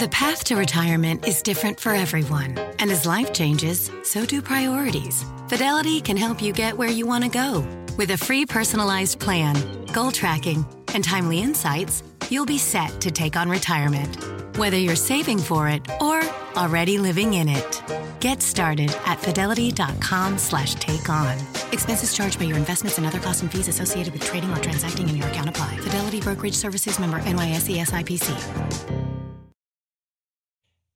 The 0.00 0.08
path 0.10 0.44
to 0.44 0.56
retirement 0.56 1.28
is 1.28 1.42
different 1.42 1.78
for 1.78 1.92
everyone. 1.92 2.56
And 2.78 2.90
as 2.90 3.04
life 3.04 3.32
changes, 3.32 3.90
so 4.04 4.24
do 4.24 4.40
priorities. 4.40 5.24
Fidelity 5.48 6.00
can 6.00 6.16
help 6.16 6.40
you 6.40 6.52
get 6.52 6.76
where 6.78 6.88
you 6.88 7.06
want 7.06 7.24
to 7.24 7.30
go. 7.30 7.66
With 7.98 8.10
a 8.10 8.16
free 8.16 8.46
personalized 8.46 9.20
plan, 9.20 9.54
goal 9.92 10.10
tracking, 10.10 10.64
and 10.94 11.04
timely 11.04 11.40
insights, 11.40 12.02
you'll 12.30 12.46
be 12.46 12.58
set 12.58 13.02
to 13.02 13.10
take 13.10 13.36
on 13.36 13.50
retirement. 13.50 14.16
Whether 14.56 14.78
you're 14.78 14.96
saving 14.96 15.38
for 15.38 15.68
it 15.68 15.86
or 16.00 16.22
already 16.56 16.96
living 16.96 17.34
in 17.34 17.48
it. 17.48 17.82
Get 18.18 18.40
started 18.40 18.90
at 19.04 19.20
fidelity.com 19.20 20.38
slash 20.38 20.74
take 20.76 21.10
on. 21.10 21.38
Expenses 21.70 22.14
charged 22.14 22.38
by 22.38 22.46
your 22.46 22.56
investments 22.56 22.96
and 22.96 23.06
other 23.06 23.20
costs 23.20 23.42
and 23.42 23.52
fees 23.52 23.68
associated 23.68 24.14
with 24.14 24.24
trading 24.24 24.50
or 24.52 24.58
transacting 24.58 25.08
in 25.08 25.16
your 25.16 25.26
account 25.28 25.50
apply. 25.50 25.76
Fidelity 25.76 26.20
Brokerage 26.20 26.54
Services 26.54 26.98
member 26.98 27.20
NYSE 27.20 27.78
SIPC. 27.84 29.11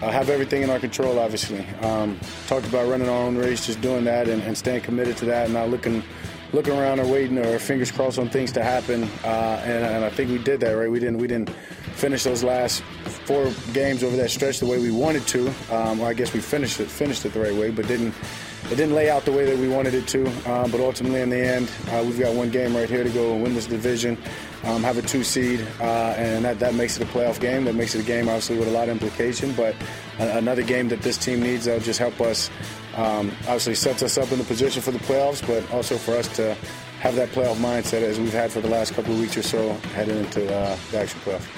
uh, 0.00 0.10
have 0.10 0.28
everything 0.30 0.62
in 0.62 0.70
our 0.70 0.78
control, 0.78 1.18
obviously. 1.18 1.66
Um, 1.82 2.18
talked 2.46 2.66
about 2.66 2.88
running 2.88 3.08
our 3.08 3.22
own 3.22 3.36
race, 3.36 3.66
just 3.66 3.80
doing 3.80 4.04
that 4.04 4.28
and, 4.28 4.42
and, 4.42 4.56
staying 4.56 4.82
committed 4.82 5.16
to 5.18 5.24
that, 5.26 5.44
and 5.46 5.54
not 5.54 5.70
looking 5.70 6.02
looking 6.52 6.74
around 6.74 7.00
or 7.00 7.06
waiting 7.06 7.38
or 7.38 7.58
fingers 7.58 7.90
crossed 7.90 8.18
on 8.18 8.28
things 8.28 8.52
to 8.52 8.62
happen. 8.62 9.04
Uh, 9.24 9.62
and, 9.64 9.84
and, 9.84 10.04
I 10.04 10.10
think 10.10 10.30
we 10.30 10.38
did 10.38 10.60
that, 10.60 10.72
right? 10.72 10.90
We 10.90 11.00
didn't 11.00 11.18
we 11.18 11.26
didn't 11.26 11.50
finish 11.50 12.24
those 12.24 12.42
last 12.42 12.82
four 13.26 13.50
games 13.72 14.02
over 14.02 14.16
that 14.16 14.30
stretch 14.30 14.60
the 14.60 14.66
way 14.66 14.78
we 14.78 14.90
wanted 14.90 15.26
to. 15.28 15.48
Um, 15.70 15.98
well, 15.98 16.06
I 16.06 16.14
guess 16.14 16.32
we 16.32 16.40
finished 16.40 16.80
it 16.80 16.88
finished 16.88 17.24
it 17.24 17.32
the 17.32 17.40
right 17.40 17.54
way, 17.54 17.70
but 17.70 17.86
didn't 17.86 18.14
it 18.70 18.76
didn't 18.76 18.94
lay 18.94 19.10
out 19.10 19.24
the 19.24 19.32
way 19.32 19.44
that 19.44 19.58
we 19.58 19.68
wanted 19.68 19.94
it 19.94 20.06
to. 20.08 20.26
Um, 20.50 20.70
but 20.70 20.80
ultimately, 20.80 21.20
in 21.20 21.30
the 21.30 21.38
end, 21.38 21.70
uh, 21.90 22.02
we've 22.04 22.18
got 22.18 22.34
one 22.34 22.50
game 22.50 22.76
right 22.76 22.88
here 22.88 23.02
to 23.02 23.10
go 23.10 23.34
and 23.34 23.42
win 23.42 23.54
this 23.54 23.66
division, 23.66 24.16
um, 24.64 24.82
have 24.82 24.98
a 24.98 25.02
two 25.02 25.24
seed, 25.24 25.66
uh, 25.80 26.14
and 26.16 26.44
that, 26.44 26.58
that 26.60 26.74
makes 26.74 26.96
it 26.96 27.02
a 27.02 27.06
playoff 27.06 27.40
game. 27.40 27.64
That 27.64 27.74
makes 27.74 27.94
it 27.94 28.00
a 28.00 28.04
game, 28.04 28.28
obviously, 28.28 28.58
with 28.58 28.68
a 28.68 28.70
lot 28.70 28.84
of 28.84 28.90
implication, 28.90 29.52
but 29.52 29.74
another 30.18 30.62
game 30.62 30.88
that 30.88 31.02
this 31.02 31.18
team 31.18 31.42
needs 31.42 31.64
that'll 31.64 31.80
just 31.80 31.98
help 31.98 32.20
us. 32.20 32.50
Um, 32.96 33.32
obviously, 33.42 33.74
sets 33.74 34.02
us 34.02 34.18
up 34.18 34.30
in 34.32 34.38
the 34.38 34.44
position 34.44 34.82
for 34.82 34.90
the 34.90 34.98
playoffs, 35.00 35.44
but 35.46 35.68
also 35.72 35.96
for 35.96 36.14
us 36.14 36.28
to 36.36 36.56
have 37.00 37.16
that 37.16 37.30
playoff 37.30 37.56
mindset 37.56 38.02
as 38.02 38.20
we've 38.20 38.32
had 38.32 38.52
for 38.52 38.60
the 38.60 38.68
last 38.68 38.94
couple 38.94 39.12
of 39.12 39.18
weeks 39.18 39.36
or 39.36 39.42
so 39.42 39.72
heading 39.94 40.18
into 40.18 40.44
uh, 40.54 40.76
the 40.92 40.98
actual 40.98 41.20
playoff. 41.22 41.48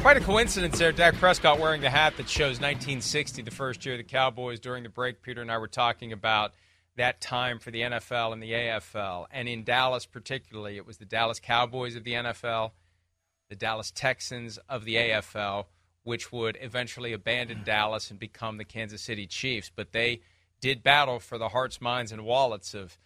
Quite 0.00 0.16
a 0.16 0.20
coincidence 0.20 0.78
there. 0.78 0.90
Dak 0.90 1.14
Prescott 1.16 1.60
wearing 1.60 1.80
the 1.80 1.90
hat 1.90 2.16
that 2.16 2.28
shows 2.28 2.58
1960, 2.58 3.42
the 3.42 3.50
first 3.50 3.84
year 3.84 3.94
of 3.94 3.98
the 3.98 4.04
Cowboys. 4.04 4.58
During 4.58 4.82
the 4.82 4.88
break, 4.88 5.22
Peter 5.22 5.42
and 5.42 5.52
I 5.52 5.58
were 5.58 5.68
talking 5.68 6.12
about 6.12 6.54
that 6.96 7.20
time 7.20 7.58
for 7.58 7.70
the 7.70 7.80
NFL 7.80 8.32
and 8.32 8.42
the 8.42 8.52
AFL. 8.52 9.26
And 9.30 9.48
in 9.48 9.64
Dallas, 9.64 10.06
particularly, 10.06 10.76
it 10.76 10.86
was 10.86 10.98
the 10.98 11.04
Dallas 11.04 11.40
Cowboys 11.40 11.96
of 11.96 12.04
the 12.04 12.12
NFL, 12.12 12.72
the 13.48 13.56
Dallas 13.56 13.90
Texans 13.90 14.58
of 14.68 14.84
the 14.84 14.96
AFL, 14.96 15.66
which 16.04 16.32
would 16.32 16.58
eventually 16.60 17.12
abandon 17.12 17.62
Dallas 17.64 18.10
and 18.10 18.18
become 18.18 18.58
the 18.58 18.64
Kansas 18.64 19.00
City 19.00 19.26
Chiefs. 19.26 19.70
But 19.74 19.92
they 19.92 20.20
did 20.60 20.82
battle 20.82 21.18
for 21.18 21.38
the 21.38 21.48
hearts, 21.48 21.80
minds, 21.80 22.12
and 22.12 22.24
wallets 22.24 22.74
of 22.74 22.98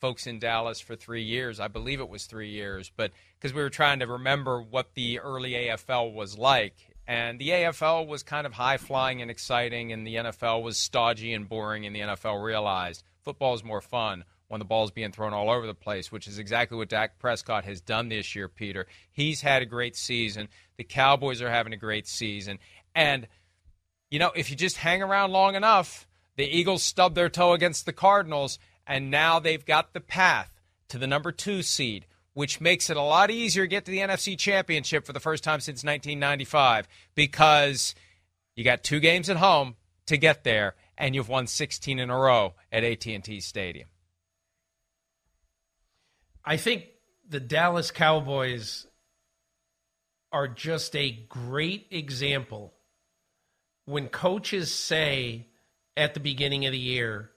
folks 0.00 0.26
in 0.26 0.38
Dallas 0.38 0.80
for 0.80 0.96
three 0.96 1.22
years. 1.22 1.60
I 1.60 1.68
believe 1.68 2.00
it 2.00 2.08
was 2.08 2.24
three 2.24 2.50
years, 2.50 2.90
but 2.94 3.12
because 3.38 3.54
we 3.54 3.62
were 3.62 3.70
trying 3.70 4.00
to 4.00 4.06
remember 4.06 4.60
what 4.60 4.94
the 4.94 5.20
early 5.20 5.52
AFL 5.52 6.12
was 6.12 6.36
like. 6.36 6.74
And 7.06 7.38
the 7.38 7.50
AFL 7.50 8.06
was 8.06 8.22
kind 8.22 8.46
of 8.46 8.54
high 8.54 8.78
flying 8.78 9.20
and 9.20 9.30
exciting, 9.30 9.92
and 9.92 10.06
the 10.06 10.16
NFL 10.16 10.62
was 10.62 10.78
stodgy 10.78 11.34
and 11.34 11.46
boring, 11.46 11.84
and 11.84 11.94
the 11.94 12.00
NFL 12.00 12.42
realized 12.42 13.04
football 13.24 13.54
is 13.54 13.64
more 13.64 13.80
fun 13.80 14.24
when 14.48 14.58
the 14.58 14.64
ball's 14.64 14.90
being 14.90 15.10
thrown 15.10 15.32
all 15.32 15.50
over 15.50 15.66
the 15.66 15.74
place, 15.74 16.12
which 16.12 16.28
is 16.28 16.38
exactly 16.38 16.76
what 16.76 16.88
Dak 16.88 17.18
Prescott 17.18 17.64
has 17.64 17.80
done 17.80 18.08
this 18.08 18.34
year, 18.34 18.48
Peter. 18.48 18.86
He's 19.10 19.40
had 19.40 19.62
a 19.62 19.66
great 19.66 19.96
season. 19.96 20.48
The 20.76 20.84
Cowboys 20.84 21.40
are 21.40 21.50
having 21.50 21.72
a 21.72 21.78
great 21.78 22.06
season. 22.06 22.58
And, 22.94 23.26
you 24.10 24.18
know, 24.18 24.30
if 24.36 24.50
you 24.50 24.56
just 24.56 24.76
hang 24.76 25.02
around 25.02 25.32
long 25.32 25.54
enough, 25.54 26.06
the 26.36 26.44
Eagles 26.44 26.82
stub 26.82 27.14
their 27.14 27.28
toe 27.28 27.52
against 27.52 27.86
the 27.86 27.92
Cardinals, 27.92 28.58
and 28.86 29.10
now 29.10 29.40
they've 29.40 29.64
got 29.64 29.92
the 29.92 30.00
path 30.00 30.52
to 30.88 30.98
the 30.98 31.06
number 31.06 31.32
two 31.32 31.62
seed, 31.62 32.06
which 32.34 32.60
makes 32.60 32.90
it 32.90 32.96
a 32.96 33.02
lot 33.02 33.30
easier 33.30 33.64
to 33.64 33.68
get 33.68 33.84
to 33.86 33.90
the 33.90 33.98
NFC 33.98 34.36
Championship 34.36 35.06
for 35.06 35.12
the 35.12 35.20
first 35.20 35.42
time 35.42 35.60
since 35.60 35.82
1995 35.82 36.86
because 37.14 37.94
you 38.56 38.64
got 38.64 38.84
two 38.84 39.00
games 39.00 39.30
at 39.30 39.36
home 39.38 39.76
to 40.06 40.16
get 40.16 40.44
there, 40.44 40.74
and 40.96 41.14
you've 41.14 41.28
won 41.28 41.46
16 41.46 41.98
in 41.98 42.10
a 42.10 42.18
row 42.18 42.54
at 42.70 42.84
AT&T 42.84 43.40
Stadium. 43.40 43.88
I 46.44 46.56
think 46.56 46.84
the 47.28 47.40
Dallas 47.40 47.90
Cowboys 47.90 48.86
are 50.30 50.48
just 50.48 50.94
a 50.96 51.24
great 51.28 51.86
example 51.90 52.74
when 53.86 54.08
coaches 54.08 54.72
say 54.72 55.46
at 55.96 56.14
the 56.14 56.20
beginning 56.20 56.66
of 56.66 56.72
the 56.72 56.78
year, 56.78 57.30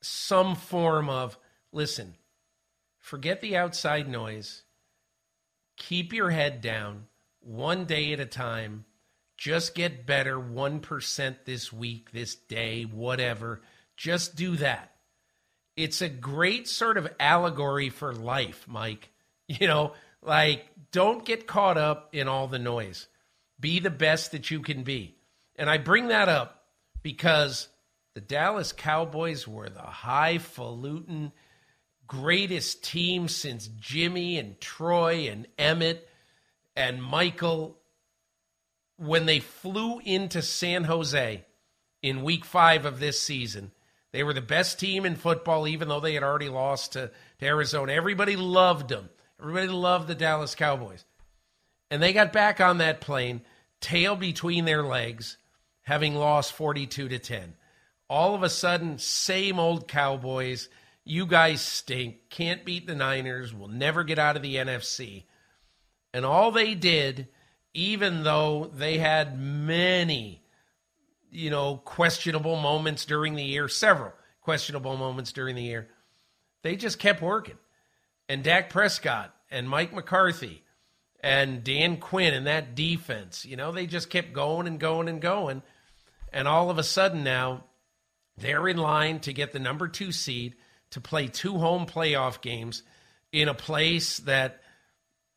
some 0.00 0.54
form 0.54 1.08
of 1.08 1.38
listen, 1.72 2.14
forget 2.98 3.40
the 3.40 3.56
outside 3.56 4.08
noise, 4.08 4.62
keep 5.76 6.12
your 6.12 6.30
head 6.30 6.60
down 6.60 7.06
one 7.40 7.84
day 7.84 8.12
at 8.12 8.20
a 8.20 8.26
time, 8.26 8.84
just 9.40 9.74
get 9.74 10.04
better 10.04 10.38
1% 10.38 11.36
this 11.46 11.72
week, 11.72 12.12
this 12.12 12.34
day, 12.34 12.82
whatever. 12.82 13.62
Just 13.96 14.36
do 14.36 14.56
that. 14.56 14.92
It's 15.76 16.02
a 16.02 16.10
great 16.10 16.68
sort 16.68 16.98
of 16.98 17.10
allegory 17.18 17.88
for 17.88 18.12
life, 18.12 18.66
Mike. 18.68 19.10
You 19.48 19.66
know, 19.66 19.94
like 20.22 20.64
don't 20.92 21.24
get 21.24 21.48
caught 21.48 21.76
up 21.76 22.10
in 22.12 22.28
all 22.28 22.46
the 22.46 22.60
noise. 22.60 23.08
Be 23.58 23.80
the 23.80 23.90
best 23.90 24.30
that 24.30 24.48
you 24.48 24.60
can 24.60 24.84
be. 24.84 25.16
And 25.56 25.68
I 25.68 25.76
bring 25.76 26.06
that 26.06 26.28
up 26.28 26.66
because 27.02 27.66
the 28.14 28.20
Dallas 28.20 28.70
Cowboys 28.70 29.48
were 29.48 29.68
the 29.68 29.80
highfalutin 29.80 31.32
greatest 32.06 32.84
team 32.84 33.26
since 33.26 33.66
Jimmy 33.66 34.38
and 34.38 34.60
Troy 34.60 35.28
and 35.28 35.48
Emmett 35.58 36.08
and 36.76 37.02
Michael 37.02 37.79
when 39.00 39.26
they 39.26 39.40
flew 39.40 39.98
into 40.00 40.42
San 40.42 40.84
Jose 40.84 41.44
in 42.02 42.22
week 42.22 42.44
five 42.44 42.84
of 42.84 43.00
this 43.00 43.20
season. 43.20 43.72
They 44.12 44.22
were 44.22 44.32
the 44.32 44.40
best 44.40 44.80
team 44.80 45.04
in 45.06 45.16
football, 45.16 45.68
even 45.68 45.88
though 45.88 46.00
they 46.00 46.14
had 46.14 46.22
already 46.22 46.48
lost 46.48 46.92
to, 46.92 47.10
to 47.38 47.46
Arizona. 47.46 47.92
Everybody 47.92 48.36
loved 48.36 48.88
them. 48.88 49.08
Everybody 49.40 49.68
loved 49.68 50.08
the 50.08 50.14
Dallas 50.14 50.54
Cowboys. 50.54 51.04
And 51.90 52.02
they 52.02 52.12
got 52.12 52.32
back 52.32 52.60
on 52.60 52.78
that 52.78 53.00
plane, 53.00 53.42
tail 53.80 54.16
between 54.16 54.64
their 54.64 54.82
legs, 54.82 55.36
having 55.82 56.14
lost 56.14 56.52
42 56.52 57.08
to 57.08 57.18
10 57.18 57.54
all 58.10 58.34
of 58.34 58.42
a 58.42 58.50
sudden, 58.50 58.98
same 58.98 59.60
old 59.60 59.86
Cowboys. 59.86 60.68
You 61.04 61.26
guys 61.26 61.62
stink. 61.62 62.28
Can't 62.28 62.64
beat 62.64 62.88
the 62.88 62.96
Niners. 62.96 63.54
We'll 63.54 63.68
never 63.68 64.02
get 64.02 64.18
out 64.18 64.36
of 64.36 64.42
the 64.42 64.56
NFC. 64.56 65.22
And 66.12 66.26
all 66.26 66.50
they 66.50 66.74
did, 66.74 67.28
even 67.74 68.24
though 68.24 68.70
they 68.74 68.98
had 68.98 69.38
many, 69.38 70.42
you 71.30 71.50
know, 71.50 71.76
questionable 71.76 72.56
moments 72.56 73.04
during 73.04 73.34
the 73.34 73.44
year, 73.44 73.68
several 73.68 74.12
questionable 74.40 74.96
moments 74.96 75.32
during 75.32 75.54
the 75.54 75.62
year, 75.62 75.88
they 76.62 76.76
just 76.76 76.98
kept 76.98 77.22
working. 77.22 77.58
And 78.28 78.42
Dak 78.42 78.70
Prescott 78.70 79.34
and 79.50 79.68
Mike 79.68 79.92
McCarthy 79.92 80.62
and 81.22 81.62
Dan 81.62 81.98
Quinn 81.98 82.34
and 82.34 82.46
that 82.46 82.74
defense, 82.74 83.44
you 83.44 83.56
know, 83.56 83.72
they 83.72 83.86
just 83.86 84.10
kept 84.10 84.32
going 84.32 84.66
and 84.66 84.78
going 84.80 85.08
and 85.08 85.20
going. 85.20 85.62
And 86.32 86.48
all 86.48 86.70
of 86.70 86.78
a 86.78 86.82
sudden 86.82 87.24
now, 87.24 87.64
they're 88.36 88.68
in 88.68 88.78
line 88.78 89.20
to 89.20 89.32
get 89.32 89.52
the 89.52 89.58
number 89.58 89.88
two 89.88 90.12
seed 90.12 90.54
to 90.90 91.00
play 91.00 91.28
two 91.28 91.58
home 91.58 91.86
playoff 91.86 92.40
games 92.40 92.82
in 93.32 93.48
a 93.48 93.54
place 93.54 94.18
that 94.18 94.60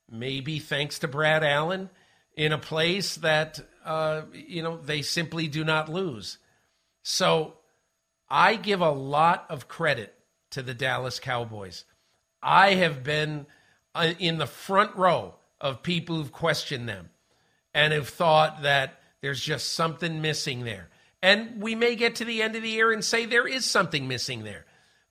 maybe 0.10 0.60
thanks 0.60 1.00
to 1.00 1.08
Brad 1.08 1.44
Allen, 1.44 1.90
in 2.36 2.52
a 2.52 2.58
place 2.58 3.16
that, 3.18 3.60
uh, 3.86 4.24
you 4.34 4.64
know, 4.64 4.78
they 4.78 5.02
simply 5.02 5.48
do 5.48 5.64
not 5.64 5.90
lose. 5.90 6.38
So 7.04 7.56
I 8.30 8.56
give 8.56 8.82
a 8.82 8.92
lot 8.92 9.46
of 9.50 9.68
credit 9.68 10.16
to 10.52 10.62
the 10.62 10.74
Dallas 10.74 11.20
Cowboys. 11.20 11.86
I 12.42 12.74
have 12.76 13.04
been 13.04 13.46
uh, 13.96 14.14
in 14.20 14.38
the 14.38 14.48
front 14.48 14.96
row 14.96 15.36
of 15.62 15.84
people 15.84 16.18
who've 16.18 16.32
questioned 16.32 16.90
them 16.90 17.10
and 17.74 17.94
have 17.94 18.10
thought 18.10 18.64
that 18.64 19.00
there's 19.22 19.42
just 19.42 19.74
something 19.74 20.22
missing 20.22 20.64
there. 20.64 20.90
And 21.22 21.62
we 21.62 21.76
may 21.76 21.96
get 21.96 22.16
to 22.16 22.26
the 22.26 22.42
end 22.42 22.56
of 22.56 22.64
the 22.64 22.70
year 22.70 22.92
and 22.92 23.04
say 23.04 23.26
there 23.26 23.48
is 23.48 23.66
something 23.66 24.08
missing 24.08 24.44
there. 24.44 24.66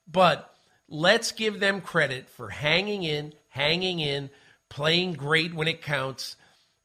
But 0.09 0.53
let's 0.87 1.31
give 1.31 1.59
them 1.59 1.81
credit 1.81 2.29
for 2.29 2.49
hanging 2.49 3.03
in, 3.03 3.33
hanging 3.49 3.99
in, 3.99 4.29
playing 4.69 5.13
great 5.13 5.53
when 5.53 5.67
it 5.67 5.81
counts, 5.81 6.35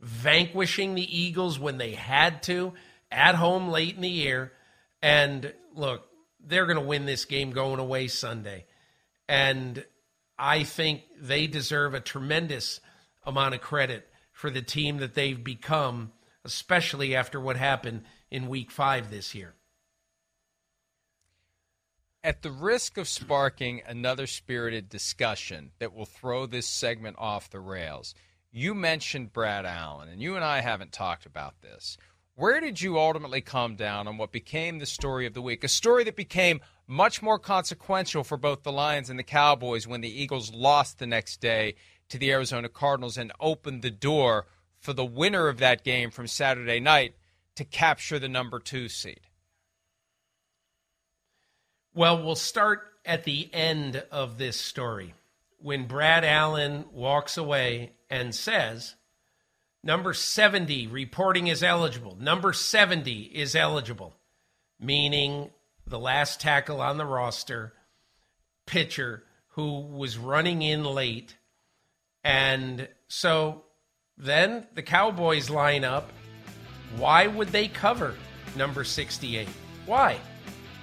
vanquishing 0.00 0.94
the 0.94 1.18
Eagles 1.18 1.58
when 1.58 1.78
they 1.78 1.92
had 1.92 2.42
to, 2.44 2.72
at 3.10 3.34
home 3.34 3.68
late 3.68 3.96
in 3.96 4.02
the 4.02 4.08
year. 4.08 4.52
And 5.02 5.52
look, 5.74 6.06
they're 6.44 6.66
going 6.66 6.78
to 6.78 6.84
win 6.84 7.06
this 7.06 7.24
game 7.24 7.50
going 7.50 7.80
away 7.80 8.08
Sunday. 8.08 8.66
And 9.28 9.84
I 10.38 10.64
think 10.64 11.02
they 11.20 11.46
deserve 11.46 11.94
a 11.94 12.00
tremendous 12.00 12.80
amount 13.24 13.54
of 13.54 13.60
credit 13.60 14.08
for 14.32 14.50
the 14.50 14.62
team 14.62 14.98
that 14.98 15.14
they've 15.14 15.42
become, 15.42 16.12
especially 16.44 17.16
after 17.16 17.40
what 17.40 17.56
happened 17.56 18.04
in 18.30 18.48
week 18.48 18.70
five 18.70 19.10
this 19.10 19.34
year. 19.34 19.54
At 22.22 22.42
the 22.42 22.50
risk 22.50 22.98
of 22.98 23.08
sparking 23.08 23.82
another 23.86 24.26
spirited 24.26 24.88
discussion 24.88 25.70
that 25.78 25.94
will 25.94 26.06
throw 26.06 26.46
this 26.46 26.66
segment 26.66 27.16
off 27.18 27.50
the 27.50 27.60
rails, 27.60 28.14
you 28.58 28.74
mentioned 28.74 29.32
Brad 29.32 29.64
Allen, 29.64 30.08
and 30.08 30.20
you 30.20 30.34
and 30.34 30.44
I 30.44 30.60
haven't 30.60 30.92
talked 30.92 31.26
about 31.26 31.62
this. 31.62 31.96
Where 32.34 32.60
did 32.60 32.80
you 32.80 32.98
ultimately 32.98 33.40
come 33.40 33.76
down 33.76 34.08
on 34.08 34.18
what 34.18 34.32
became 34.32 34.78
the 34.78 34.86
story 34.86 35.26
of 35.26 35.34
the 35.34 35.42
week? 35.42 35.62
A 35.62 35.68
story 35.68 36.02
that 36.04 36.16
became 36.16 36.60
much 36.86 37.22
more 37.22 37.38
consequential 37.38 38.24
for 38.24 38.36
both 38.36 38.64
the 38.64 38.72
Lions 38.72 39.10
and 39.10 39.18
the 39.18 39.24
Cowboys 39.24 39.86
when 39.86 40.00
the 40.00 40.22
Eagles 40.22 40.52
lost 40.52 40.98
the 40.98 41.06
next 41.06 41.40
day 41.40 41.76
to 42.08 42.18
the 42.18 42.32
Arizona 42.32 42.68
Cardinals 42.68 43.16
and 43.16 43.32
opened 43.38 43.82
the 43.82 43.90
door 43.90 44.46
for 44.78 44.92
the 44.92 45.04
winner 45.04 45.48
of 45.48 45.58
that 45.58 45.84
game 45.84 46.10
from 46.10 46.26
Saturday 46.26 46.80
night 46.80 47.14
to 47.54 47.64
capture 47.64 48.18
the 48.18 48.28
number 48.28 48.58
two 48.58 48.88
seed? 48.88 49.20
Well, 51.94 52.24
we'll 52.24 52.34
start 52.34 52.82
at 53.04 53.24
the 53.24 53.50
end 53.52 54.04
of 54.10 54.38
this 54.38 54.56
story 54.56 55.14
when 55.58 55.86
Brad 55.86 56.24
Allen 56.24 56.84
walks 56.92 57.36
away 57.36 57.92
and 58.10 58.34
says, 58.34 58.94
Number 59.84 60.12
70 60.12 60.88
reporting 60.88 61.46
is 61.46 61.62
eligible. 61.62 62.16
Number 62.20 62.52
70 62.52 63.22
is 63.22 63.54
eligible, 63.54 64.14
meaning 64.80 65.50
the 65.86 65.98
last 65.98 66.40
tackle 66.40 66.80
on 66.80 66.98
the 66.98 67.06
roster, 67.06 67.72
Skipper 68.68 69.24
who 69.52 69.80
was 69.80 70.18
running 70.18 70.62
in 70.62 70.84
late. 70.84 71.36
And 72.22 72.88
so 73.08 73.64
then 74.16 74.66
the 74.74 74.82
Cowboys 74.82 75.48
line 75.48 75.84
up 75.84 76.12
why 76.96 77.26
would 77.26 77.48
they 77.48 77.68
cover 77.68 78.14
number 78.56 78.84
68? 78.84 79.48
Why? 79.84 80.18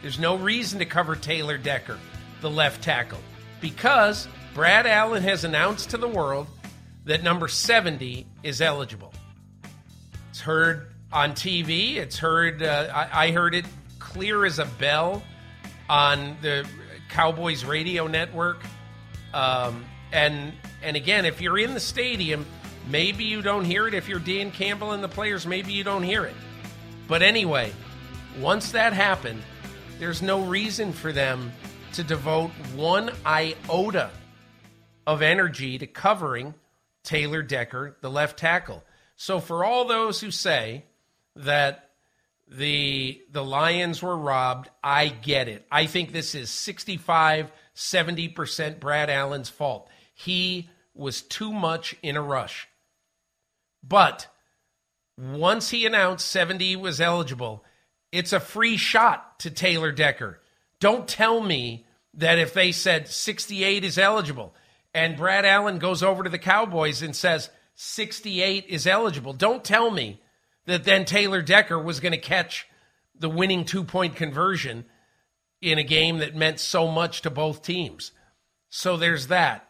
There's 0.01 0.19
no 0.19 0.35
reason 0.35 0.77
to 0.79 0.85
cover 0.85 1.15
Taylor 1.15 1.57
Decker, 1.57 1.97
the 2.41 2.49
left 2.49 2.83
tackle, 2.83 3.21
because 3.59 4.27
Brad 4.55 4.87
Allen 4.87 5.21
has 5.21 5.43
announced 5.43 5.91
to 5.91 5.97
the 5.97 6.07
world 6.07 6.47
that 7.05 7.21
number 7.21 7.47
70 7.47 8.25
is 8.41 8.59
eligible. 8.59 9.13
It's 10.31 10.41
heard 10.41 10.87
on 11.13 11.33
TV. 11.33 11.97
It's 11.97 12.17
heard. 12.17 12.63
Uh, 12.63 12.87
I, 12.91 13.27
I 13.27 13.31
heard 13.31 13.53
it 13.53 13.65
clear 13.99 14.45
as 14.45 14.57
a 14.57 14.65
bell 14.65 15.21
on 15.87 16.37
the 16.41 16.67
Cowboys 17.09 17.63
radio 17.63 18.07
network. 18.07 18.63
Um, 19.33 19.85
and 20.11 20.53
and 20.81 20.97
again, 20.97 21.25
if 21.25 21.39
you're 21.39 21.59
in 21.59 21.75
the 21.75 21.79
stadium, 21.79 22.47
Maybe 22.87 23.23
you 23.23 23.41
don't 23.41 23.65
hear 23.65 23.87
it. 23.87 23.93
If 23.93 24.07
you're 24.07 24.19
Dan 24.19 24.51
Campbell 24.51 24.91
and 24.91 25.03
the 25.03 25.07
players, 25.07 25.47
maybe 25.47 25.73
you 25.73 25.83
don't 25.83 26.03
hear 26.03 26.25
it. 26.25 26.35
But 27.07 27.21
anyway, 27.21 27.71
once 28.39 28.71
that 28.73 28.93
happened, 28.93 29.41
there's 29.99 30.21
no 30.21 30.41
reason 30.41 30.93
for 30.93 31.11
them 31.11 31.51
to 31.93 32.03
devote 32.03 32.51
one 32.75 33.11
iota 33.25 34.11
of 35.07 35.21
energy 35.21 35.77
to 35.77 35.87
covering 35.87 36.53
Taylor 37.03 37.41
Decker, 37.41 37.97
the 38.01 38.09
left 38.09 38.37
tackle. 38.37 38.83
So 39.15 39.39
for 39.39 39.63
all 39.63 39.85
those 39.85 40.19
who 40.19 40.31
say 40.31 40.85
that 41.35 41.89
the 42.47 43.21
the 43.31 43.43
Lions 43.43 44.01
were 44.01 44.17
robbed, 44.17 44.69
I 44.83 45.07
get 45.07 45.47
it. 45.47 45.65
I 45.71 45.85
think 45.85 46.11
this 46.11 46.35
is 46.35 46.49
65 46.49 47.51
70% 47.75 48.79
Brad 48.79 49.09
Allen's 49.09 49.49
fault. 49.49 49.89
He 50.13 50.69
was 50.93 51.21
too 51.21 51.51
much 51.51 51.95
in 52.01 52.15
a 52.15 52.21
rush. 52.21 52.69
But 53.83 54.27
once 55.17 55.69
he 55.69 55.85
announced 55.85 56.27
70 56.27 56.77
was 56.77 57.01
eligible, 57.01 57.65
it's 58.11 58.33
a 58.33 58.39
free 58.39 58.77
shot 58.77 59.39
to 59.39 59.51
Taylor 59.51 59.91
Decker. 59.91 60.39
Don't 60.79 61.07
tell 61.07 61.41
me 61.41 61.85
that 62.13 62.39
if 62.39 62.53
they 62.53 62.71
said 62.71 63.09
68 63.09 63.83
is 63.83 63.97
eligible 63.97 64.55
and 64.95 65.17
Brad 65.17 65.45
Allen 65.45 65.77
goes 65.77 66.01
over 66.01 66.23
to 66.23 66.29
the 66.29 66.39
Cowboys 66.39 67.01
and 67.01 67.13
says 67.13 67.49
68 67.75 68.65
is 68.69 68.87
eligible, 68.87 69.33
don't 69.33 69.63
tell 69.63 69.91
me 69.91 70.21
that 70.67 70.85
then 70.85 71.03
Taylor 71.03 71.41
Decker 71.41 71.77
was 71.77 71.99
going 71.99 72.13
to 72.13 72.17
catch 72.17 72.65
the 73.13 73.29
winning 73.29 73.65
two 73.65 73.83
point 73.83 74.15
conversion 74.15 74.85
in 75.61 75.77
a 75.77 75.83
game 75.83 76.19
that 76.19 76.33
meant 76.33 76.61
so 76.61 76.87
much 76.87 77.21
to 77.21 77.29
both 77.29 77.61
teams. 77.61 78.13
So 78.69 78.95
there's 78.95 79.27
that. 79.27 79.67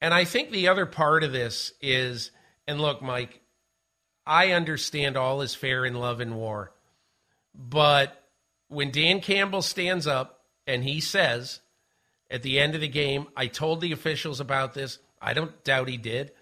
And 0.00 0.14
I 0.14 0.24
think 0.24 0.50
the 0.50 0.68
other 0.68 0.86
part 0.86 1.24
of 1.24 1.32
this 1.32 1.72
is 1.82 2.30
and 2.66 2.80
look, 2.80 3.02
Mike, 3.02 3.42
I 4.26 4.52
understand 4.52 5.18
all 5.18 5.42
is 5.42 5.54
fair 5.54 5.84
in 5.84 5.94
love 5.94 6.20
and 6.20 6.36
war. 6.36 6.72
But 7.54 8.24
when 8.68 8.92
Dan 8.92 9.20
Campbell 9.20 9.62
stands 9.62 10.06
up 10.06 10.40
and 10.66 10.84
he 10.84 11.00
says 11.00 11.60
at 12.30 12.42
the 12.42 12.58
end 12.58 12.74
of 12.74 12.80
the 12.80 12.88
game, 12.88 13.26
I 13.36 13.46
told 13.46 13.80
the 13.80 13.92
officials 13.92 14.40
about 14.40 14.74
this, 14.74 14.98
I 15.20 15.34
don't 15.34 15.64
doubt 15.64 15.88
he 15.88 15.96
did. 15.96 16.32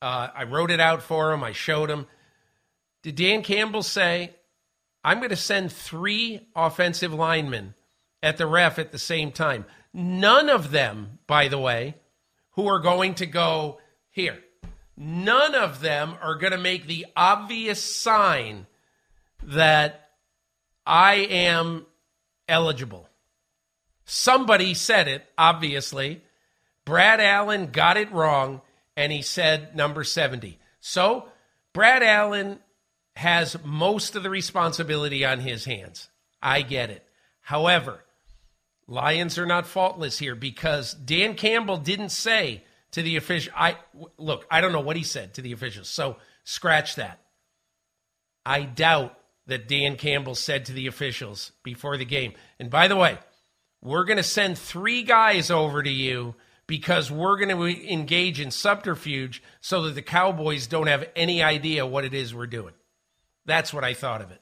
Uh, 0.00 0.28
I 0.34 0.44
wrote 0.44 0.70
it 0.70 0.80
out 0.80 1.02
for 1.02 1.32
him, 1.32 1.42
I 1.42 1.52
showed 1.52 1.90
him. 1.90 2.06
Did 3.02 3.16
Dan 3.16 3.42
Campbell 3.42 3.82
say, 3.82 4.34
I'm 5.02 5.18
going 5.18 5.30
to 5.30 5.36
send 5.36 5.72
three 5.72 6.46
offensive 6.56 7.12
linemen 7.12 7.74
at 8.22 8.36
the 8.36 8.46
ref 8.46 8.78
at 8.78 8.92
the 8.92 8.98
same 8.98 9.32
time? 9.32 9.66
None 9.92 10.48
of 10.48 10.70
them, 10.70 11.18
by 11.26 11.48
the 11.48 11.58
way, 11.58 11.94
who 12.52 12.66
are 12.66 12.80
going 12.80 13.14
to 13.16 13.26
go, 13.26 13.80
here, 14.10 14.38
none 14.96 15.54
of 15.54 15.80
them 15.80 16.16
are 16.22 16.36
going 16.36 16.52
to 16.52 16.58
make 16.58 16.86
the 16.86 17.06
obvious 17.16 17.82
sign 17.82 18.66
that 19.42 20.10
I 20.86 21.14
am 21.14 21.86
eligible. 22.48 23.08
Somebody 24.04 24.74
said 24.74 25.08
it, 25.08 25.26
obviously. 25.38 26.22
Brad 26.84 27.20
Allen 27.20 27.68
got 27.68 27.96
it 27.96 28.12
wrong, 28.12 28.60
and 28.96 29.10
he 29.10 29.22
said 29.22 29.74
number 29.74 30.04
70. 30.04 30.58
So, 30.80 31.28
Brad 31.72 32.02
Allen 32.02 32.58
has 33.16 33.56
most 33.64 34.16
of 34.16 34.22
the 34.22 34.30
responsibility 34.30 35.24
on 35.24 35.40
his 35.40 35.64
hands. 35.64 36.08
I 36.42 36.62
get 36.62 36.90
it. 36.90 37.06
However, 37.40 38.04
Lions 38.86 39.38
are 39.38 39.46
not 39.46 39.66
faultless 39.66 40.18
here 40.18 40.34
because 40.34 40.92
Dan 40.92 41.34
Campbell 41.34 41.78
didn't 41.78 42.10
say 42.10 42.64
to 42.90 43.02
the 43.02 43.16
official. 43.16 43.52
I 43.56 43.76
look, 44.18 44.46
I 44.50 44.60
don't 44.60 44.72
know 44.72 44.80
what 44.80 44.96
he 44.96 45.02
said 45.02 45.34
to 45.34 45.42
the 45.42 45.52
officials, 45.52 45.88
so 45.88 46.16
scratch 46.44 46.96
that. 46.96 47.20
I 48.44 48.62
doubt 48.62 49.18
that 49.46 49.68
Dan 49.68 49.96
Campbell 49.96 50.34
said 50.34 50.66
to 50.66 50.72
the 50.72 50.86
officials 50.86 51.52
before 51.62 51.96
the 51.96 52.04
game. 52.04 52.34
And 52.58 52.70
by 52.70 52.88
the 52.88 52.96
way, 52.96 53.18
we're 53.84 54.04
going 54.04 54.16
to 54.16 54.22
send 54.22 54.58
three 54.58 55.02
guys 55.02 55.50
over 55.50 55.82
to 55.82 55.90
you 55.90 56.34
because 56.66 57.10
we're 57.10 57.36
going 57.36 57.56
to 57.56 57.92
engage 57.92 58.40
in 58.40 58.50
subterfuge 58.50 59.42
so 59.60 59.82
that 59.82 59.94
the 59.94 60.02
Cowboys 60.02 60.66
don't 60.66 60.86
have 60.86 61.08
any 61.14 61.42
idea 61.42 61.86
what 61.86 62.04
it 62.04 62.14
is 62.14 62.34
we're 62.34 62.46
doing. 62.46 62.72
That's 63.44 63.74
what 63.74 63.84
I 63.84 63.92
thought 63.92 64.22
of 64.22 64.30
it. 64.30 64.40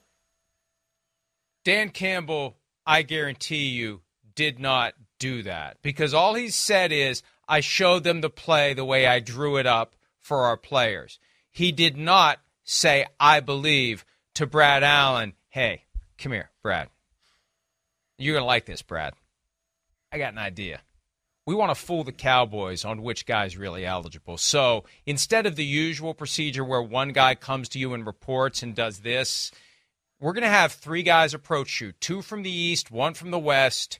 Dan 1.65 1.91
Campbell, 1.91 2.57
I 2.87 3.03
guarantee 3.03 3.69
you, 3.69 4.03
did 4.35 4.61
not 4.61 4.95
do 5.19 5.43
that 5.43 5.77
because 5.83 6.15
all 6.15 6.35
he 6.35 6.49
said 6.49 6.93
is, 6.93 7.23
I 7.49 7.61
showed 7.61 8.05
them 8.05 8.21
the 8.21 8.31
play 8.31 8.73
the 8.73 8.85
way 8.85 9.07
I 9.07 9.19
drew 9.19 9.57
it 9.57 9.67
up 9.67 9.95
for 10.21 10.45
our 10.45 10.57
players. 10.57 11.19
He 11.51 11.73
did 11.73 11.97
not 11.97 12.39
say, 12.65 13.07
I 13.19 13.41
believe, 13.41 14.05
to 14.35 14.47
Brad 14.47 14.83
Allen, 14.85 15.35
hey, 15.51 15.85
come 16.17 16.33
here, 16.33 16.51
Brad. 16.63 16.89
You're 18.17 18.35
going 18.35 18.43
to 18.43 18.47
like 18.47 18.65
this, 18.67 18.83
Brad. 18.83 19.15
I 20.13 20.19
got 20.19 20.33
an 20.33 20.39
idea. 20.39 20.83
We 21.47 21.55
want 21.55 21.71
to 21.71 21.75
fool 21.75 22.05
the 22.05 22.13
Cowboys 22.13 22.85
on 22.85 23.03
which 23.03 23.27
guy's 23.27 23.57
really 23.57 23.85
eligible. 23.85 24.37
So 24.37 24.85
instead 25.07 25.47
of 25.47 25.57
the 25.57 25.65
usual 25.65 26.15
procedure 26.15 26.65
where 26.65 26.83
one 26.83 27.09
guy 27.11 27.35
comes 27.35 27.69
to 27.71 27.79
you 27.79 27.95
and 27.95 28.07
reports 28.07 28.63
and 28.63 28.75
does 28.75 29.01
this, 29.01 29.51
we're 30.21 30.35
going 30.35 30.43
to 30.43 30.49
have 30.49 30.73
three 30.73 31.03
guys 31.03 31.35
approach 31.35 31.81
you 31.81 31.93
two 31.93 32.23
from 32.23 32.43
the 32.43 32.51
East, 32.51 32.93
one 32.93 33.15
from 33.15 33.33
the 33.33 33.39
West. 33.39 33.99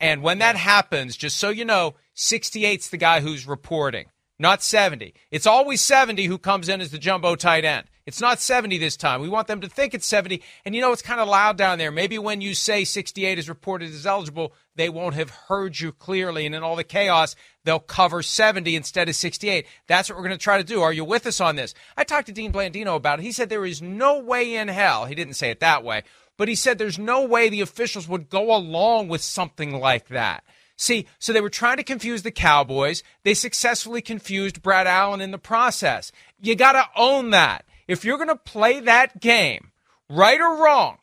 And 0.00 0.22
when 0.22 0.38
that 0.38 0.56
happens, 0.56 1.16
just 1.16 1.36
so 1.36 1.50
you 1.50 1.64
know, 1.64 1.94
68's 2.16 2.88
the 2.88 2.96
guy 2.96 3.20
who's 3.20 3.46
reporting, 3.46 4.06
not 4.38 4.62
70. 4.62 5.14
It's 5.30 5.46
always 5.46 5.80
70 5.80 6.24
who 6.24 6.38
comes 6.38 6.68
in 6.68 6.80
as 6.80 6.90
the 6.90 6.98
jumbo 6.98 7.36
tight 7.36 7.64
end. 7.64 7.86
It's 8.10 8.20
not 8.20 8.40
70 8.40 8.76
this 8.78 8.96
time. 8.96 9.20
We 9.20 9.28
want 9.28 9.46
them 9.46 9.60
to 9.60 9.68
think 9.68 9.94
it's 9.94 10.04
70. 10.04 10.42
And 10.64 10.74
you 10.74 10.80
know, 10.80 10.90
it's 10.90 11.00
kind 11.00 11.20
of 11.20 11.28
loud 11.28 11.56
down 11.56 11.78
there. 11.78 11.92
Maybe 11.92 12.18
when 12.18 12.40
you 12.40 12.54
say 12.54 12.82
68 12.82 13.38
is 13.38 13.48
reported 13.48 13.90
as 13.90 14.04
eligible, 14.04 14.52
they 14.74 14.88
won't 14.88 15.14
have 15.14 15.30
heard 15.30 15.78
you 15.78 15.92
clearly. 15.92 16.44
And 16.44 16.52
in 16.52 16.64
all 16.64 16.74
the 16.74 16.82
chaos, 16.82 17.36
they'll 17.62 17.78
cover 17.78 18.20
70 18.20 18.74
instead 18.74 19.08
of 19.08 19.14
68. 19.14 19.64
That's 19.86 20.08
what 20.08 20.16
we're 20.16 20.24
going 20.24 20.36
to 20.36 20.42
try 20.42 20.58
to 20.58 20.64
do. 20.64 20.82
Are 20.82 20.92
you 20.92 21.04
with 21.04 21.24
us 21.24 21.40
on 21.40 21.54
this? 21.54 21.72
I 21.96 22.02
talked 22.02 22.26
to 22.26 22.32
Dean 22.32 22.52
Blandino 22.52 22.96
about 22.96 23.20
it. 23.20 23.22
He 23.22 23.30
said 23.30 23.48
there 23.48 23.64
is 23.64 23.80
no 23.80 24.18
way 24.18 24.56
in 24.56 24.66
hell, 24.66 25.04
he 25.04 25.14
didn't 25.14 25.34
say 25.34 25.50
it 25.50 25.60
that 25.60 25.84
way, 25.84 26.02
but 26.36 26.48
he 26.48 26.56
said 26.56 26.78
there's 26.78 26.98
no 26.98 27.24
way 27.24 27.48
the 27.48 27.60
officials 27.60 28.08
would 28.08 28.28
go 28.28 28.52
along 28.52 29.06
with 29.06 29.20
something 29.20 29.78
like 29.78 30.08
that. 30.08 30.42
See, 30.76 31.06
so 31.20 31.32
they 31.32 31.40
were 31.40 31.48
trying 31.48 31.76
to 31.76 31.84
confuse 31.84 32.22
the 32.22 32.32
Cowboys. 32.32 33.04
They 33.22 33.34
successfully 33.34 34.02
confused 34.02 34.62
Brad 34.62 34.88
Allen 34.88 35.20
in 35.20 35.30
the 35.30 35.38
process. 35.38 36.10
You 36.40 36.56
got 36.56 36.72
to 36.72 36.86
own 36.96 37.30
that 37.30 37.64
if 37.90 38.04
you're 38.04 38.18
going 38.18 38.28
to 38.28 38.36
play 38.36 38.78
that 38.78 39.20
game, 39.20 39.72
right 40.08 40.40
or 40.40 40.62
wrong, 40.62 40.98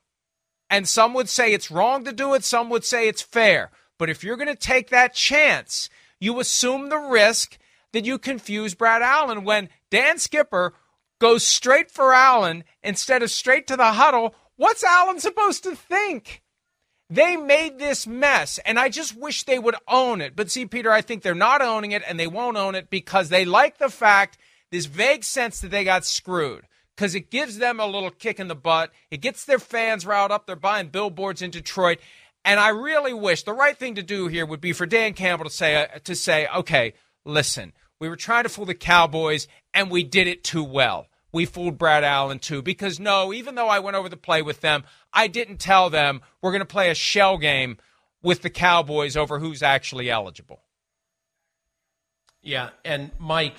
and 0.70 0.88
some 0.88 1.14
would 1.14 1.28
say 1.28 1.52
it's 1.52 1.70
wrong 1.70 2.06
to 2.06 2.14
do 2.14 2.34
it, 2.34 2.46
some 2.46 2.70
would 2.70 2.86
say 2.86 3.10
it's 3.10 3.22
fair. 3.22 3.72
But 4.00 4.10
if 4.10 4.24
you're 4.24 4.38
going 4.38 4.48
to 4.48 4.56
take 4.56 4.90
that 4.90 5.14
chance, 5.14 5.90
you 6.18 6.40
assume 6.40 6.88
the 6.88 6.98
risk 6.98 7.58
that 7.92 8.06
you 8.06 8.18
confuse 8.18 8.74
Brad 8.74 9.02
Allen 9.02 9.44
when 9.44 9.68
Dan 9.92 10.18
Skipper 10.18 10.76
goes 11.20 11.46
straight 11.46 11.92
for 11.92 12.14
Allen 12.14 12.64
instead 12.82 13.22
of 13.22 13.32
straight 13.32 13.68
to 13.68 13.76
the 13.76 13.92
huddle. 13.92 14.34
What's 14.56 14.84
Allen 14.84 15.20
supposed 15.20 15.64
to 15.64 15.76
think? 15.76 16.42
They 17.10 17.36
made 17.36 17.80
this 17.80 18.08
mess, 18.08 18.60
and 18.60 18.80
I 18.80 18.88
just 18.88 19.14
wish 19.14 19.44
they 19.44 19.60
would 19.60 19.76
own 19.90 20.22
it. 20.22 20.38
But 20.38 20.52
see, 20.52 20.66
Peter, 20.66 20.92
I 20.92 21.02
think 21.02 21.22
they're 21.22 21.36
not 21.36 21.62
owning 21.62 21.92
it, 21.92 22.04
and 22.08 22.18
they 22.18 22.28
won't 22.28 22.56
own 22.56 22.76
it 22.76 22.90
because 22.90 23.28
they 23.28 23.44
like 23.44 23.78
the 23.78 23.90
fact, 23.90 24.38
this 24.72 24.86
vague 24.86 25.26
sense 25.26 25.60
that 25.60 25.72
they 25.72 25.84
got 25.84 26.06
screwed 26.06 26.64
because 26.98 27.14
it 27.14 27.30
gives 27.30 27.60
them 27.60 27.80
a 27.80 27.86
little 27.86 28.10
kick 28.10 28.40
in 28.40 28.48
the 28.48 28.56
butt. 28.56 28.92
It 29.12 29.22
gets 29.22 29.46
their 29.46 29.60
fans 29.60 30.06
riled 30.06 30.32
up. 30.32 30.48
They're 30.48 30.56
buying 30.56 30.88
billboards 30.88 31.44
in 31.44 31.52
Detroit. 31.52 32.00
And 32.44 32.60
I 32.60 32.70
really 32.70 33.14
wish 33.14 33.44
the 33.44 33.54
right 33.54 33.78
thing 33.78 33.96
to 33.96 34.04
do 34.04 34.28
here 34.28 34.48
would 34.48 34.62
be 34.62 34.74
for 34.74 34.88
Dan 34.88 35.14
Campbell 35.14 35.46
to 35.46 35.52
say, 35.52 35.76
uh, 35.76 36.00
to 36.06 36.16
say, 36.16 36.48
okay, 36.56 36.94
listen, 37.24 37.74
we 38.00 38.10
were 38.10 38.16
trying 38.16 38.44
to 38.44 38.50
fool 38.50 38.66
the 38.66 38.74
Cowboys 38.74 39.48
and 39.76 39.92
we 39.92 40.04
did 40.04 40.28
it 40.28 40.44
too 40.44 40.64
well. 40.64 41.08
We 41.32 41.46
fooled 41.46 41.78
Brad 41.78 42.04
Allen 42.04 42.40
too. 42.40 42.64
Because 42.64 43.00
no, 43.00 43.32
even 43.32 43.54
though 43.54 43.70
I 43.70 43.78
went 43.78 43.96
over 43.96 44.10
the 44.10 44.18
play 44.18 44.42
with 44.42 44.62
them, 44.62 44.84
I 45.14 45.28
didn't 45.28 45.58
tell 45.58 45.92
them 45.92 46.22
we're 46.42 46.52
going 46.52 46.62
to 46.62 46.66
play 46.66 46.90
a 46.90 46.96
shell 46.96 47.38
game 47.38 47.78
with 48.24 48.42
the 48.42 48.50
Cowboys 48.50 49.16
over 49.16 49.38
who's 49.38 49.62
actually 49.62 50.10
eligible. 50.10 50.62
Yeah. 52.42 52.72
And 52.84 53.12
Mike, 53.20 53.56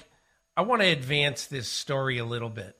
I 0.56 0.62
want 0.62 0.82
to 0.82 0.88
advance 0.88 1.46
this 1.46 1.68
story 1.68 2.18
a 2.18 2.24
little 2.24 2.50
bit 2.50 2.77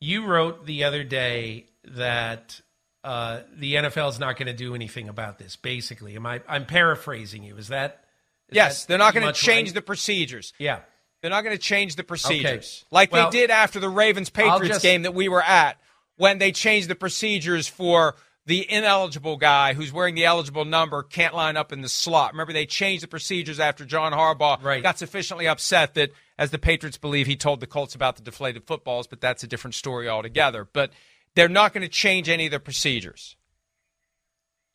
you 0.00 0.26
wrote 0.26 0.66
the 0.66 0.84
other 0.84 1.04
day 1.04 1.66
that 1.84 2.60
uh, 3.04 3.40
the 3.56 3.76
NFL 3.76 4.10
is 4.10 4.18
not 4.18 4.36
going 4.36 4.46
to 4.46 4.52
do 4.52 4.74
anything 4.74 5.08
about 5.08 5.38
this. 5.38 5.56
Basically, 5.56 6.16
am 6.16 6.26
I? 6.26 6.42
I'm 6.48 6.66
paraphrasing 6.66 7.42
you. 7.42 7.56
Is 7.56 7.68
that? 7.68 8.04
Is 8.48 8.56
yes, 8.56 8.82
that 8.82 8.88
they're 8.88 8.98
not 8.98 9.14
going 9.14 9.26
to 9.26 9.32
change 9.32 9.68
right? 9.68 9.74
the 9.74 9.82
procedures. 9.82 10.52
Yeah, 10.58 10.80
they're 11.22 11.30
not 11.30 11.42
going 11.42 11.56
to 11.56 11.62
change 11.62 11.96
the 11.96 12.04
procedures 12.04 12.84
okay. 12.84 12.88
like 12.94 13.12
well, 13.12 13.30
they 13.30 13.40
did 13.40 13.50
after 13.50 13.80
the 13.80 13.88
Ravens 13.88 14.30
Patriots 14.30 14.68
just, 14.68 14.82
game 14.82 15.02
that 15.02 15.14
we 15.14 15.28
were 15.28 15.42
at 15.42 15.78
when 16.16 16.38
they 16.38 16.52
changed 16.52 16.88
the 16.88 16.94
procedures 16.94 17.68
for 17.68 18.16
the 18.46 18.70
ineligible 18.70 19.36
guy 19.36 19.74
who's 19.74 19.92
wearing 19.92 20.14
the 20.14 20.24
eligible 20.24 20.64
number 20.64 21.02
can't 21.02 21.34
line 21.34 21.56
up 21.56 21.72
in 21.72 21.80
the 21.80 21.88
slot. 21.88 22.32
Remember, 22.32 22.52
they 22.52 22.64
changed 22.64 23.02
the 23.02 23.08
procedures 23.08 23.58
after 23.58 23.84
John 23.84 24.12
Harbaugh 24.12 24.62
right. 24.62 24.82
got 24.82 24.98
sufficiently 24.98 25.48
upset 25.48 25.94
that, 25.94 26.12
as 26.38 26.52
the 26.52 26.58
Patriots 26.58 26.96
believe, 26.96 27.26
he 27.26 27.36
told 27.36 27.58
the 27.58 27.66
Colts 27.66 27.96
about 27.96 28.16
the 28.16 28.22
deflated 28.22 28.64
footballs, 28.64 29.08
but 29.08 29.20
that's 29.20 29.42
a 29.42 29.48
different 29.48 29.74
story 29.74 30.08
altogether. 30.08 30.66
But 30.72 30.92
they're 31.34 31.48
not 31.48 31.74
going 31.74 31.82
to 31.82 31.88
change 31.88 32.28
any 32.28 32.46
of 32.46 32.52
the 32.52 32.60
procedures. 32.60 33.36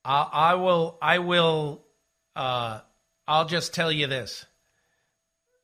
I, 0.03 0.27
I 0.31 0.53
will. 0.55 0.97
I 1.01 1.19
will. 1.19 1.83
Uh, 2.35 2.81
I'll 3.25 3.45
just 3.45 3.73
tell 3.73 3.91
you 3.91 4.07
this: 4.07 4.45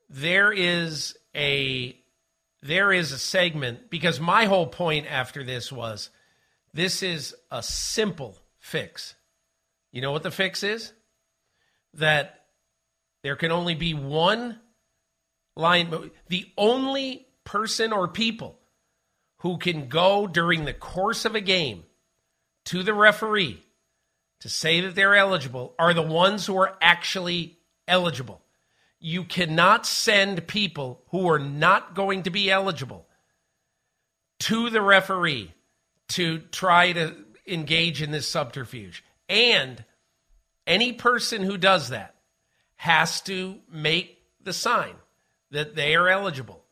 there 0.08 0.50
is 0.50 1.14
a 1.34 1.94
there 2.62 2.90
is 2.90 3.12
a 3.12 3.18
segment 3.18 3.90
because 3.90 4.18
my 4.18 4.46
whole 4.46 4.66
point 4.66 5.06
after 5.10 5.44
this 5.44 5.70
was 5.70 6.10
this 6.78 7.02
is 7.02 7.34
a 7.50 7.62
simple 7.62 8.38
fix. 8.58 9.14
You 9.90 10.00
know 10.00 10.12
what 10.12 10.22
the 10.22 10.30
fix 10.30 10.62
is? 10.62 10.92
That 11.94 12.44
there 13.22 13.36
can 13.36 13.50
only 13.50 13.74
be 13.74 13.94
one 13.94 14.60
line. 15.56 16.10
The 16.28 16.46
only 16.56 17.26
person 17.44 17.92
or 17.92 18.06
people 18.06 18.60
who 19.38 19.58
can 19.58 19.88
go 19.88 20.26
during 20.26 20.64
the 20.64 20.72
course 20.72 21.24
of 21.24 21.34
a 21.34 21.40
game 21.40 21.84
to 22.66 22.82
the 22.82 22.94
referee 22.94 23.62
to 24.40 24.48
say 24.48 24.80
that 24.80 24.94
they're 24.94 25.16
eligible 25.16 25.74
are 25.78 25.94
the 25.94 26.02
ones 26.02 26.46
who 26.46 26.56
are 26.58 26.76
actually 26.80 27.58
eligible. 27.88 28.40
You 29.00 29.24
cannot 29.24 29.84
send 29.84 30.46
people 30.46 31.02
who 31.08 31.28
are 31.28 31.38
not 31.38 31.94
going 31.94 32.24
to 32.24 32.30
be 32.30 32.50
eligible 32.50 33.08
to 34.40 34.70
the 34.70 34.82
referee 34.82 35.52
to 36.08 36.38
try 36.38 36.92
to 36.92 37.14
engage 37.46 38.02
in 38.02 38.10
this 38.10 38.26
subterfuge. 38.26 39.04
And 39.28 39.84
any 40.66 40.92
person 40.92 41.42
who 41.42 41.56
does 41.56 41.88
that 41.88 42.14
has 42.76 43.20
to 43.22 43.56
make 43.70 44.18
the 44.42 44.52
sign 44.52 44.94
that 45.50 45.74
they 45.74 45.94
are 45.94 46.08
eligible. 46.08 46.64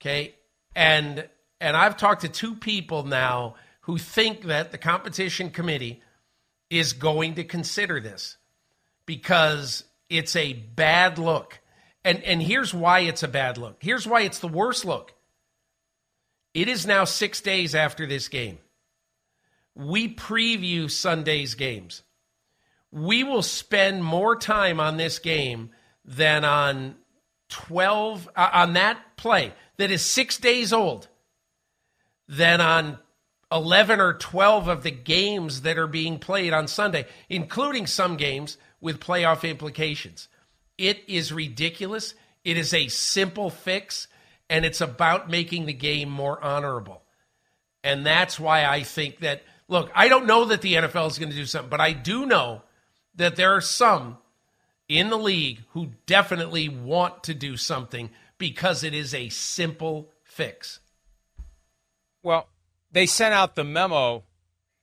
Okay? 0.00 0.34
And 0.74 1.28
and 1.60 1.76
I've 1.76 1.96
talked 1.96 2.22
to 2.22 2.28
two 2.28 2.54
people 2.54 3.04
now 3.04 3.56
who 3.82 3.98
think 3.98 4.44
that 4.44 4.72
the 4.72 4.78
competition 4.78 5.50
committee 5.50 6.02
is 6.70 6.92
going 6.92 7.34
to 7.34 7.44
consider 7.44 8.00
this 8.00 8.36
because 9.04 9.84
it's 10.08 10.36
a 10.36 10.52
bad 10.52 11.18
look. 11.18 11.60
And 12.04 12.22
and 12.22 12.42
here's 12.42 12.72
why 12.72 13.00
it's 13.00 13.22
a 13.22 13.28
bad 13.28 13.58
look. 13.58 13.78
Here's 13.82 14.06
why 14.06 14.22
it's 14.22 14.38
the 14.38 14.48
worst 14.48 14.84
look. 14.84 15.12
It 16.54 16.68
is 16.68 16.86
now 16.86 17.04
6 17.04 17.40
days 17.42 17.74
after 17.74 18.06
this 18.06 18.28
game 18.28 18.58
we 19.74 20.14
preview 20.14 20.90
Sunday's 20.90 21.54
games. 21.54 22.02
We 22.92 23.24
will 23.24 23.42
spend 23.42 24.04
more 24.04 24.36
time 24.36 24.80
on 24.80 24.96
this 24.96 25.18
game 25.18 25.70
than 26.04 26.44
on 26.44 26.96
12 27.50 28.28
uh, 28.34 28.50
on 28.52 28.74
that 28.74 29.16
play 29.16 29.52
that 29.76 29.90
is 29.90 30.04
6 30.04 30.38
days 30.38 30.72
old 30.72 31.08
than 32.28 32.60
on 32.60 32.98
11 33.52 34.00
or 34.00 34.14
12 34.14 34.68
of 34.68 34.82
the 34.82 34.90
games 34.90 35.62
that 35.62 35.78
are 35.78 35.88
being 35.88 36.18
played 36.18 36.52
on 36.52 36.68
Sunday, 36.68 37.06
including 37.28 37.86
some 37.86 38.16
games 38.16 38.56
with 38.80 39.00
playoff 39.00 39.48
implications. 39.48 40.28
It 40.78 41.02
is 41.08 41.32
ridiculous. 41.32 42.14
It 42.44 42.56
is 42.56 42.72
a 42.72 42.88
simple 42.88 43.50
fix, 43.50 44.06
and 44.48 44.64
it's 44.64 44.80
about 44.80 45.28
making 45.28 45.66
the 45.66 45.72
game 45.72 46.08
more 46.08 46.42
honorable. 46.42 47.02
And 47.82 48.06
that's 48.06 48.38
why 48.38 48.64
I 48.64 48.82
think 48.82 49.20
that 49.20 49.42
Look, 49.70 49.92
I 49.94 50.08
don't 50.08 50.26
know 50.26 50.46
that 50.46 50.62
the 50.62 50.74
NFL 50.74 51.06
is 51.06 51.18
going 51.18 51.30
to 51.30 51.36
do 51.36 51.46
something, 51.46 51.70
but 51.70 51.80
I 51.80 51.92
do 51.92 52.26
know 52.26 52.62
that 53.14 53.36
there 53.36 53.54
are 53.54 53.60
some 53.60 54.18
in 54.88 55.10
the 55.10 55.16
league 55.16 55.60
who 55.70 55.90
definitely 56.06 56.68
want 56.68 57.22
to 57.22 57.34
do 57.34 57.56
something 57.56 58.10
because 58.36 58.82
it 58.82 58.94
is 58.94 59.14
a 59.14 59.28
simple 59.28 60.10
fix. 60.24 60.80
Well, 62.20 62.48
they 62.90 63.06
sent 63.06 63.32
out 63.32 63.54
the 63.54 63.62
memo 63.62 64.24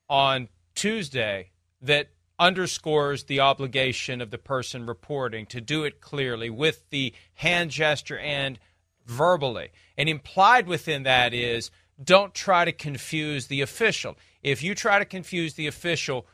on 0.10 0.48
Tuesday 0.74 1.50
that 1.82 2.08
underscores 2.40 3.26
the 3.26 3.42
obligation 3.42 4.22
of 4.22 4.32
the 4.32 4.38
person 4.38 4.86
reporting 4.86 5.46
to 5.48 5.60
do 5.60 5.84
it 5.84 6.00
clearly 6.00 6.50
with 6.50 6.90
the 6.92 7.14
hand 7.34 7.72
gesture 7.72 8.20
and 8.20 8.58
verbally. 9.06 9.68
And 9.98 10.08
implied 10.08 10.66
within 10.66 11.04
that 11.04 11.34
is 11.34 11.72
don't 12.02 12.34
try 12.34 12.64
to 12.64 12.72
confuse 12.72 13.48
the 13.48 13.60
official. 13.60 14.16
If 14.44 14.64
you 14.64 14.76
try 14.76 15.00
to 15.00 15.06
confuse 15.06 15.56
the 15.56 15.68
official, 15.68 16.26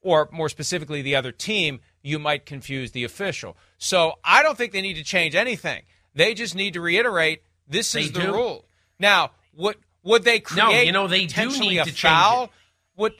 or 0.00 0.28
more 0.32 0.48
specifically 0.48 1.02
the 1.02 1.16
other 1.16 1.32
team, 1.32 1.80
you 2.02 2.18
might 2.18 2.46
confuse 2.46 2.92
the 2.92 3.04
official. 3.04 3.56
So 3.78 4.14
I 4.24 4.42
don't 4.42 4.56
think 4.56 4.72
they 4.72 4.80
need 4.82 4.94
to 4.94 5.04
change 5.04 5.34
anything. 5.34 5.82
They 6.14 6.34
just 6.34 6.54
need 6.54 6.74
to 6.74 6.80
reiterate 6.80 7.42
this 7.68 7.90
They 7.92 8.02
is 8.02 8.12
the 8.12 8.20
do. 8.22 8.32
rule. 8.32 8.64
Now, 8.98 9.32
would 9.54 9.76
would 10.02 10.22
they 10.22 10.38
create 10.38 10.86
you 10.86 10.92
know, 10.92 11.08
they 11.08 11.26
do 11.26 11.48
need 11.58 11.78
a 11.78 11.84
to 11.84 11.90
change 11.90 12.00
foul? 12.00 12.44
it. 12.44 12.50
Would 12.96 13.14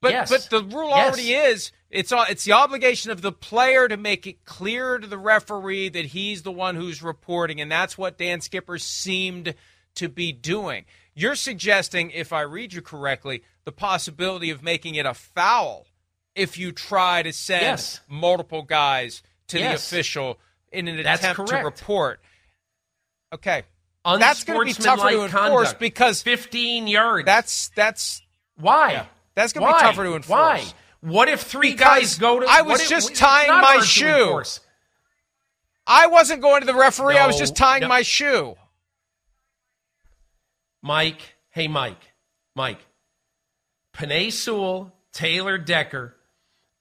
but 0.00 0.10
Yes. 0.10 0.28
but 0.28 0.50
the 0.50 0.64
rule 0.64 0.88
Yes. 0.90 1.06
already 1.14 1.32
is 1.34 1.70
it's 1.88 2.10
all 2.10 2.24
it's 2.28 2.44
the 2.44 2.52
obligation 2.52 3.10
of 3.12 3.22
the 3.22 3.30
player 3.32 3.86
to 3.86 3.96
make 3.96 4.26
it 4.26 4.44
clear 4.44 4.98
to 4.98 5.06
the 5.06 5.18
referee 5.18 5.88
that 5.90 6.06
he's 6.06 6.42
the 6.42 6.50
one 6.50 6.74
who's 6.74 7.02
reporting, 7.02 7.60
and 7.60 7.70
that's 7.70 7.96
what 7.96 8.18
Dan 8.18 8.40
Skipper 8.40 8.78
seemed 8.78 9.54
to 9.94 10.08
be 10.08 10.32
doing. 10.32 10.84
You're 11.14 11.34
suggesting, 11.34 12.10
if 12.10 12.32
I 12.32 12.40
read 12.42 12.72
you 12.72 12.80
correctly, 12.82 13.42
the 13.64 13.72
possibility 13.72 14.50
of 14.50 14.62
making 14.62 14.94
it 14.94 15.06
a 15.06 15.14
foul 15.14 15.86
if 16.34 16.56
you 16.58 16.72
try 16.72 17.22
to 17.22 17.32
send 17.32 17.62
Yes. 17.62 18.00
multiple 18.08 18.62
guys 18.62 19.22
to 19.48 19.58
the 19.58 19.74
official 19.74 20.38
in 20.70 20.88
an 20.88 21.02
That's 21.02 21.22
attempt 21.22 21.50
to 21.50 21.56
report. 21.58 22.20
Okay. 23.32 23.64
That's 24.04 24.44
going 24.44 24.58
to 24.60 24.64
be 24.78 24.82
tougher 24.82 25.10
to 25.10 25.22
enforce 25.24 25.30
conduct. 25.68 25.80
because 25.80 26.22
15 26.22 26.86
yards. 26.88 27.26
that's 27.26 27.68
that's 27.76 28.22
why. 28.56 28.92
Yeah. 28.92 29.06
That's 29.34 29.52
gonna 29.52 29.66
be 29.72 29.78
tougher 29.80 30.04
to 30.04 30.14
enforce. 30.16 30.28
Why? 30.30 30.64
What 31.00 31.28
if 31.28 31.42
three 31.42 31.72
Because 31.72 32.00
guys 32.00 32.18
go 32.18 32.40
to? 32.40 32.46
I 32.48 32.62
was 32.62 32.80
if- 32.82 32.88
just 32.88 33.14
tying 33.14 33.48
my 33.60 33.80
shoe. 33.80 34.42
I 35.86 36.06
wasn't 36.06 36.42
going 36.42 36.60
to 36.60 36.66
the 36.66 36.74
referee. 36.74 37.18
I 37.18 37.26
was 37.26 37.36
just 37.38 37.56
tying 37.56 37.82
no. 37.82 37.88
my 37.88 38.02
shoe. 38.02 38.56
Mike, 40.82 41.36
hey 41.50 41.68
Mike, 41.68 42.12
Mike, 42.54 42.84
Penei 43.94 44.32
Sewell, 44.32 44.92
Taylor 45.12 45.58
Decker, 45.58 46.16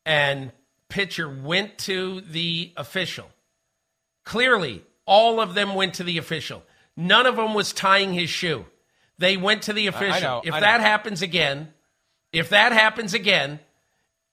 and 0.05 0.51
Skipper 0.91 1.29
went 1.29 1.77
to 1.79 2.21
the 2.21 2.73
official. 2.75 3.29
Clearly, 4.25 4.83
all 5.05 5.39
of 5.39 5.53
them 5.53 5.73
went 5.73 5.95
to 5.95 6.03
the 6.03 6.17
official. 6.17 6.63
None 6.97 7.25
of 7.25 7.35
them 7.37 7.53
was 7.53 7.73
tying 7.73 8.13
his 8.13 8.29
shoe. 8.29 8.65
They 9.17 9.37
went 9.37 9.63
to 9.63 9.73
the 9.73 9.87
official. 9.87 10.21
know, 10.21 10.41
if 10.43 10.53
I 10.53 10.59
that 10.59 10.77
know. 10.77 10.83
happens 10.87 11.21
again, 11.21 11.73
if 12.33 12.49
that 12.49 12.71
happens 12.71 13.13
again, 13.13 13.59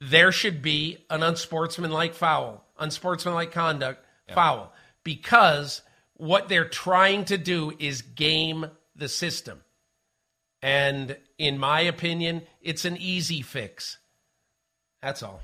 there 0.00 0.32
should 0.32 0.62
be 0.62 0.98
an 1.10 1.22
unsportsmanlike 1.22 2.14
foul, 2.14 2.64
unsportsmanlike 2.78 3.52
conduct 3.52 4.04
foul, 4.34 4.72
because 5.04 5.82
what 6.14 6.48
they're 6.48 6.68
trying 6.68 7.24
to 7.26 7.38
do 7.38 7.72
is 7.78 8.02
game 8.02 8.66
the 8.98 9.08
system. 9.08 9.62
And 10.60 11.16
in 11.38 11.58
my 11.58 11.80
opinion, 11.80 12.42
it's 12.60 12.84
an 12.84 12.96
easy 12.96 13.42
fix. 13.42 13.98
That's 15.00 15.22
all. 15.22 15.40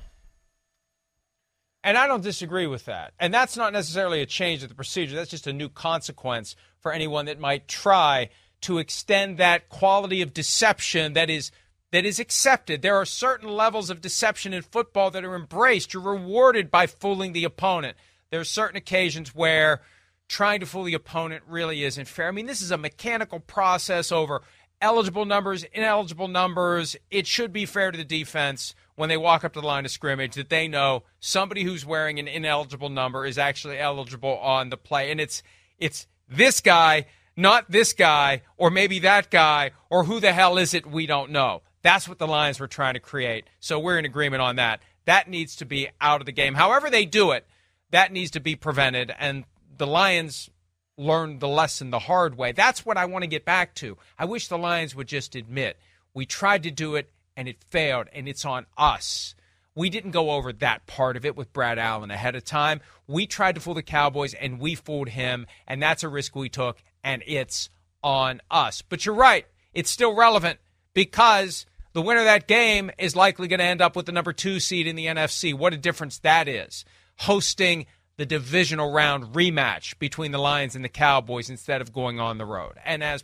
And 1.83 1.97
I 1.97 2.07
don't 2.07 2.23
disagree 2.23 2.67
with 2.67 2.85
that. 2.85 3.13
And 3.19 3.33
that's 3.33 3.55
not 3.55 3.71
necessarily 3.71 4.21
a 4.21 4.25
change 4.25 4.63
of 4.63 4.69
the 4.69 4.75
procedure. 4.75 5.15
That's 5.15 5.29
just 5.29 5.47
a 5.47 5.53
new 5.53 5.69
consequence 5.69 6.55
for 6.79 6.91
anyone 6.91 7.25
that 7.25 7.39
might 7.39 7.67
try 7.67 8.29
to 8.61 8.79
extend 8.79 9.37
that 9.37 9.69
quality 9.69 10.21
of 10.21 10.33
deception 10.33 11.13
that 11.13 11.29
is 11.29 11.51
that 11.91 12.05
is 12.05 12.19
accepted. 12.19 12.81
There 12.81 12.95
are 12.97 13.05
certain 13.05 13.47
levels 13.47 13.89
of 13.89 14.01
deception 14.01 14.53
in 14.53 14.63
football 14.63 15.11
that 15.11 15.23
are 15.23 15.35
embraced. 15.35 15.93
You're 15.93 16.03
rewarded 16.03 16.69
by 16.69 16.87
fooling 16.87 17.31
the 17.31 17.45
opponent. 17.45 17.95
There 18.31 18.39
are 18.39 18.43
certain 18.43 18.75
occasions 18.75 19.33
where 19.33 19.81
trying 20.27 20.59
to 20.59 20.65
fool 20.65 20.83
the 20.83 20.93
opponent 20.93 21.43
really 21.47 21.83
isn't 21.83 22.07
fair. 22.07 22.27
I 22.27 22.31
mean, 22.31 22.45
this 22.45 22.61
is 22.61 22.71
a 22.71 22.77
mechanical 22.77 23.39
process 23.39 24.11
over 24.11 24.41
eligible 24.81 25.25
numbers, 25.25 25.63
ineligible 25.73 26.27
numbers. 26.27 26.95
It 27.09 27.27
should 27.27 27.53
be 27.53 27.65
fair 27.65 27.91
to 27.91 27.97
the 27.97 28.03
defense 28.03 28.75
when 28.95 29.09
they 29.09 29.17
walk 29.17 29.43
up 29.43 29.53
to 29.53 29.61
the 29.61 29.67
line 29.67 29.85
of 29.85 29.91
scrimmage 29.91 30.35
that 30.35 30.49
they 30.49 30.67
know 30.67 31.03
somebody 31.19 31.63
who's 31.63 31.85
wearing 31.85 32.19
an 32.19 32.27
ineligible 32.27 32.89
number 32.89 33.25
is 33.25 33.37
actually 33.37 33.77
eligible 33.77 34.37
on 34.37 34.69
the 34.69 34.77
play. 34.77 35.11
And 35.11 35.19
it's 35.19 35.43
it's 35.77 36.07
this 36.29 36.61
guy, 36.61 37.05
not 37.35 37.69
this 37.69 37.93
guy, 37.93 38.41
or 38.57 38.69
maybe 38.69 38.99
that 38.99 39.29
guy, 39.29 39.71
or 39.89 40.05
who 40.05 40.19
the 40.19 40.33
hell 40.33 40.57
is 40.57 40.73
it? 40.73 40.85
We 40.85 41.05
don't 41.05 41.31
know. 41.31 41.61
That's 41.81 42.09
what 42.09 42.17
the 42.17 42.27
Lions 42.27 42.59
were 42.59 42.67
trying 42.67 42.95
to 42.95 42.99
create. 42.99 43.45
So 43.59 43.79
we're 43.79 43.99
in 43.99 44.05
agreement 44.05 44.41
on 44.41 44.55
that. 44.55 44.81
That 45.05 45.29
needs 45.29 45.55
to 45.57 45.65
be 45.65 45.89
out 46.01 46.21
of 46.21 46.25
the 46.25 46.31
game. 46.31 46.55
However 46.55 46.89
they 46.89 47.05
do 47.05 47.31
it, 47.31 47.45
that 47.91 48.11
needs 48.11 48.31
to 48.31 48.39
be 48.39 48.55
prevented. 48.55 49.13
And 49.19 49.43
the 49.77 49.87
Lions 49.87 50.49
learned 50.97 51.39
the 51.39 51.47
lesson 51.47 51.89
the 51.89 51.99
hard 51.99 52.37
way. 52.37 52.51
That's 52.51 52.85
what 52.85 52.97
I 52.97 53.05
want 53.05 53.23
to 53.23 53.27
get 53.27 53.45
back 53.45 53.75
to. 53.75 53.97
I 54.17 54.25
wish 54.25 54.47
the 54.47 54.57
Lions 54.57 54.95
would 54.95 55.07
just 55.07 55.35
admit 55.35 55.77
we 56.13 56.25
tried 56.25 56.63
to 56.63 56.71
do 56.71 56.95
it 56.95 57.11
and 57.37 57.47
it 57.49 57.57
failed, 57.69 58.07
and 58.13 58.29
it's 58.29 58.45
on 58.45 58.65
us. 58.77 59.35
We 59.75 59.89
didn't 59.89 60.11
go 60.11 60.31
over 60.31 60.53
that 60.53 60.87
part 60.87 61.17
of 61.17 61.25
it 61.25 61.35
with 61.35 61.51
Brad 61.51 61.77
Allen 61.77 62.09
ahead 62.09 62.35
of 62.35 62.45
time. 62.45 62.79
We 63.07 63.27
tried 63.27 63.55
to 63.55 63.61
fool 63.61 63.73
the 63.73 63.83
Cowboys 63.83 64.33
and 64.33 64.57
we 64.57 64.75
fooled 64.75 65.09
him, 65.09 65.45
and 65.67 65.81
that's 65.81 66.03
a 66.03 66.07
risk 66.09 66.33
we 66.33 66.47
took, 66.47 66.81
and 67.03 67.21
it's 67.27 67.69
on 68.01 68.41
us. 68.49 68.81
But 68.81 69.05
you're 69.05 69.15
right, 69.15 69.45
it's 69.73 69.91
still 69.91 70.15
relevant 70.15 70.59
because 70.93 71.65
the 71.91 72.01
winner 72.01 72.21
of 72.21 72.25
that 72.25 72.47
game 72.47 72.89
is 72.97 73.15
likely 73.17 73.49
going 73.49 73.59
to 73.59 73.65
end 73.65 73.81
up 73.81 73.97
with 73.97 74.05
the 74.05 74.11
number 74.13 74.31
two 74.31 74.61
seed 74.61 74.87
in 74.87 74.95
the 74.95 75.07
NFC. 75.07 75.53
What 75.53 75.73
a 75.73 75.77
difference 75.77 76.19
that 76.19 76.47
is. 76.47 76.85
Hosting 77.19 77.85
the 78.17 78.25
divisional 78.25 78.91
round 78.91 79.33
rematch 79.33 79.97
between 79.99 80.31
the 80.31 80.37
Lions 80.37 80.75
and 80.75 80.83
the 80.83 80.89
Cowboys 80.89 81.49
instead 81.49 81.81
of 81.81 81.93
going 81.93 82.19
on 82.19 82.37
the 82.37 82.45
road. 82.45 82.73
And 82.85 83.03
as 83.03 83.23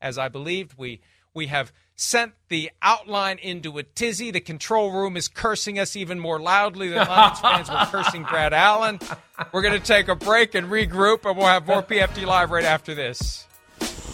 as 0.00 0.18
I 0.18 0.28
believed, 0.28 0.74
we 0.76 1.00
we 1.34 1.46
have 1.46 1.72
sent 1.94 2.32
the 2.48 2.70
outline 2.82 3.38
into 3.38 3.78
a 3.78 3.82
tizzy. 3.82 4.30
The 4.30 4.40
control 4.40 4.92
room 4.92 5.16
is 5.16 5.28
cursing 5.28 5.78
us 5.78 5.96
even 5.96 6.18
more 6.18 6.40
loudly 6.40 6.88
than 6.88 7.06
Lions 7.06 7.40
fans 7.40 7.70
were 7.70 7.86
cursing 7.86 8.24
Brad 8.24 8.52
Allen. 8.52 8.98
We're 9.52 9.62
going 9.62 9.78
to 9.78 9.86
take 9.86 10.08
a 10.08 10.16
break 10.16 10.54
and 10.54 10.68
regroup, 10.68 11.24
and 11.24 11.36
we'll 11.36 11.46
have 11.46 11.66
more 11.66 11.82
PFT 11.82 12.26
Live 12.26 12.50
right 12.50 12.64
after 12.64 12.94
this. 12.94 13.46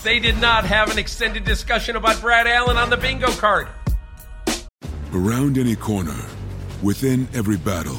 They 0.04 0.20
did 0.20 0.40
not 0.40 0.64
have 0.64 0.90
an 0.90 0.98
extended 0.98 1.44
discussion 1.44 1.96
about 1.96 2.20
Brad 2.20 2.46
Allen 2.46 2.76
on 2.76 2.90
the 2.90 2.96
bingo 2.96 3.30
card. 3.32 3.68
Around 5.12 5.58
any 5.58 5.74
corner, 5.74 6.16
within 6.82 7.26
every 7.34 7.56
battle, 7.56 7.98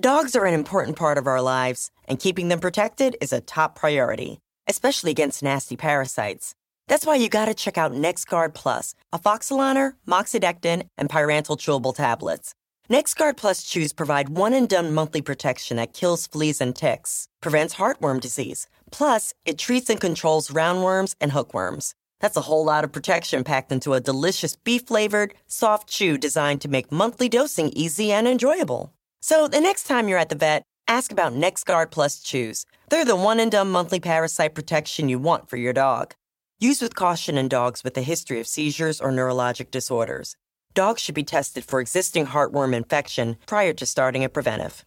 Dogs 0.00 0.34
are 0.34 0.44
an 0.44 0.54
important 0.54 0.96
part 0.96 1.18
of 1.18 1.28
our 1.28 1.40
lives, 1.40 1.92
and 2.08 2.18
keeping 2.18 2.48
them 2.48 2.58
protected 2.58 3.16
is 3.20 3.32
a 3.32 3.40
top 3.40 3.76
priority, 3.76 4.40
especially 4.66 5.12
against 5.12 5.40
nasty 5.40 5.76
parasites. 5.76 6.52
That's 6.88 7.06
why 7.06 7.14
you 7.14 7.28
gotta 7.28 7.54
check 7.54 7.78
out 7.78 7.92
NexGuard 7.92 8.54
Plus, 8.54 8.96
Afoxolaner, 9.12 9.92
Moxidectin, 10.04 10.88
and 10.98 11.08
Pyrantel 11.08 11.56
chewable 11.56 11.94
tablets. 11.94 12.56
NexGuard 12.90 13.36
Plus 13.36 13.62
chews 13.62 13.92
provide 13.92 14.30
one 14.30 14.52
and 14.52 14.68
done 14.68 14.92
monthly 14.92 15.22
protection 15.22 15.76
that 15.76 15.94
kills 15.94 16.26
fleas 16.26 16.60
and 16.60 16.74
ticks, 16.74 17.28
prevents 17.40 17.76
heartworm 17.76 18.20
disease. 18.20 18.66
Plus, 18.90 19.32
it 19.44 19.58
treats 19.58 19.88
and 19.88 20.00
controls 20.00 20.48
roundworms 20.48 21.14
and 21.20 21.30
hookworms. 21.30 21.94
That's 22.18 22.36
a 22.36 22.42
whole 22.42 22.64
lot 22.64 22.82
of 22.82 22.90
protection 22.90 23.44
packed 23.44 23.70
into 23.70 23.94
a 23.94 24.00
delicious 24.00 24.56
beef 24.56 24.88
flavored, 24.88 25.34
soft 25.46 25.88
chew 25.88 26.18
designed 26.18 26.62
to 26.62 26.68
make 26.68 26.90
monthly 26.90 27.28
dosing 27.28 27.68
easy 27.68 28.10
and 28.10 28.26
enjoyable. 28.26 28.92
So 29.26 29.48
the 29.48 29.58
next 29.58 29.84
time 29.84 30.06
you're 30.06 30.18
at 30.18 30.28
the 30.28 30.34
vet, 30.34 30.64
ask 30.86 31.10
about 31.10 31.32
NexGuard 31.32 31.90
Plus 31.90 32.20
Chews. 32.20 32.66
They're 32.90 33.06
the 33.06 33.16
one 33.16 33.40
and 33.40 33.50
done 33.50 33.70
monthly 33.70 33.98
parasite 33.98 34.54
protection 34.54 35.08
you 35.08 35.18
want 35.18 35.48
for 35.48 35.56
your 35.56 35.72
dog. 35.72 36.14
Use 36.58 36.82
with 36.82 36.94
caution 36.94 37.38
in 37.38 37.48
dogs 37.48 37.82
with 37.82 37.96
a 37.96 38.02
history 38.02 38.38
of 38.38 38.46
seizures 38.46 39.00
or 39.00 39.10
neurologic 39.10 39.70
disorders. 39.70 40.36
Dogs 40.74 41.00
should 41.00 41.14
be 41.14 41.24
tested 41.24 41.64
for 41.64 41.80
existing 41.80 42.26
heartworm 42.26 42.74
infection 42.74 43.38
prior 43.46 43.72
to 43.72 43.86
starting 43.86 44.24
a 44.24 44.28
preventive. 44.28 44.84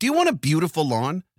Do 0.00 0.06
you 0.06 0.14
want 0.14 0.30
a 0.30 0.34
beautiful 0.48 0.88
lawn? 0.88 1.22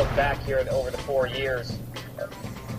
Look 0.00 0.16
back 0.16 0.42
here 0.44 0.66
over 0.70 0.90
the 0.90 0.96
four 0.96 1.26
years, 1.26 1.72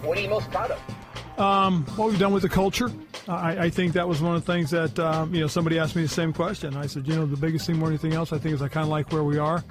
what 0.01 0.17
are 0.17 0.21
you 0.21 0.27
most 0.27 0.49
proud 0.49 0.71
of? 0.71 1.39
Um, 1.39 1.85
what 1.95 2.09
we've 2.09 2.17
done 2.17 2.33
with 2.33 2.41
the 2.41 2.49
culture. 2.49 2.91
I, 3.27 3.65
I, 3.65 3.69
think 3.69 3.93
that 3.93 4.07
was 4.07 4.23
one 4.23 4.35
of 4.35 4.43
the 4.43 4.51
things 4.51 4.71
that 4.71 4.97
um, 4.97 5.31
you 5.31 5.41
know 5.41 5.45
somebody 5.45 5.77
asked 5.77 5.95
me 5.95 6.01
the 6.01 6.07
same 6.07 6.33
question. 6.33 6.75
I 6.75 6.87
said, 6.87 7.07
you 7.07 7.13
know, 7.13 7.27
the 7.27 7.37
biggest 7.37 7.67
thing 7.67 7.77
more 7.77 7.89
than 7.89 7.93
anything 7.99 8.13
else, 8.13 8.33
I 8.33 8.39
think 8.39 8.55
is 8.55 8.63
I 8.63 8.69
kind 8.69 8.85
of 8.85 8.89
like 8.89 9.11
where 9.11 9.23
we 9.23 9.37
are. 9.37 9.63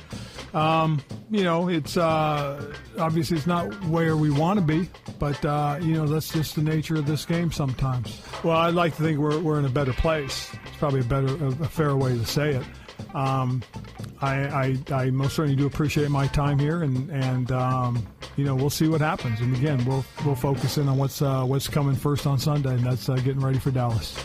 Um, 0.55 1.03
you 1.29 1.43
know, 1.43 1.69
it's 1.69 1.97
uh, 1.97 2.73
obviously 3.01 3.37
it's 3.37 3.49
not 3.49 3.67
where 3.87 4.17
we 4.17 4.31
want 4.31 4.61
to 4.61 4.65
be, 4.65 4.89
but 5.19 5.45
uh, 5.45 5.81
you 5.83 5.95
know 5.95 6.07
that's 6.07 6.33
just 6.33 6.55
the 6.55 6.63
nature 6.63 6.95
of 6.95 7.07
this 7.07 7.25
game 7.25 7.51
sometimes. 7.51 8.23
Well, 8.45 8.59
I'd 8.59 8.75
like 8.75 8.95
to 8.95 9.03
think 9.03 9.19
we're, 9.19 9.41
we're 9.41 9.59
in 9.59 9.65
a 9.65 9.71
better 9.71 9.93
place. 9.93 10.49
It's 10.67 10.77
probably 10.77 11.01
a 11.01 11.05
better, 11.05 11.35
a, 11.45 11.49
a 11.49 11.69
fair 11.69 11.97
way 11.97 12.17
to 12.17 12.25
say 12.25 12.51
it. 12.51 12.65
Um, 13.15 13.63
I, 14.21 14.77
I, 14.91 14.95
I, 14.95 15.11
most 15.11 15.35
certainly 15.35 15.57
do 15.57 15.67
appreciate 15.67 16.11
my 16.11 16.27
time 16.29 16.59
here, 16.59 16.83
and 16.83 17.11
and 17.11 17.51
um, 17.51 18.07
you 18.37 18.45
know 18.45 18.55
we'll 18.55 18.71
see 18.71 18.89
what 18.89 19.01
happens. 19.01 19.41
And 19.41 19.57
again, 19.57 19.85
we'll 19.85 20.05
we'll 20.25 20.35
focus 20.35 20.79
in 20.79 20.89
on 20.89 20.97
what's 20.97 21.23
uh, 21.23 21.45
what's 21.45 21.69
coming 21.69 21.97
first 21.97 22.27
on 22.27 22.39
Sunday, 22.39 22.75
and 22.75 22.85
that's 22.85 23.09
uh, 23.09 23.17
getting 23.17 23.41
ready 23.41 23.59
for 23.59 23.71
Dallas. 23.71 24.17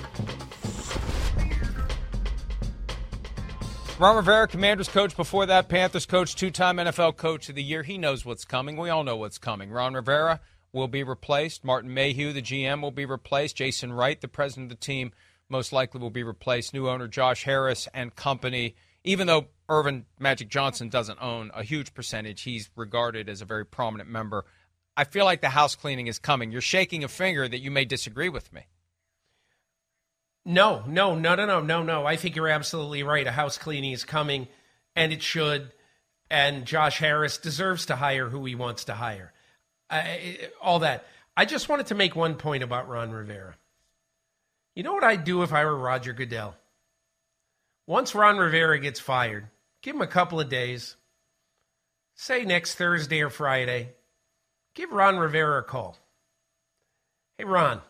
Ron 3.97 4.17
Rivera, 4.17 4.47
Commanders 4.47 4.89
coach. 4.89 5.15
Before 5.15 5.45
that, 5.45 5.69
Panthers 5.69 6.05
coach, 6.05 6.35
two-time 6.35 6.75
NFL 6.77 7.15
coach 7.15 7.47
of 7.47 7.55
the 7.55 7.63
year. 7.63 7.81
He 7.81 7.97
knows 7.97 8.25
what's 8.25 8.43
coming. 8.43 8.75
We 8.75 8.89
all 8.89 9.05
know 9.05 9.15
what's 9.15 9.37
coming. 9.37 9.71
Ron 9.71 9.93
Rivera 9.93 10.41
will 10.73 10.89
be 10.89 11.01
replaced. 11.01 11.63
Martin 11.63 11.93
Mayhew, 11.93 12.33
the 12.33 12.41
GM, 12.41 12.81
will 12.81 12.91
be 12.91 13.05
replaced. 13.05 13.55
Jason 13.55 13.93
Wright, 13.93 14.19
the 14.19 14.27
president 14.27 14.69
of 14.71 14.77
the 14.77 14.85
team, 14.85 15.13
most 15.49 15.71
likely 15.71 15.99
will 15.99 16.10
be 16.10 16.23
replaced. 16.23 16.73
New 16.73 16.89
owner 16.89 17.08
Josh 17.08 17.43
Harris 17.43 17.88
and 17.93 18.15
company 18.15 18.75
even 19.05 19.27
though 19.27 19.45
Earvin 19.69 20.05
Magic 20.19 20.49
Johnson 20.49 20.89
doesn't 20.89 21.21
own 21.21 21.51
a 21.53 21.63
huge 21.63 21.93
percentage, 21.93 22.41
he's 22.41 22.69
regarded 22.75 23.29
as 23.29 23.41
a 23.41 23.45
very 23.45 23.65
prominent 23.65 24.10
member. 24.10 24.45
I 24.97 25.03
feel 25.03 25.25
like 25.25 25.41
the 25.41 25.49
house 25.49 25.75
cleaning 25.75 26.08
is 26.08 26.19
coming. 26.19 26.51
You're 26.51 26.62
shaking 26.62 27.03
a 27.03 27.08
finger 27.08 27.47
that 27.47 27.60
you 27.60 27.71
may 27.71 27.86
disagree 27.86 28.29
with 28.29 28.51
me. 28.51 28.62
No, 30.43 30.84
no, 30.88 31.15
no, 31.15 31.36
no, 31.36 31.45
no, 31.45 31.62
no, 31.62 31.84
no. 31.84 32.05
I 32.05 32.15
think 32.15 32.36
you're 32.36 32.49
absolutely 32.49 33.03
right. 33.03 33.25
A 33.25 33.31
house 33.31 33.58
cleaning 33.58 33.91
is 33.91 34.03
coming, 34.03 34.47
and 34.95 35.12
it 35.13 35.21
should. 35.21 35.71
And 36.29 36.65
Josh 36.65 36.99
Harris 36.99 37.38
deserves 37.38 37.86
to 37.88 37.95
hire 37.95 38.29
who 38.29 38.45
he 38.45 38.55
wants 38.55 38.86
to 38.86 38.93
hire. 38.93 39.34
all 40.62 40.79
that. 40.79 41.05
I 41.38 41.45
just 41.45 41.67
wanted 41.67 41.88
to 41.88 41.95
make 41.95 42.15
one 42.15 42.36
point 42.36 42.63
about 42.63 42.88
Ron 42.88 43.12
Rivera. 43.12 43.55
You 44.75 44.83
know 44.83 44.93
what 44.93 45.05
I'd 45.05 45.23
do 45.23 45.41
if 45.41 45.53
I 45.53 45.63
were 45.63 45.75
Roger 45.75 46.11
Goodell? 46.11 46.53
Once 47.88 48.13
Ron 48.13 48.38
Rivera 48.38 48.77
gets 48.79 48.99
fired, 48.99 49.47
give 49.81 49.95
him 49.95 50.01
a 50.01 50.07
couple 50.07 50.39
of 50.39 50.49
days. 50.49 50.97
Say 52.15 52.43
next 52.43 52.75
Thursday 52.75 53.21
or 53.21 53.29
Friday. 53.29 53.93
Give 54.73 54.91
Ron 54.91 55.17
Rivera 55.17 55.59
a 55.59 55.63
call. 55.63 55.97
Hey, 57.38 57.45
Ron, 57.45 57.81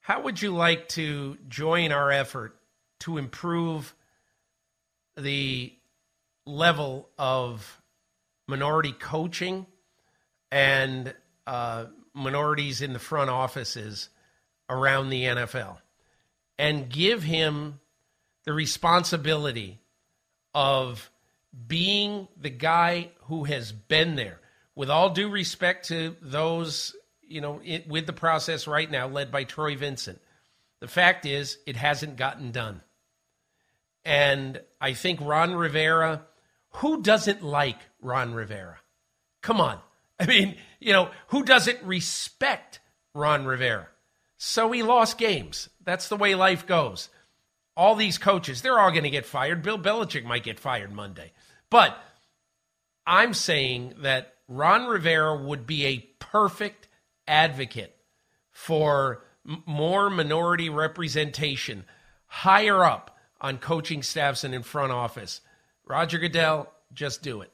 how 0.00 0.22
would 0.22 0.40
you 0.40 0.50
like 0.50 0.88
to 0.90 1.36
join 1.48 1.92
our 1.92 2.10
effort 2.10 2.56
to 3.00 3.18
improve 3.18 3.94
the 5.16 5.74
level 6.46 7.10
of 7.18 7.82
minority 8.46 8.92
coaching 8.92 9.66
and 10.50 11.12
uh, 11.46 11.86
minorities 12.14 12.80
in 12.80 12.94
the 12.94 12.98
front 12.98 13.28
offices 13.28 14.08
around 14.70 15.10
the 15.10 15.24
NFL? 15.24 15.78
And 16.58 16.88
give 16.88 17.22
him 17.22 17.78
the 18.44 18.52
responsibility 18.52 19.78
of 20.54 21.10
being 21.66 22.28
the 22.36 22.50
guy 22.50 23.10
who 23.22 23.44
has 23.44 23.72
been 23.72 24.16
there. 24.16 24.40
With 24.74 24.90
all 24.90 25.10
due 25.10 25.28
respect 25.28 25.88
to 25.88 26.16
those, 26.20 26.94
you 27.22 27.40
know, 27.40 27.60
it, 27.64 27.88
with 27.88 28.06
the 28.06 28.12
process 28.12 28.66
right 28.66 28.90
now 28.90 29.08
led 29.08 29.30
by 29.30 29.44
Troy 29.44 29.76
Vincent, 29.76 30.20
the 30.80 30.88
fact 30.88 31.26
is 31.26 31.58
it 31.66 31.76
hasn't 31.76 32.16
gotten 32.16 32.52
done. 32.52 32.80
And 34.04 34.60
I 34.80 34.94
think 34.94 35.20
Ron 35.20 35.54
Rivera, 35.54 36.22
who 36.76 37.02
doesn't 37.02 37.42
like 37.42 37.78
Ron 38.00 38.34
Rivera? 38.34 38.78
Come 39.42 39.60
on. 39.60 39.78
I 40.20 40.26
mean, 40.26 40.56
you 40.80 40.92
know, 40.92 41.10
who 41.28 41.44
doesn't 41.44 41.82
respect 41.82 42.80
Ron 43.14 43.44
Rivera? 43.44 43.88
So 44.38 44.72
he 44.72 44.82
lost 44.82 45.18
games. 45.18 45.68
That's 45.84 46.08
the 46.08 46.16
way 46.16 46.34
life 46.34 46.66
goes 46.66 47.10
all 47.78 47.94
these 47.94 48.18
coaches, 48.18 48.60
they're 48.60 48.78
all 48.78 48.90
going 48.90 49.04
to 49.04 49.10
get 49.10 49.24
fired. 49.24 49.62
Bill 49.62 49.78
Belichick 49.78 50.24
might 50.24 50.42
get 50.42 50.58
fired 50.58 50.92
Monday. 50.92 51.30
But 51.70 51.96
I'm 53.06 53.32
saying 53.34 53.94
that 53.98 54.34
Ron 54.48 54.88
Rivera 54.88 55.40
would 55.40 55.64
be 55.64 55.86
a 55.86 55.98
perfect 56.18 56.88
advocate 57.28 57.94
for 58.50 59.22
m- 59.48 59.62
more 59.64 60.10
minority 60.10 60.68
representation 60.68 61.84
higher 62.26 62.84
up 62.84 63.16
on 63.40 63.58
coaching 63.58 64.02
staffs 64.02 64.42
and 64.42 64.56
in 64.56 64.64
front 64.64 64.90
office. 64.90 65.40
Roger 65.86 66.18
Goodell, 66.18 66.72
just 66.92 67.22
do 67.22 67.42
it. 67.42 67.52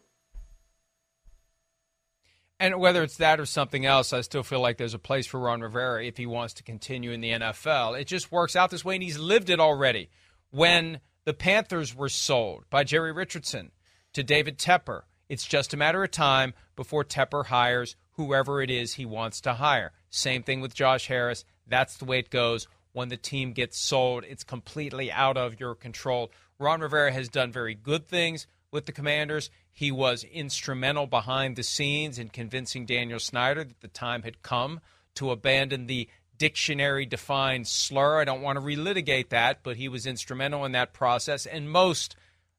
And 2.64 2.80
whether 2.80 3.02
it's 3.02 3.18
that 3.18 3.40
or 3.40 3.44
something 3.44 3.84
else, 3.84 4.14
I 4.14 4.22
still 4.22 4.42
feel 4.42 4.60
like 4.60 4.78
there's 4.78 4.94
a 4.94 4.98
place 4.98 5.26
for 5.26 5.38
Ron 5.38 5.60
Rivera 5.60 6.02
if 6.02 6.16
he 6.16 6.24
wants 6.24 6.54
to 6.54 6.62
continue 6.62 7.10
in 7.10 7.20
the 7.20 7.32
NFL. 7.32 8.00
It 8.00 8.06
just 8.06 8.32
works 8.32 8.56
out 8.56 8.70
this 8.70 8.82
way, 8.82 8.94
and 8.94 9.02
he's 9.02 9.18
lived 9.18 9.50
it 9.50 9.60
already. 9.60 10.08
When 10.50 11.00
the 11.26 11.34
Panthers 11.34 11.94
were 11.94 12.08
sold 12.08 12.64
by 12.70 12.82
Jerry 12.84 13.12
Richardson 13.12 13.70
to 14.14 14.22
David 14.22 14.56
Tepper, 14.56 15.02
it's 15.28 15.46
just 15.46 15.74
a 15.74 15.76
matter 15.76 16.02
of 16.02 16.10
time 16.10 16.54
before 16.74 17.04
Tepper 17.04 17.44
hires 17.44 17.96
whoever 18.12 18.62
it 18.62 18.70
is 18.70 18.94
he 18.94 19.04
wants 19.04 19.42
to 19.42 19.52
hire. 19.52 19.92
Same 20.08 20.42
thing 20.42 20.62
with 20.62 20.72
Josh 20.72 21.06
Harris. 21.08 21.44
That's 21.66 21.98
the 21.98 22.06
way 22.06 22.20
it 22.20 22.30
goes. 22.30 22.66
When 22.92 23.10
the 23.10 23.18
team 23.18 23.52
gets 23.52 23.78
sold, 23.78 24.24
it's 24.26 24.42
completely 24.42 25.12
out 25.12 25.36
of 25.36 25.60
your 25.60 25.74
control. 25.74 26.32
Ron 26.58 26.80
Rivera 26.80 27.12
has 27.12 27.28
done 27.28 27.52
very 27.52 27.74
good 27.74 28.08
things 28.08 28.46
with 28.74 28.86
the 28.86 28.92
Commanders. 28.92 29.48
He 29.72 29.92
was 29.92 30.24
instrumental 30.24 31.06
behind 31.06 31.54
the 31.54 31.62
scenes 31.62 32.18
in 32.18 32.28
convincing 32.28 32.84
Daniel 32.84 33.20
Snyder 33.20 33.62
that 33.62 33.80
the 33.80 33.88
time 33.88 34.24
had 34.24 34.42
come 34.42 34.80
to 35.14 35.30
abandon 35.30 35.86
the 35.86 36.08
dictionary 36.36 37.06
defined 37.06 37.68
slur. 37.68 38.20
I 38.20 38.24
don't 38.24 38.42
want 38.42 38.58
to 38.58 38.64
relitigate 38.64 39.28
that, 39.28 39.60
but 39.62 39.76
he 39.76 39.88
was 39.88 40.06
instrumental 40.06 40.64
in 40.64 40.72
that 40.72 40.92
process. 40.92 41.46
And 41.46 41.70
most, 41.70 42.16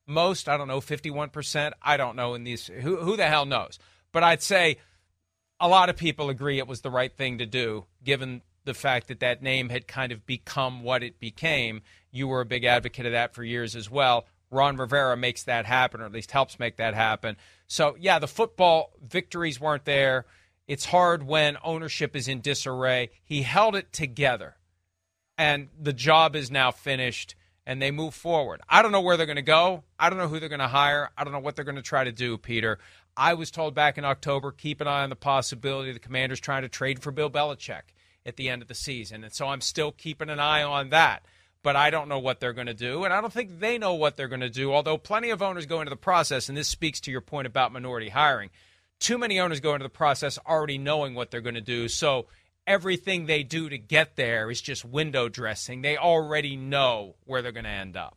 most, 0.08 0.48
I 0.48 0.56
don't 0.56 0.70
know, 0.70 0.80
51%, 0.80 1.74
I 1.82 1.98
don't 1.98 2.16
know 2.16 2.34
in 2.34 2.46
these, 2.46 2.68
who, 2.68 2.96
who 2.96 3.18
the 3.18 3.28
hell 3.28 3.46
knows? 3.46 3.78
But 4.14 4.24
I'd 4.24 4.42
say 4.42 4.78
a 5.60 5.68
lot 5.68 5.90
of 5.90 5.98
people 5.98 6.30
agree 6.30 6.60
it 6.60 6.68
was 6.68 6.80
the 6.80 6.90
right 6.90 7.16
thing 7.16 7.40
to 7.40 7.46
do, 7.46 7.88
given 8.02 8.42
the 8.64 8.74
fact 8.74 9.10
that 9.10 9.20
that 9.20 9.44
name 9.44 9.68
had 9.68 9.86
kind 9.86 10.14
of 10.14 10.26
become 10.26 10.82
what 10.82 11.04
it 11.04 11.20
became. 11.20 11.82
You 12.10 12.30
were 12.30 12.40
a 12.40 12.46
big 12.46 12.64
advocate 12.64 13.06
of 13.06 13.12
that 13.12 13.34
for 13.34 13.44
years 13.44 13.76
as 13.76 13.92
well. 13.92 14.26
Ron 14.52 14.78
Rivera 14.78 15.18
makes 15.18 15.44
that 15.44 15.66
happen, 15.66 16.02
or 16.02 16.06
at 16.06 16.12
least 16.12 16.32
helps 16.32 16.60
make 16.60 16.78
that 16.78 16.94
happen. 16.94 17.38
So, 17.68 17.96
yeah, 18.00 18.20
the 18.20 18.28
football 18.28 18.94
victories 19.02 19.60
weren't 19.60 19.86
there. 19.86 20.26
It's 20.68 20.86
hard 20.86 21.24
when 21.24 21.58
ownership 21.64 22.16
is 22.16 22.28
in 22.28 22.42
disarray. 22.42 23.10
He 23.24 23.44
held 23.44 23.76
it 23.76 23.92
together, 23.94 24.56
and 25.38 25.70
the 25.80 25.94
job 25.94 26.36
is 26.36 26.50
now 26.50 26.72
finished, 26.72 27.36
and 27.66 27.82
they 27.82 27.92
move 27.92 28.14
forward. 28.14 28.62
I 28.70 28.82
don't 28.82 28.92
know 28.92 29.02
where 29.02 29.18
they're 29.18 29.26
going 29.26 29.36
to 29.36 29.42
go. 29.42 29.84
I 30.00 30.10
don't 30.10 30.20
know 30.20 30.28
who 30.28 30.40
they're 30.40 30.50
going 30.50 30.60
to 30.60 30.68
hire. 30.68 31.10
I 31.18 31.24
don't 31.24 31.34
know 31.34 31.40
what 31.40 31.56
they're 31.56 31.66
going 31.66 31.76
to 31.76 31.82
try 31.82 32.04
to 32.04 32.12
do, 32.12 32.38
Peter. 32.38 32.80
I 33.18 33.34
was 33.34 33.52
told 33.52 33.74
back 33.76 33.98
in 33.98 34.06
October, 34.06 34.52
keep 34.52 34.82
an 34.82 34.88
eye 34.88 35.04
on 35.04 35.10
the 35.10 35.16
possibility 35.16 35.90
of 35.90 35.96
the 35.96 36.00
commanders 36.00 36.40
trying 36.40 36.64
to 36.64 36.70
trade 36.70 37.02
for 37.02 37.12
Bill 37.12 37.30
Belichick 37.30 37.94
at 38.26 38.36
the 38.36 38.50
end 38.50 38.62
of 38.62 38.68
the 38.68 38.76
season. 38.76 39.24
And 39.24 39.34
so 39.34 39.48
I'm 39.48 39.62
still 39.62 39.92
keeping 39.92 40.30
an 40.30 40.40
eye 40.40 40.64
on 40.64 40.90
that 40.90 41.24
but 41.66 41.76
I 41.76 41.90
don't 41.90 42.10
know 42.10 42.20
what 42.20 42.40
they're 42.40 42.54
going 42.54 42.68
to 42.68 42.76
do, 42.76 43.06
and 43.06 43.14
I 43.14 43.22
don't 43.22 43.34
think 43.34 43.60
they 43.60 43.80
know 43.80 43.96
what 43.96 44.16
they're 44.16 44.28
going 44.28 44.42
to 44.42 44.52
do. 44.52 44.72
Although 44.72 45.00
plenty 45.00 45.32
of 45.32 45.42
owners 45.42 45.66
go 45.66 45.82
into 45.82 45.90
the 45.90 45.96
process, 45.96 46.48
and 46.48 46.56
this 46.56 46.68
speaks 46.68 47.02
to 47.02 47.12
your 47.12 47.22
point 47.22 47.48
about 47.48 47.74
minority 47.74 48.10
hiring. 48.10 48.52
Too 49.00 49.18
many 49.18 49.40
owners 49.40 49.62
go 49.62 49.74
into 49.74 49.82
the 49.82 49.90
process 49.90 50.38
already 50.48 50.78
knowing 50.78 51.16
what 51.16 51.32
they're 51.32 51.42
going 51.42 51.56
to 51.56 51.62
do, 51.62 51.88
so 51.88 52.28
everything 52.68 53.26
they 53.26 53.42
do 53.42 53.68
to 53.68 53.80
get 53.80 54.16
there 54.16 54.52
is 54.52 54.62
just 54.62 54.86
window 54.86 55.28
dressing. 55.28 55.82
They 55.82 55.98
already 55.98 56.56
know 56.56 57.16
where 57.24 57.42
they're 57.42 57.52
going 57.52 57.64
to 57.64 57.70
end 57.72 57.98
up. 57.98 58.16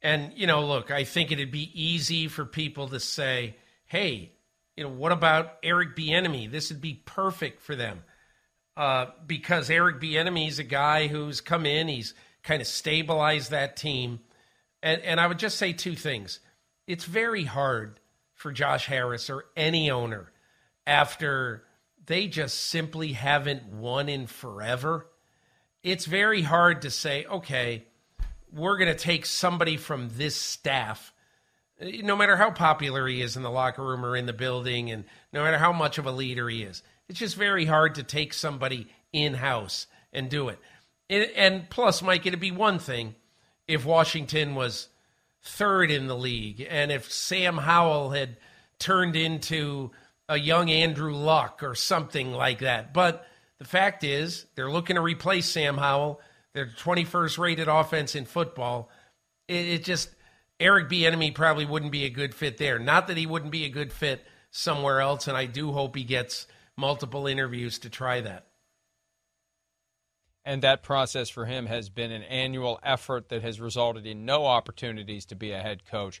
And, 0.00 0.32
you 0.34 0.46
know, 0.46 0.64
look, 0.64 0.90
I 0.90 1.04
think 1.04 1.30
it'd 1.30 1.50
be 1.50 1.70
easy 1.74 2.28
for 2.28 2.46
people 2.46 2.88
to 2.88 2.98
say, 2.98 3.56
hey, 3.84 4.32
you 4.74 4.84
know, 4.84 4.90
what 4.90 5.12
about 5.12 5.58
Eric 5.62 5.94
Bieniemy? 5.96 6.50
This 6.50 6.70
would 6.70 6.80
be 6.80 7.02
perfect 7.04 7.60
for 7.60 7.76
them. 7.76 8.04
Uh, 8.76 9.06
because 9.26 9.68
Eric 9.68 10.00
Bieniemy 10.00 10.48
is 10.48 10.58
a 10.58 10.64
guy 10.64 11.06
who's 11.06 11.40
come 11.40 11.66
in, 11.66 11.88
he's 11.88 12.14
kind 12.42 12.62
of 12.62 12.66
stabilized 12.66 13.50
that 13.50 13.76
team. 13.76 14.20
And, 14.82 15.00
and 15.02 15.20
I 15.20 15.26
would 15.26 15.38
just 15.38 15.58
say 15.58 15.72
two 15.72 15.94
things. 15.94 16.40
It's 16.86 17.04
very 17.04 17.44
hard 17.44 18.00
for 18.34 18.50
Josh 18.50 18.86
Harris 18.86 19.30
or 19.30 19.44
any 19.56 19.90
owner 19.90 20.32
after 20.86 21.64
they 22.06 22.26
just 22.26 22.58
simply 22.58 23.12
haven't 23.12 23.66
won 23.66 24.08
in 24.08 24.26
forever. 24.26 25.06
It's 25.82 26.06
very 26.06 26.42
hard 26.42 26.82
to 26.82 26.90
say, 26.90 27.24
okay, 27.26 27.84
we're 28.52 28.76
going 28.76 28.94
to 28.94 28.98
take 28.98 29.26
somebody 29.26 29.76
from 29.76 30.10
this 30.16 30.36
staff, 30.36 31.12
no 31.80 32.16
matter 32.16 32.36
how 32.36 32.50
popular 32.50 33.06
he 33.06 33.22
is 33.22 33.36
in 33.36 33.42
the 33.42 33.50
locker 33.50 33.84
room 33.84 34.04
or 34.04 34.16
in 34.16 34.26
the 34.26 34.32
building, 34.32 34.90
and 34.90 35.04
no 35.32 35.42
matter 35.42 35.58
how 35.58 35.72
much 35.72 35.98
of 35.98 36.06
a 36.06 36.12
leader 36.12 36.48
he 36.48 36.62
is. 36.62 36.82
It's 37.08 37.18
just 37.18 37.36
very 37.36 37.64
hard 37.64 37.96
to 37.96 38.02
take 38.02 38.32
somebody 38.32 38.88
in 39.12 39.34
house 39.34 39.86
and 40.12 40.28
do 40.28 40.48
it. 40.48 40.58
And 41.10 41.68
plus, 41.68 42.02
Mike, 42.02 42.26
it'd 42.26 42.40
be 42.40 42.50
one 42.50 42.78
thing 42.78 43.14
if 43.66 43.84
Washington 43.84 44.54
was 44.54 44.88
third 45.42 45.90
in 45.90 46.06
the 46.06 46.16
league 46.16 46.66
and 46.68 46.90
if 46.90 47.10
Sam 47.12 47.58
Howell 47.58 48.10
had 48.10 48.36
turned 48.78 49.16
into 49.16 49.90
a 50.28 50.38
young 50.38 50.70
Andrew 50.70 51.14
Luck 51.14 51.62
or 51.62 51.74
something 51.74 52.32
like 52.32 52.60
that. 52.60 52.94
But 52.94 53.26
the 53.58 53.64
fact 53.64 54.04
is, 54.04 54.46
they're 54.54 54.70
looking 54.70 54.96
to 54.96 55.02
replace 55.02 55.46
Sam 55.46 55.76
Howell. 55.76 56.20
They're 56.54 56.66
21st 56.66 57.38
rated 57.38 57.68
offense 57.68 58.14
in 58.14 58.24
football. 58.24 58.90
It, 59.48 59.66
it 59.66 59.84
just 59.84 60.10
Eric 60.58 60.88
Bieniemy 60.88 61.34
probably 61.34 61.66
wouldn't 61.66 61.92
be 61.92 62.04
a 62.04 62.10
good 62.10 62.34
fit 62.34 62.58
there. 62.58 62.78
Not 62.78 63.08
that 63.08 63.16
he 63.16 63.26
wouldn't 63.26 63.52
be 63.52 63.64
a 63.64 63.70
good 63.70 63.92
fit 63.92 64.24
somewhere 64.50 65.00
else, 65.00 65.28
and 65.28 65.36
I 65.36 65.46
do 65.46 65.72
hope 65.72 65.96
he 65.96 66.04
gets 66.04 66.46
multiple 66.76 67.26
interviews 67.26 67.78
to 67.80 67.90
try 67.90 68.20
that. 68.20 68.46
And 70.44 70.62
that 70.62 70.82
process 70.82 71.28
for 71.28 71.46
him 71.46 71.66
has 71.66 71.88
been 71.88 72.10
an 72.10 72.24
annual 72.24 72.80
effort 72.82 73.28
that 73.28 73.42
has 73.42 73.60
resulted 73.60 74.06
in 74.06 74.24
no 74.24 74.46
opportunities 74.46 75.24
to 75.26 75.36
be 75.36 75.52
a 75.52 75.62
head 75.62 75.84
coach. 75.84 76.20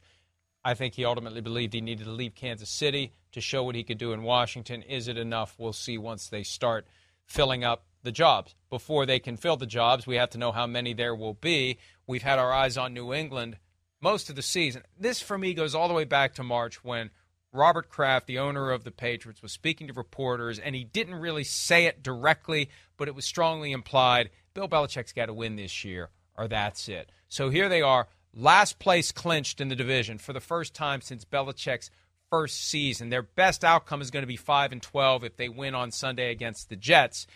I 0.64 0.74
think 0.74 0.94
he 0.94 1.04
ultimately 1.04 1.40
believed 1.40 1.74
he 1.74 1.80
needed 1.80 2.04
to 2.04 2.12
leave 2.12 2.36
Kansas 2.36 2.70
City 2.70 3.12
to 3.32 3.40
show 3.40 3.64
what 3.64 3.74
he 3.74 3.82
could 3.82 3.98
do 3.98 4.12
in 4.12 4.22
Washington. 4.22 4.82
Is 4.82 5.08
it 5.08 5.18
enough? 5.18 5.56
We'll 5.58 5.72
see 5.72 5.98
once 5.98 6.28
they 6.28 6.44
start 6.44 6.86
filling 7.26 7.64
up 7.64 7.84
the 8.04 8.12
jobs. 8.12 8.54
Before 8.70 9.04
they 9.04 9.18
can 9.18 9.36
fill 9.36 9.56
the 9.56 9.66
jobs, 9.66 10.06
we 10.06 10.16
have 10.16 10.30
to 10.30 10.38
know 10.38 10.52
how 10.52 10.68
many 10.68 10.94
there 10.94 11.16
will 11.16 11.34
be. 11.34 11.78
We've 12.06 12.22
had 12.22 12.38
our 12.38 12.52
eyes 12.52 12.76
on 12.76 12.94
New 12.94 13.12
England 13.12 13.58
most 14.00 14.30
of 14.30 14.36
the 14.36 14.42
season. 14.42 14.82
This, 14.98 15.20
for 15.20 15.36
me, 15.36 15.54
goes 15.54 15.74
all 15.74 15.88
the 15.88 15.94
way 15.94 16.04
back 16.04 16.34
to 16.34 16.42
March 16.42 16.84
when 16.84 17.10
Robert 17.52 17.88
Kraft, 17.88 18.26
the 18.26 18.38
owner 18.38 18.70
of 18.70 18.84
the 18.84 18.90
Patriots, 18.90 19.42
was 19.42 19.52
speaking 19.52 19.86
to 19.88 19.92
reporters, 19.92 20.58
and 20.58 20.74
he 20.74 20.84
didn't 20.84 21.16
really 21.16 21.44
say 21.44 21.86
it 21.86 22.02
directly, 22.02 22.70
but 22.96 23.08
it 23.08 23.14
was 23.14 23.24
strongly 23.24 23.72
implied 23.72 24.30
Bill 24.54 24.68
Belichick's 24.68 25.12
got 25.12 25.26
to 25.26 25.34
win 25.34 25.56
this 25.56 25.84
year, 25.84 26.10
or 26.36 26.48
that's 26.48 26.88
it. 26.88 27.10
So 27.28 27.50
here 27.50 27.68
they 27.68 27.82
are, 27.82 28.08
last 28.34 28.78
place 28.78 29.12
clinched 29.12 29.60
in 29.60 29.68
the 29.68 29.76
division 29.76 30.18
for 30.18 30.32
the 30.32 30.40
first 30.40 30.74
time 30.74 31.00
since 31.00 31.24
Belichick's 31.24 31.90
first 32.30 32.64
season. 32.68 33.10
Their 33.10 33.22
best 33.22 33.64
outcome 33.64 34.00
is 34.00 34.10
going 34.10 34.22
to 34.22 34.26
be 34.26 34.36
5 34.36 34.72
and 34.72 34.82
12 34.82 35.24
if 35.24 35.36
they 35.36 35.48
win 35.48 35.74
on 35.74 35.90
Sunday 35.90 36.30
against 36.30 36.68
the 36.68 36.76
Jets. 36.76 37.26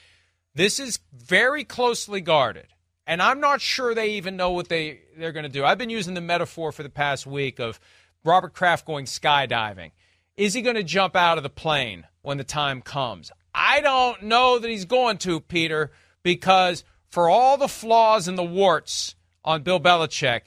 This 0.54 0.80
is 0.80 0.98
very 1.12 1.64
closely 1.64 2.20
guarded. 2.22 2.68
And 3.06 3.22
I'm 3.22 3.40
not 3.40 3.60
sure 3.60 3.94
they 3.94 4.12
even 4.12 4.36
know 4.36 4.50
what 4.50 4.68
they, 4.68 5.00
they're 5.16 5.32
going 5.32 5.44
to 5.44 5.48
do. 5.48 5.64
I've 5.64 5.78
been 5.78 5.90
using 5.90 6.14
the 6.14 6.20
metaphor 6.20 6.72
for 6.72 6.82
the 6.82 6.88
past 6.88 7.26
week 7.26 7.60
of 7.60 7.78
Robert 8.24 8.52
Kraft 8.52 8.84
going 8.86 9.04
skydiving. 9.04 9.92
Is 10.36 10.52
he 10.52 10.60
going 10.60 10.76
to 10.76 10.82
jump 10.82 11.16
out 11.16 11.38
of 11.38 11.44
the 11.44 11.48
plane 11.48 12.06
when 12.20 12.36
the 12.36 12.44
time 12.44 12.82
comes? 12.82 13.32
I 13.54 13.80
don't 13.80 14.24
know 14.24 14.58
that 14.58 14.70
he's 14.70 14.84
going 14.84 15.16
to, 15.18 15.40
Peter, 15.40 15.92
because 16.22 16.84
for 17.08 17.30
all 17.30 17.56
the 17.56 17.68
flaws 17.68 18.28
and 18.28 18.36
the 18.36 18.44
warts 18.44 19.14
on 19.46 19.62
Bill 19.62 19.80
Belichick, 19.80 20.42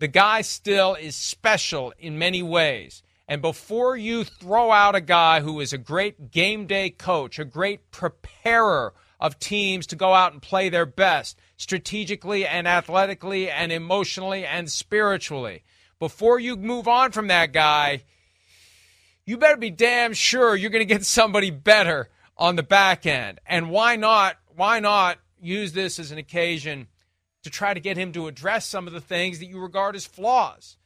the 0.00 0.08
guy 0.08 0.40
still 0.40 0.96
is 0.96 1.14
special 1.14 1.94
in 2.00 2.18
many 2.18 2.42
ways. 2.42 3.04
And 3.28 3.40
before 3.40 3.96
you 3.96 4.24
throw 4.24 4.72
out 4.72 4.96
a 4.96 5.00
guy 5.00 5.40
who 5.40 5.60
is 5.60 5.72
a 5.72 5.78
great 5.78 6.32
game 6.32 6.66
day 6.66 6.90
coach, 6.90 7.38
a 7.38 7.44
great 7.44 7.92
preparer 7.92 8.92
of 9.20 9.38
teams 9.38 9.86
to 9.88 9.96
go 9.96 10.14
out 10.14 10.32
and 10.32 10.42
play 10.42 10.68
their 10.68 10.86
best 10.86 11.38
strategically 11.56 12.44
and 12.44 12.66
athletically 12.66 13.48
and 13.48 13.70
emotionally 13.70 14.44
and 14.44 14.68
spiritually, 14.68 15.62
before 16.00 16.40
you 16.40 16.56
move 16.56 16.88
on 16.88 17.12
from 17.12 17.28
that 17.28 17.52
guy, 17.52 18.02
you 19.28 19.36
better 19.36 19.58
be 19.58 19.68
damn 19.68 20.14
sure 20.14 20.56
you're 20.56 20.70
going 20.70 20.80
to 20.80 20.94
get 20.94 21.04
somebody 21.04 21.50
better 21.50 22.08
on 22.38 22.56
the 22.56 22.62
back 22.62 23.04
end. 23.04 23.38
And 23.46 23.68
why 23.68 23.96
not? 23.96 24.38
Why 24.56 24.80
not 24.80 25.18
use 25.38 25.74
this 25.74 25.98
as 25.98 26.10
an 26.10 26.16
occasion 26.16 26.86
to 27.42 27.50
try 27.50 27.74
to 27.74 27.80
get 27.80 27.98
him 27.98 28.10
to 28.12 28.26
address 28.26 28.66
some 28.66 28.86
of 28.86 28.94
the 28.94 29.02
things 29.02 29.38
that 29.40 29.44
you 29.44 29.60
regard 29.60 29.96
as 29.96 30.06
flaws? 30.06 30.78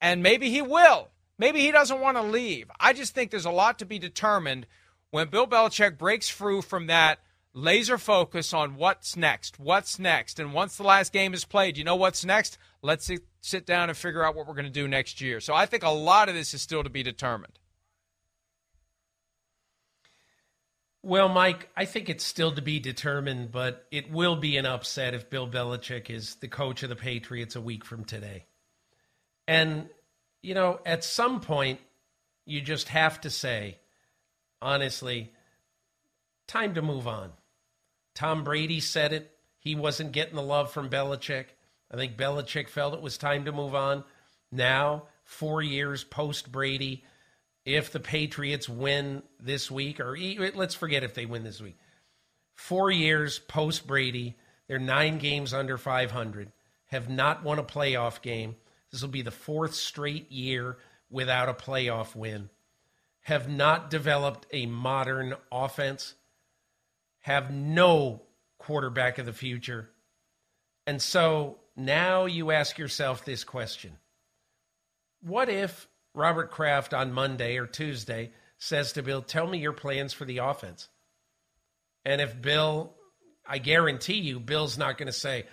And 0.00 0.22
maybe 0.22 0.48
he 0.48 0.62
will. 0.62 1.08
Maybe 1.38 1.60
he 1.60 1.72
doesn't 1.72 2.00
want 2.00 2.16
to 2.16 2.22
leave. 2.22 2.70
I 2.80 2.94
just 2.94 3.14
think 3.14 3.30
there's 3.30 3.44
a 3.44 3.50
lot 3.50 3.78
to 3.80 3.84
be 3.84 3.98
determined 3.98 4.66
when 5.10 5.28
Bill 5.28 5.46
Belichick 5.46 5.98
breaks 5.98 6.30
through 6.30 6.62
from 6.62 6.86
that 6.86 7.18
laser 7.52 7.98
focus 7.98 8.54
on 8.54 8.76
what's 8.76 9.14
next, 9.14 9.60
what's 9.60 9.98
next. 9.98 10.40
And 10.40 10.54
once 10.54 10.78
the 10.78 10.84
last 10.84 11.12
game 11.12 11.34
is 11.34 11.44
played, 11.44 11.76
you 11.76 11.84
know 11.84 11.96
what's 11.96 12.24
next? 12.24 12.56
Let's 12.80 13.10
sit 13.42 13.66
down 13.66 13.90
and 13.90 13.98
figure 13.98 14.24
out 14.24 14.34
what 14.34 14.46
we're 14.46 14.54
going 14.54 14.64
to 14.64 14.70
do 14.70 14.88
next 14.88 15.20
year. 15.20 15.38
So 15.40 15.52
I 15.52 15.66
think 15.66 15.82
a 15.82 15.90
lot 15.90 16.30
of 16.30 16.34
this 16.34 16.54
is 16.54 16.62
still 16.62 16.82
to 16.82 16.88
be 16.88 17.02
determined. 17.02 17.58
Well, 21.02 21.30
Mike, 21.30 21.70
I 21.76 21.86
think 21.86 22.10
it's 22.10 22.24
still 22.24 22.52
to 22.52 22.62
be 22.62 22.78
determined, 22.78 23.50
but 23.52 23.86
it 23.90 24.10
will 24.10 24.36
be 24.36 24.58
an 24.58 24.66
upset 24.66 25.14
if 25.14 25.30
Bill 25.30 25.48
Belichick 25.48 26.10
is 26.10 26.34
the 26.36 26.48
coach 26.48 26.82
of 26.82 26.90
the 26.90 26.96
Patriots 26.96 27.56
a 27.56 27.60
week 27.60 27.86
from 27.86 28.04
today. 28.04 28.44
And, 29.48 29.88
you 30.42 30.54
know, 30.54 30.80
at 30.84 31.02
some 31.02 31.40
point, 31.40 31.80
you 32.44 32.60
just 32.60 32.88
have 32.88 33.20
to 33.22 33.30
say, 33.30 33.78
honestly, 34.60 35.32
time 36.46 36.74
to 36.74 36.82
move 36.82 37.08
on. 37.08 37.32
Tom 38.14 38.44
Brady 38.44 38.80
said 38.80 39.14
it. 39.14 39.30
He 39.58 39.74
wasn't 39.74 40.12
getting 40.12 40.36
the 40.36 40.42
love 40.42 40.70
from 40.70 40.90
Belichick. 40.90 41.46
I 41.90 41.96
think 41.96 42.16
Belichick 42.16 42.68
felt 42.68 42.94
it 42.94 43.00
was 43.00 43.16
time 43.16 43.46
to 43.46 43.52
move 43.52 43.74
on. 43.74 44.04
Now, 44.52 45.04
four 45.24 45.62
years 45.62 46.04
post 46.04 46.52
Brady, 46.52 47.04
if 47.74 47.92
the 47.92 48.00
Patriots 48.00 48.68
win 48.68 49.22
this 49.38 49.70
week, 49.70 50.00
or 50.00 50.16
let's 50.54 50.74
forget 50.74 51.04
if 51.04 51.14
they 51.14 51.26
win 51.26 51.44
this 51.44 51.60
week, 51.60 51.76
four 52.54 52.90
years 52.90 53.38
post 53.38 53.86
Brady, 53.86 54.36
they're 54.68 54.78
nine 54.78 55.18
games 55.18 55.54
under 55.54 55.78
500, 55.78 56.52
have 56.86 57.08
not 57.08 57.42
won 57.42 57.58
a 57.58 57.64
playoff 57.64 58.22
game. 58.22 58.56
This 58.90 59.02
will 59.02 59.08
be 59.08 59.22
the 59.22 59.30
fourth 59.30 59.74
straight 59.74 60.30
year 60.30 60.78
without 61.10 61.48
a 61.48 61.54
playoff 61.54 62.14
win. 62.14 62.50
Have 63.22 63.48
not 63.48 63.90
developed 63.90 64.46
a 64.52 64.66
modern 64.66 65.34
offense, 65.52 66.14
have 67.20 67.52
no 67.52 68.22
quarterback 68.58 69.18
of 69.18 69.26
the 69.26 69.32
future. 69.32 69.90
And 70.86 71.00
so 71.00 71.58
now 71.76 72.26
you 72.26 72.50
ask 72.50 72.78
yourself 72.78 73.24
this 73.24 73.44
question 73.44 73.92
What 75.20 75.48
if 75.48 75.86
Robert 76.14 76.50
Kraft 76.50 76.92
on 76.92 77.12
Monday 77.12 77.56
or 77.56 77.66
Tuesday 77.66 78.32
says 78.58 78.92
to 78.92 79.02
Bill, 79.02 79.22
Tell 79.22 79.46
me 79.46 79.58
your 79.58 79.72
plans 79.72 80.12
for 80.12 80.24
the 80.24 80.38
offense? 80.38 80.88
And 82.04 82.20
if 82.20 82.40
Bill, 82.40 82.94
I 83.46 83.58
guarantee 83.58 84.20
you, 84.20 84.40
Bill's 84.40 84.78
not 84.78 84.98
going 84.98 85.06
to 85.06 85.12
say, 85.12 85.44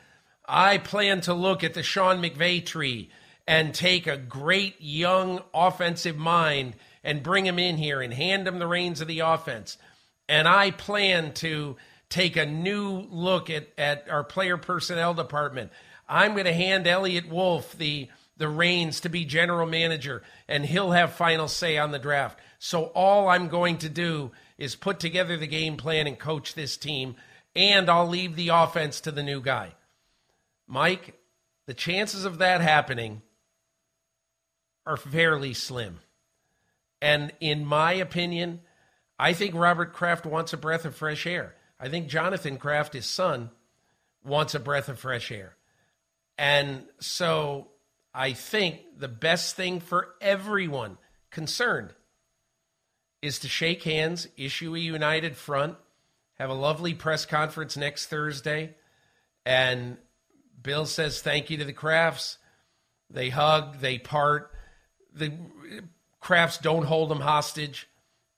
I 0.48 0.78
plan 0.78 1.22
to 1.22 1.34
look 1.34 1.64
at 1.64 1.74
the 1.74 1.84
Sean 1.84 2.22
McVay 2.22 2.66
tree 2.66 3.10
and 3.48 3.74
take 3.74 4.08
a 4.08 4.18
great 4.18 4.76
young 4.80 5.42
offensive 5.54 6.18
mind 6.18 6.76
and 7.04 7.24
bring 7.24 7.46
him 7.46 7.60
in 7.60 7.78
here 7.78 8.02
and 8.02 8.14
hand 8.14 8.48
him 8.48 8.60
the 8.60 8.68
reins 8.68 9.02
of 9.02 9.08
the 9.08 9.20
offense. 9.20 9.78
And 10.28 10.48
I 10.48 10.72
plan 10.72 11.34
to 11.36 11.78
take 12.10 12.36
a 12.36 12.46
new 12.46 13.06
look 13.10 13.50
at, 13.50 13.68
at 13.78 14.10
our 14.10 14.24
player 14.24 14.58
personnel 14.58 15.14
department. 15.14 15.72
I'm 16.08 16.34
going 16.34 16.46
to 16.46 16.54
hand 16.54 16.88
Eliot 16.88 17.30
Wolf 17.30 17.78
the 17.78 18.10
the 18.38 18.48
reins 18.48 19.02
to 19.02 19.10
be 19.10 19.26
general 19.26 19.68
manager 19.68 20.24
and 20.48 20.66
he'll 20.66 20.92
have 20.92 21.14
final 21.14 21.48
say 21.48 21.78
on 21.78 21.92
the 21.92 22.00
draft. 22.00 22.40
So 22.60 22.86
all 22.86 23.28
I'm 23.28 23.48
going 23.48 23.78
to 23.80 23.90
do 23.90 24.32
is 24.58 24.76
put 24.76 25.00
together 25.00 25.38
the 25.38 25.48
game 25.48 25.78
plan 25.78 26.08
and 26.08 26.18
coach 26.18 26.54
this 26.54 26.78
team 26.78 27.16
and 27.56 27.90
I'll 27.90 28.08
leave 28.08 28.36
the 28.36 28.50
offense 28.50 29.02
to 29.02 29.12
the 29.12 29.24
new 29.24 29.42
guy. 29.42 29.74
Mike, 30.68 31.20
the 31.66 31.74
chances 31.74 32.26
of 32.26 32.38
that 32.38 32.62
happening 32.62 33.22
are 34.86 34.98
fairly 34.98 35.54
slim. 35.54 36.00
And 37.02 37.32
in 37.40 37.66
my 37.66 37.94
opinion, 37.94 38.62
I 39.20 39.34
think 39.34 39.56
Robert 39.56 39.94
Kraft 39.94 40.26
wants 40.26 40.54
a 40.54 40.58
breath 40.58 40.86
of 40.86 40.96
fresh 40.96 41.26
air. 41.26 41.56
I 41.80 41.90
think 41.90 42.08
Jonathan 42.08 42.58
Kraft, 42.58 42.94
his 42.94 43.06
son, 43.06 43.52
wants 44.24 44.56
a 44.56 44.60
breath 44.60 44.90
of 44.90 45.00
fresh 45.00 45.32
air. 45.32 45.56
And 46.38 46.84
so 47.00 47.70
I 48.18 48.34
think 48.34 48.98
the 48.98 49.08
best 49.08 49.56
thing 49.56 49.80
for 49.80 50.16
everyone 50.20 50.98
concerned 51.30 51.94
is 53.22 53.38
to 53.40 53.48
shake 53.48 53.84
hands, 53.84 54.28
issue 54.36 54.76
a 54.76 54.80
united 54.80 55.38
front, 55.38 55.76
have 56.40 56.50
a 56.50 56.56
lovely 56.56 56.96
press 56.96 57.28
conference 57.28 57.78
next 57.78 58.08
Thursday, 58.08 58.74
and 59.46 59.98
Bill 60.60 60.88
says 60.88 61.22
thank 61.22 61.52
you 61.52 61.58
to 61.58 61.64
the 61.64 61.74
Krafts. 61.74 62.38
They 63.12 63.30
hug, 63.30 63.82
they 63.82 64.00
part. 64.00 64.52
The 65.14 65.32
Krafts 66.20 66.60
don't 66.60 66.86
hold 66.86 67.12
them 67.12 67.22
hostage. 67.22 67.88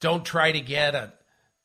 Don't 0.01 0.25
try 0.25 0.51
to 0.51 0.59
get 0.59 0.93
a, 0.93 1.13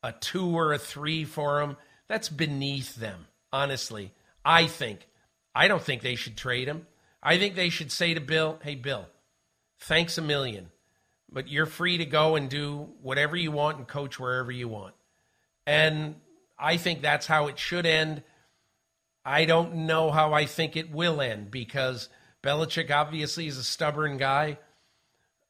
a 0.04 0.12
two 0.12 0.56
or 0.56 0.72
a 0.72 0.78
three 0.78 1.24
for 1.24 1.58
them. 1.58 1.76
That's 2.06 2.28
beneath 2.28 2.94
them, 2.94 3.26
honestly. 3.52 4.12
I 4.44 4.68
think. 4.68 5.08
I 5.52 5.66
don't 5.66 5.82
think 5.82 6.02
they 6.02 6.14
should 6.14 6.36
trade 6.36 6.68
him. 6.68 6.86
I 7.24 7.38
think 7.38 7.54
they 7.54 7.70
should 7.70 7.90
say 7.90 8.12
to 8.12 8.20
Bill, 8.20 8.58
hey, 8.62 8.74
Bill, 8.74 9.06
thanks 9.80 10.18
a 10.18 10.22
million, 10.22 10.70
but 11.32 11.48
you're 11.48 11.64
free 11.64 11.96
to 11.98 12.04
go 12.04 12.36
and 12.36 12.50
do 12.50 12.90
whatever 13.00 13.34
you 13.34 13.50
want 13.50 13.78
and 13.78 13.88
coach 13.88 14.20
wherever 14.20 14.52
you 14.52 14.68
want. 14.68 14.94
And 15.66 16.16
I 16.58 16.76
think 16.76 17.00
that's 17.00 17.26
how 17.26 17.46
it 17.46 17.58
should 17.58 17.86
end. 17.86 18.22
I 19.24 19.46
don't 19.46 19.86
know 19.86 20.10
how 20.10 20.34
I 20.34 20.44
think 20.44 20.76
it 20.76 20.92
will 20.92 21.22
end 21.22 21.50
because 21.50 22.10
Belichick 22.42 22.90
obviously 22.90 23.46
is 23.46 23.56
a 23.56 23.64
stubborn 23.64 24.18
guy. 24.18 24.58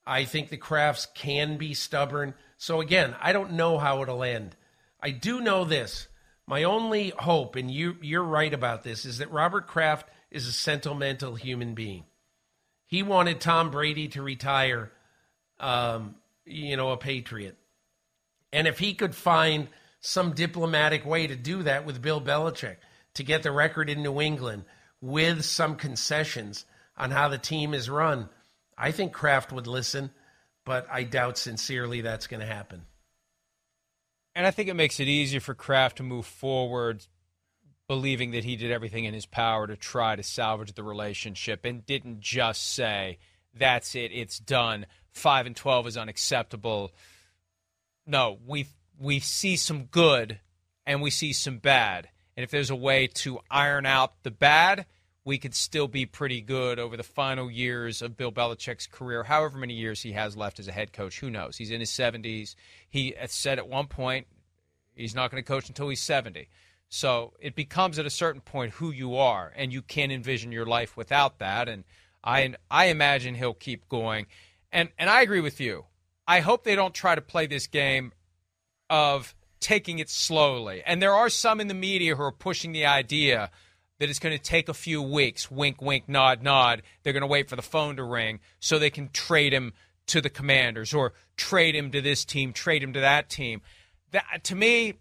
I 0.07 0.25
think 0.25 0.51
the 0.51 0.57
Krafts 0.57 1.13
can 1.13 1.57
be 1.57 1.75
stubborn. 1.75 2.35
So 2.57 2.81
again, 2.81 3.17
I 3.21 3.33
don't 3.33 3.55
know 3.55 3.79
how 3.79 4.03
it'll 4.03 4.23
end. 4.23 4.55
I 5.03 5.11
do 5.11 5.41
know 5.41 5.65
this. 5.65 6.07
My 6.47 6.63
only 6.63 7.11
hope, 7.19 7.57
and 7.57 7.71
you 7.71 7.97
you're 8.01 8.23
right 8.23 8.53
about 8.53 8.83
this, 8.85 9.05
is 9.05 9.19
that 9.19 9.31
Robert 9.31 9.67
Kraft 9.67 10.09
is 10.35 10.49
a 10.49 10.53
sentimental 10.53 11.37
human 11.37 11.75
being. 11.75 12.05
He 12.87 13.03
wanted 13.03 13.41
Tom 13.41 13.71
Brady 13.71 14.09
to 14.09 14.23
retire, 14.23 14.91
um, 15.61 16.17
you 16.45 16.77
know, 16.77 16.91
a 16.91 16.97
Patriot. 16.97 17.57
And 18.53 18.67
if 18.67 18.79
he 18.79 18.95
could 18.95 19.15
find 19.15 19.69
some 20.01 20.33
diplomatic 20.33 21.07
way 21.07 21.29
to 21.29 21.37
do 21.37 21.63
that 21.63 21.87
with 21.87 22.03
Bill 22.03 22.21
Belichick, 22.21 22.77
to 23.15 23.23
get 23.23 23.45
the 23.45 23.53
record 23.53 23.89
in 23.89 24.03
New 24.03 24.21
England 24.21 24.65
with 25.01 25.45
some 25.45 25.77
concessions 25.77 26.65
on 26.97 27.13
how 27.13 27.29
the 27.29 27.39
team 27.39 27.73
is 27.73 27.89
run, 27.89 28.29
I 28.77 28.91
think 28.91 29.13
Kraft 29.13 29.53
would 29.53 29.69
listen, 29.69 30.11
but 30.65 30.87
I 30.91 31.05
doubt 31.05 31.39
sincerely 31.39 32.01
that's 32.01 32.27
going 32.27 32.41
to 32.41 32.47
happen. 32.47 32.83
And 34.35 34.47
I 34.47 34.51
think 34.51 34.69
it 34.69 34.75
makes 34.75 34.99
it 34.99 35.07
easier 35.07 35.41
for 35.41 35.55
Kraft 35.55 35.99
to 35.99 36.03
move 36.03 36.27
forward, 36.27 37.07
believing 37.87 38.31
that 38.33 38.45
he 38.45 38.57
did 38.57 38.71
everything 38.71 39.05
in 39.05 39.15
his 39.15 39.27
power 39.27 39.67
to 39.67 39.77
try 39.77 40.17
to 40.17 40.23
salvage 40.23 40.73
the 40.73 40.83
relationship 40.83 41.65
and 41.65 41.85
didn't 41.85 42.21
just 42.21 42.75
say, 42.75 43.19
that's 43.55 43.95
it, 43.95 44.11
it's 44.13 44.39
done. 44.39 44.87
Five 45.13 45.47
and 45.47 45.55
twelve 45.55 45.87
is 45.87 45.97
unacceptable. 45.97 46.93
No, 48.07 48.39
we 48.47 48.67
we 48.99 49.21
see 49.21 49.57
some 49.57 49.85
good 49.85 50.41
and 50.87 51.03
we 51.03 51.11
see 51.11 51.33
some 51.33 51.59
bad. 51.59 52.09
And 52.37 52.43
if 52.43 52.51
there's 52.51 52.71
a 52.71 52.77
way 52.77 53.07
to 53.07 53.39
iron 53.51 53.87
out 53.87 54.23
the 54.25 54.31
bad, 54.31 54.87
we 55.25 55.39
could 55.39 55.55
still 55.55 55.89
be 55.89 56.05
pretty 56.05 56.41
good 56.41 56.79
over 56.79 56.97
the 56.97 57.03
final 57.03 57.51
years 57.51 58.03
of 58.03 58.17
Bill 58.17 58.33
Belichick's 58.33 58.87
career, 58.87 59.23
however 59.23 59.57
many 59.59 59.75
years 59.75 60.03
he 60.03 60.13
has 60.13 60.37
left 60.37 60.59
as 60.59 60.69
a 60.69 60.73
head 60.73 60.93
coach. 60.93 61.21
Who 61.21 61.31
knows? 61.31 61.57
He's 61.57 61.71
in 61.71 61.81
his 61.81 61.91
70s. 61.91 62.57
He 62.91 63.15
said 63.27 63.59
at 63.59 63.69
one 63.69 63.87
point 63.87 64.27
he's 64.95 65.15
not 65.15 65.31
going 65.31 65.43
to 65.43 65.47
coach 65.47 65.69
until 65.69 65.89
he's 65.89 66.03
70. 66.03 66.49
So 66.89 67.35
it 67.41 67.55
becomes 67.55 67.99
at 67.99 68.07
a 68.07 68.11
certain 68.11 68.41
point 68.41 68.75
who 68.75 68.91
you 68.91 69.17
are, 69.17 69.53
and 69.57 69.73
you 69.73 69.83
can't 69.83 70.13
envision 70.13 70.53
your 70.53 70.67
life 70.67 70.97
without 70.97 71.39
that. 71.39 71.69
And 71.69 71.85
I, 72.23 72.55
I 72.71 72.87
imagine 72.87 73.35
he'll 73.35 73.55
keep 73.55 73.89
going. 73.89 74.27
And, 74.71 74.91
and 74.99 75.11
I 75.11 75.23
agree 75.23 75.41
with 75.41 75.61
you. 75.61 75.87
I 76.27 76.41
hope 76.41 76.65
they 76.65 76.77
don't 76.77 76.95
try 76.95 77.15
to 77.15 77.21
play 77.21 77.47
this 77.47 77.67
game 77.67 78.13
of 78.89 79.35
taking 79.61 79.99
it 79.99 80.09
slowly. 80.09 80.83
And 80.87 81.03
there 81.03 81.15
are 81.15 81.29
some 81.29 81.61
in 81.61 81.69
the 81.69 81.75
media 81.75 82.17
who 82.17 82.23
are 82.23 82.33
pushing 82.33 82.73
the 82.73 82.87
idea– 82.87 83.51
that 83.99 84.11
it's 84.11 84.19
going 84.19 84.37
to 84.37 84.43
take 84.43 84.69
a 84.69 84.75
few 84.75 85.01
weeks. 85.01 85.51
Wink, 85.51 85.81
wink, 85.81 86.09
nod, 86.09 86.43
nod. 86.43 86.83
They're 87.03 87.13
going 87.13 87.23
to 87.23 87.27
wait 87.27 87.49
for 87.49 87.57
the 87.57 87.63
phone 87.63 87.97
to 87.97 88.05
ring 88.05 88.41
so 88.61 88.79
they 88.79 88.91
can 88.91 89.09
trade 89.11 89.53
him 89.53 89.73
to 90.07 90.21
the 90.21 90.31
Commanders 90.31 90.93
or 90.93 91.15
trade 91.37 91.75
him 91.75 91.91
to 91.93 92.01
this 92.01 92.25
team, 92.25 92.53
trade 92.53 92.83
him 92.83 92.93
to 92.93 93.01
that 93.01 93.31
team. 93.31 93.63
That 94.11 94.45
to 94.45 94.55
me, 94.55 94.95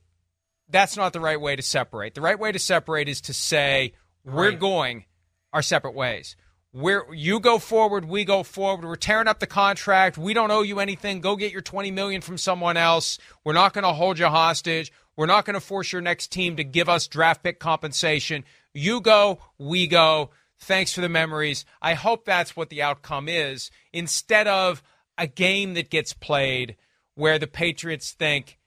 that's 0.70 0.98
not 0.98 1.14
the 1.14 1.20
right 1.20 1.40
way 1.40 1.56
to 1.56 1.62
separate. 1.62 2.16
The 2.16 2.22
right 2.22 2.40
way 2.40 2.52
to 2.52 2.60
separate 2.60 3.10
is 3.10 3.22
to 3.22 3.34
say 3.34 3.94
we're 4.24 4.50
right. 4.50 4.60
going 4.60 5.06
our 5.52 5.62
separate 5.62 5.94
ways. 5.94 6.36
Where 6.72 7.14
you 7.14 7.40
go 7.40 7.60
forward, 7.60 8.06
we 8.06 8.26
go 8.26 8.42
forward. 8.42 8.84
We're 8.84 8.96
tearing 8.96 9.28
up 9.28 9.40
the 9.40 9.46
contract. 9.46 10.18
We 10.18 10.34
don't 10.34 10.50
owe 10.50 10.64
you 10.64 10.80
anything. 10.80 11.22
Go 11.22 11.36
get 11.36 11.52
your 11.52 11.62
20 11.62 11.92
million 11.92 12.22
from 12.22 12.40
someone 12.40 12.78
else. 12.78 13.20
We're 13.44 13.54
not 13.54 13.74
going 13.74 13.84
to 13.84 13.94
hold 13.94 14.18
you 14.18 14.26
hostage. 14.26 14.92
We're 15.16 15.28
not 15.28 15.46
going 15.46 15.54
to 15.54 15.60
force 15.60 15.92
your 15.92 16.02
next 16.02 16.32
team 16.32 16.56
to 16.56 16.64
give 16.64 16.90
us 16.90 17.06
draft 17.06 17.44
pick 17.44 17.60
compensation. 17.60 18.44
You 18.74 19.02
go, 19.02 19.40
we 19.60 19.86
go. 19.86 20.32
Thanks 20.60 20.94
for 20.94 21.02
the 21.02 21.10
memories. 21.10 21.66
I 21.82 21.94
hope 21.94 22.26
that's 22.26 22.56
what 22.56 22.70
the 22.70 22.82
outcome 22.82 23.30
is 23.30 23.70
instead 23.92 24.48
of 24.48 24.82
a 25.18 25.28
game 25.28 25.76
that 25.76 25.92
gets 25.92 26.14
played 26.14 26.76
where 27.16 27.38
the 27.38 27.48
Patriots 27.48 28.12
think 28.12 28.58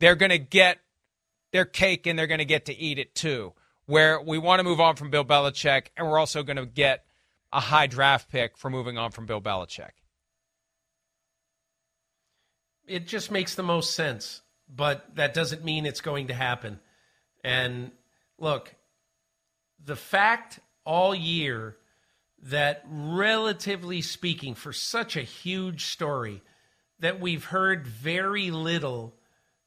they're 0.00 0.14
going 0.14 0.30
to 0.30 0.38
get 0.38 0.78
their 1.54 1.64
cake 1.64 2.08
and 2.08 2.18
they're 2.18 2.26
going 2.26 2.38
to 2.38 2.44
get 2.44 2.64
to 2.64 2.76
eat 2.76 2.98
it 2.98 3.14
too. 3.14 3.52
Where 3.86 4.20
we 4.20 4.38
want 4.38 4.58
to 4.58 4.64
move 4.64 4.80
on 4.80 4.96
from 4.96 5.10
Bill 5.10 5.24
Belichick 5.24 5.86
and 5.96 6.04
we're 6.04 6.18
also 6.18 6.42
going 6.42 6.56
to 6.56 6.66
get 6.66 7.04
a 7.52 7.60
high 7.60 7.86
draft 7.86 8.28
pick 8.28 8.58
for 8.58 8.70
moving 8.70 8.98
on 8.98 9.12
from 9.12 9.26
Bill 9.26 9.40
Belichick. 9.40 9.92
It 12.88 13.06
just 13.06 13.30
makes 13.30 13.54
the 13.54 13.62
most 13.62 13.94
sense, 13.94 14.42
but 14.68 15.14
that 15.14 15.32
doesn't 15.32 15.64
mean 15.64 15.86
it's 15.86 16.00
going 16.00 16.26
to 16.26 16.34
happen. 16.34 16.80
And 17.44 17.92
look, 18.36 18.74
the 19.82 19.96
fact 19.96 20.58
all 20.84 21.14
year 21.14 21.76
that, 22.42 22.82
relatively 22.88 24.02
speaking, 24.02 24.56
for 24.56 24.72
such 24.72 25.16
a 25.16 25.22
huge 25.22 25.84
story, 25.84 26.42
that 26.98 27.20
we've 27.20 27.44
heard 27.44 27.86
very 27.86 28.50
little 28.50 29.14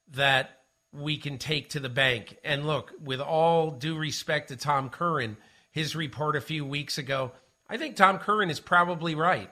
that 0.10 0.57
we 0.93 1.17
can 1.17 1.38
take 1.38 1.69
to 1.69 1.80
the 1.80 1.89
bank. 1.89 2.38
And 2.43 2.65
look, 2.65 2.91
with 3.04 3.19
all 3.19 3.71
due 3.71 3.97
respect 3.97 4.50
to 4.50 4.56
Tom 4.56 4.89
Curran, 4.89 5.38
his 5.71 5.95
report 5.95 6.36
a 6.36 6.41
few 6.41 6.65
weeks 6.65 6.97
ago, 6.97 7.32
I 7.69 7.78
think 7.78 7.95
Tom 7.95 8.19
Curran 8.19 8.50
is 8.50 8.60
probably 8.60 9.15
right. 9.15 9.52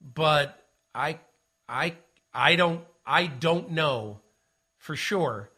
But 0.00 0.58
I 0.94 1.18
I 1.68 1.94
I 2.32 2.56
don't 2.56 2.84
I 3.06 3.26
don't 3.26 3.72
know 3.72 4.20
for 4.76 4.94
sure 4.94 5.50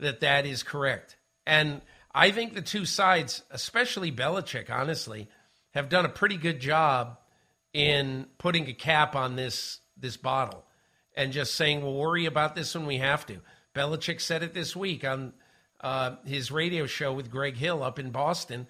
that 0.00 0.20
that 0.20 0.46
is 0.46 0.62
correct. 0.62 1.16
And 1.46 1.80
I 2.14 2.30
think 2.30 2.54
the 2.54 2.62
two 2.62 2.86
sides, 2.86 3.42
especially 3.50 4.10
Belichick, 4.10 4.70
honestly, 4.70 5.28
have 5.74 5.88
done 5.88 6.04
a 6.04 6.10
pretty 6.10 6.36
good 6.36 6.60
job 6.60 7.18
in 7.72 8.26
putting 8.38 8.68
a 8.68 8.72
cap 8.72 9.14
on 9.14 9.36
this 9.36 9.80
this 9.96 10.16
bottle 10.16 10.64
and 11.14 11.32
just 11.32 11.54
saying 11.54 11.82
we'll 11.82 11.94
worry 11.94 12.26
about 12.26 12.54
this 12.54 12.74
when 12.74 12.86
we 12.86 12.98
have 12.98 13.26
to. 13.26 13.40
Belichick 13.76 14.22
said 14.22 14.42
it 14.42 14.54
this 14.54 14.74
week 14.74 15.04
on 15.04 15.34
uh, 15.82 16.16
his 16.24 16.50
radio 16.50 16.86
show 16.86 17.12
with 17.12 17.30
Greg 17.30 17.56
Hill 17.56 17.82
up 17.82 17.98
in 17.98 18.10
Boston 18.10 18.66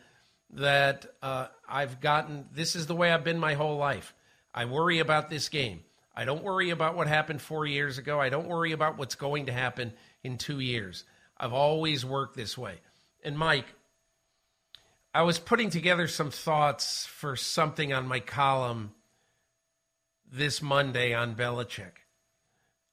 that 0.51 1.07
uh, 1.23 1.47
I've 1.69 2.01
gotten 2.01 2.47
this 2.53 2.75
is 2.75 2.88
the 2.88 2.97
way 2.97 3.12
I've 3.12 3.23
been 3.23 3.38
my 3.38 3.55
whole 3.55 3.77
life. 3.77 4.14
I 4.53 4.64
worry 4.64 4.99
about 4.99 5.31
this 5.31 5.49
game. 5.49 5.85
I 6.14 6.25
don't 6.25 6.42
worry 6.42 6.71
about 6.71 6.97
what 6.97 7.07
happened 7.07 7.40
four 7.40 7.66
years 7.66 7.99
ago. 7.99 8.21
I 8.21 8.31
don't 8.31 8.49
worry 8.49 8.73
about 8.73 8.99
what's 8.99 9.14
going 9.14 9.47
to 9.47 9.53
happen 9.53 9.92
in 10.25 10.38
two 10.38 10.59
years. 10.59 11.05
I've 11.38 11.53
always 11.53 12.05
worked 12.05 12.37
this 12.37 12.59
way. 12.59 12.75
And 13.23 13.38
Mike, 13.38 13.66
I 15.14 15.23
was 15.23 15.38
putting 15.38 15.71
together 15.71 16.09
some 16.09 16.31
thoughts 16.31 17.07
for 17.07 17.37
something 17.37 17.92
on 17.92 18.09
my 18.09 18.19
column 18.19 18.92
this 20.33 20.61
Monday 20.61 21.14
on 21.14 21.37
Belichick. 21.37 21.92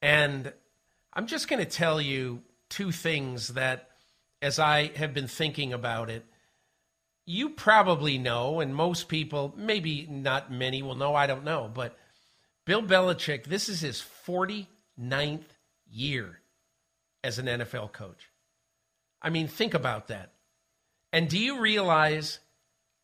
And 0.02 0.54
I'm 1.14 1.28
just 1.28 1.48
going 1.48 1.64
to 1.64 1.70
tell 1.70 2.02
you 2.02 2.42
two 2.70 2.92
things 2.92 3.50
that, 3.50 3.90
as 4.42 4.60
I 4.60 4.92
have 4.96 5.14
been 5.14 5.28
thinking 5.28 5.72
about 5.72 6.10
it, 6.10 6.26
you 7.26 7.50
probably 7.50 8.18
know, 8.18 8.60
and 8.60 8.76
most 8.76 9.08
people, 9.08 9.54
maybe 9.56 10.08
not 10.10 10.52
many 10.52 10.82
will 10.82 10.96
know, 10.96 11.16
I 11.16 11.28
don't 11.28 11.46
know, 11.46 11.70
but 11.74 11.98
Bill 12.66 12.82
Belichick, 12.82 13.46
this 13.46 13.70
is 13.70 13.82
his 13.82 14.04
49th 14.28 15.44
year 15.90 16.40
as 17.24 17.40
an 17.40 17.46
NFL 17.46 17.94
coach. 17.94 18.30
I 19.22 19.30
mean, 19.30 19.48
think 19.48 19.74
about 19.74 20.08
that. 20.08 20.34
And 21.14 21.30
do 21.30 21.38
you 21.38 21.62
realize 21.62 22.40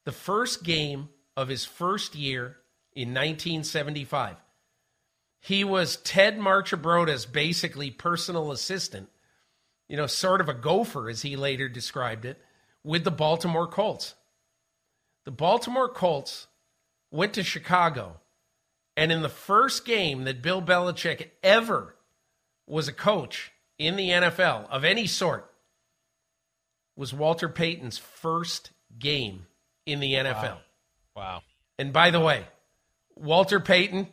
the 0.05 0.12
first 0.12 0.64
game 0.64 1.10
of 1.38 1.47
his 1.47 1.64
first 1.64 2.16
year 2.16 2.57
in 2.93 3.10
1975? 3.10 4.36
He 5.39 5.63
was 5.63 5.97
Ted 5.97 6.37
Marchibroda's 6.37 7.25
basically 7.25 7.91
personal 7.91 8.51
assistant, 8.51 9.09
you 9.87 9.97
know, 9.97 10.07
sort 10.07 10.41
of 10.41 10.49
a 10.49 10.53
gopher, 10.53 11.09
as 11.09 11.21
he 11.21 11.35
later 11.35 11.69
described 11.69 12.25
it, 12.25 12.41
with 12.83 13.03
the 13.03 13.11
Baltimore 13.11 13.67
Colts. 13.67 14.15
The 15.25 15.31
Baltimore 15.31 15.89
Colts 15.89 16.47
went 17.11 17.33
to 17.33 17.43
Chicago, 17.43 18.19
and 18.97 19.11
in 19.11 19.21
the 19.21 19.29
first 19.29 19.85
game 19.85 20.25
that 20.25 20.41
Bill 20.41 20.61
Belichick 20.61 21.29
ever 21.41 21.95
was 22.67 22.87
a 22.87 22.93
coach 22.93 23.51
in 23.77 23.95
the 23.95 24.09
NFL 24.09 24.69
of 24.69 24.83
any 24.83 25.07
sort, 25.07 25.49
was 26.95 27.13
Walter 27.13 27.47
Payton's 27.47 27.97
first 27.97 28.71
game 28.99 29.45
in 29.85 30.01
the 30.01 30.13
NFL. 30.13 30.43
Wow. 30.43 30.61
wow. 31.15 31.41
And 31.77 31.93
by 31.93 32.11
the 32.11 32.19
way, 32.19 32.45
Walter 33.15 33.61
Payton, 33.61 34.07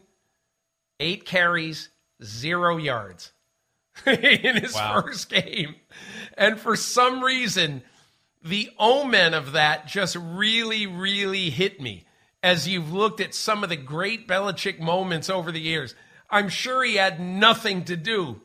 eight 1.00 1.24
carries, 1.24 1.88
zero 2.22 2.76
yards 2.76 3.32
in 4.06 4.56
his 4.56 4.74
wow. 4.74 5.00
first 5.00 5.28
game. 5.28 5.76
And 6.36 6.58
for 6.58 6.76
some 6.76 7.22
reason, 7.22 7.82
the 8.42 8.70
omen 8.78 9.34
of 9.34 9.52
that 9.52 9.86
just 9.86 10.16
really, 10.16 10.86
really 10.86 11.50
hit 11.50 11.80
me 11.80 12.04
as 12.42 12.68
you've 12.68 12.92
looked 12.92 13.20
at 13.20 13.34
some 13.34 13.64
of 13.64 13.68
the 13.68 13.76
great 13.76 14.28
Belichick 14.28 14.78
moments 14.78 15.28
over 15.28 15.50
the 15.50 15.60
years. 15.60 15.94
I'm 16.30 16.48
sure 16.48 16.84
he 16.84 16.96
had 16.96 17.20
nothing 17.20 17.84
to 17.84 17.96
do 17.96 18.40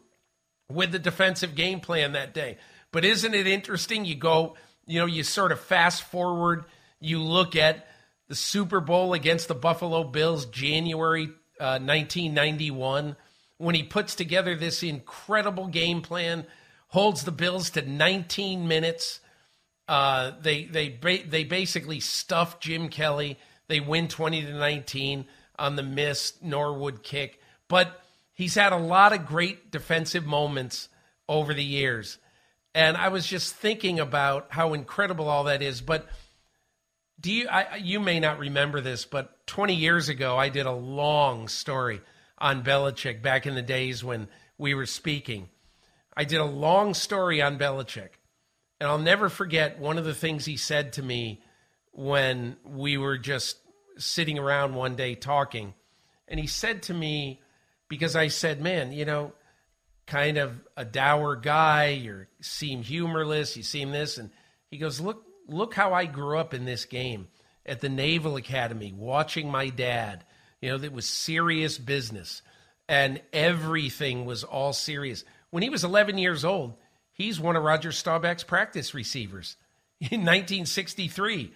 with 0.69 0.91
the 0.91 0.99
defensive 0.99 1.55
game 1.55 1.79
plan 1.79 2.13
that 2.13 2.33
day. 2.33 2.57
But 2.91 3.05
isn't 3.05 3.33
it 3.33 3.47
interesting? 3.47 4.05
You 4.05 4.15
go, 4.15 4.55
you 4.85 4.99
know, 4.99 5.05
you 5.05 5.23
sort 5.23 5.51
of 5.51 5.59
fast 5.59 6.03
forward, 6.03 6.65
you 6.99 7.21
look 7.21 7.55
at 7.55 7.87
the 8.27 8.35
Super 8.35 8.79
Bowl 8.79 9.13
against 9.13 9.47
the 9.47 9.55
Buffalo 9.55 10.03
Bills, 10.03 10.45
January 10.45 11.29
uh, 11.61 11.77
1991, 11.77 13.15
when 13.57 13.75
he 13.75 13.83
puts 13.83 14.15
together 14.15 14.55
this 14.55 14.81
incredible 14.81 15.67
game 15.67 16.01
plan, 16.01 16.45
holds 16.87 17.23
the 17.23 17.31
Bills 17.31 17.69
to 17.71 17.87
19 17.87 18.67
minutes. 18.67 19.19
Uh, 19.87 20.31
they 20.41 20.65
they 20.65 20.89
they 21.27 21.43
basically 21.43 21.99
stuff 21.99 22.59
Jim 22.59 22.89
Kelly. 22.89 23.37
They 23.67 23.79
win 23.79 24.07
20 24.07 24.41
to 24.41 24.53
19 24.53 25.25
on 25.59 25.75
the 25.75 25.83
missed 25.83 26.43
Norwood 26.43 27.03
kick, 27.03 27.39
but 27.67 28.01
he's 28.33 28.55
had 28.55 28.73
a 28.73 28.77
lot 28.77 29.13
of 29.13 29.27
great 29.27 29.71
defensive 29.71 30.25
moments 30.25 30.89
over 31.29 31.53
the 31.53 31.63
years. 31.63 32.17
And 32.73 32.97
I 32.97 33.09
was 33.09 33.27
just 33.27 33.53
thinking 33.53 33.99
about 33.99 34.47
how 34.49 34.73
incredible 34.73 35.29
all 35.29 35.43
that 35.45 35.61
is. 35.61 35.81
But 35.81 36.07
do 37.21 37.31
you? 37.31 37.47
I, 37.47 37.77
you 37.77 37.99
may 37.99 38.19
not 38.19 38.39
remember 38.39 38.81
this, 38.81 39.05
but 39.05 39.45
20 39.47 39.75
years 39.75 40.09
ago, 40.09 40.37
I 40.37 40.49
did 40.49 40.65
a 40.65 40.71
long 40.71 41.47
story 41.47 42.01
on 42.37 42.63
Belichick 42.63 43.21
back 43.21 43.45
in 43.45 43.53
the 43.53 43.61
days 43.61 44.03
when 44.03 44.27
we 44.57 44.73
were 44.73 44.87
speaking. 44.87 45.49
I 46.17 46.23
did 46.23 46.39
a 46.39 46.45
long 46.45 46.93
story 46.93 47.41
on 47.41 47.59
Belichick, 47.59 48.09
and 48.79 48.89
I'll 48.89 48.97
never 48.97 49.29
forget 49.29 49.79
one 49.79 49.97
of 49.97 50.05
the 50.05 50.15
things 50.15 50.45
he 50.45 50.57
said 50.57 50.93
to 50.93 51.03
me 51.03 51.43
when 51.91 52.57
we 52.65 52.97
were 52.97 53.17
just 53.17 53.57
sitting 53.97 54.39
around 54.39 54.73
one 54.73 54.95
day 54.95 55.15
talking. 55.15 55.73
And 56.27 56.39
he 56.39 56.47
said 56.47 56.83
to 56.83 56.93
me, 56.93 57.41
because 57.87 58.15
I 58.15 58.29
said, 58.29 58.61
man, 58.61 58.91
you 58.91 59.05
know, 59.05 59.33
kind 60.07 60.37
of 60.37 60.55
a 60.75 60.85
dour 60.85 61.35
guy, 61.35 61.89
you 61.89 62.25
seem 62.41 62.83
humorless, 62.83 63.55
you 63.55 63.63
seem 63.63 63.91
this. 63.91 64.17
And 64.17 64.31
he 64.69 64.77
goes, 64.77 64.99
look, 64.99 65.25
look 65.51 65.73
how 65.73 65.93
I 65.93 66.05
grew 66.05 66.37
up 66.37 66.53
in 66.53 66.65
this 66.65 66.85
game 66.85 67.27
at 67.65 67.81
the 67.81 67.89
Naval 67.89 68.35
Academy, 68.35 68.93
watching 68.95 69.49
my 69.49 69.69
dad. 69.69 70.23
You 70.61 70.69
know, 70.69 70.77
that 70.77 70.93
was 70.93 71.07
serious 71.07 71.77
business 71.77 72.41
and 72.87 73.21
everything 73.31 74.25
was 74.25 74.43
all 74.43 74.73
serious. 74.73 75.23
When 75.49 75.63
he 75.63 75.69
was 75.69 75.85
11 75.85 76.17
years 76.17 76.43
old, 76.43 76.73
he's 77.13 77.39
one 77.39 77.55
of 77.55 77.63
Roger 77.63 77.91
Staubach's 77.91 78.43
practice 78.43 78.93
receivers 78.93 79.55
in 80.01 80.21
1963. 80.21 81.53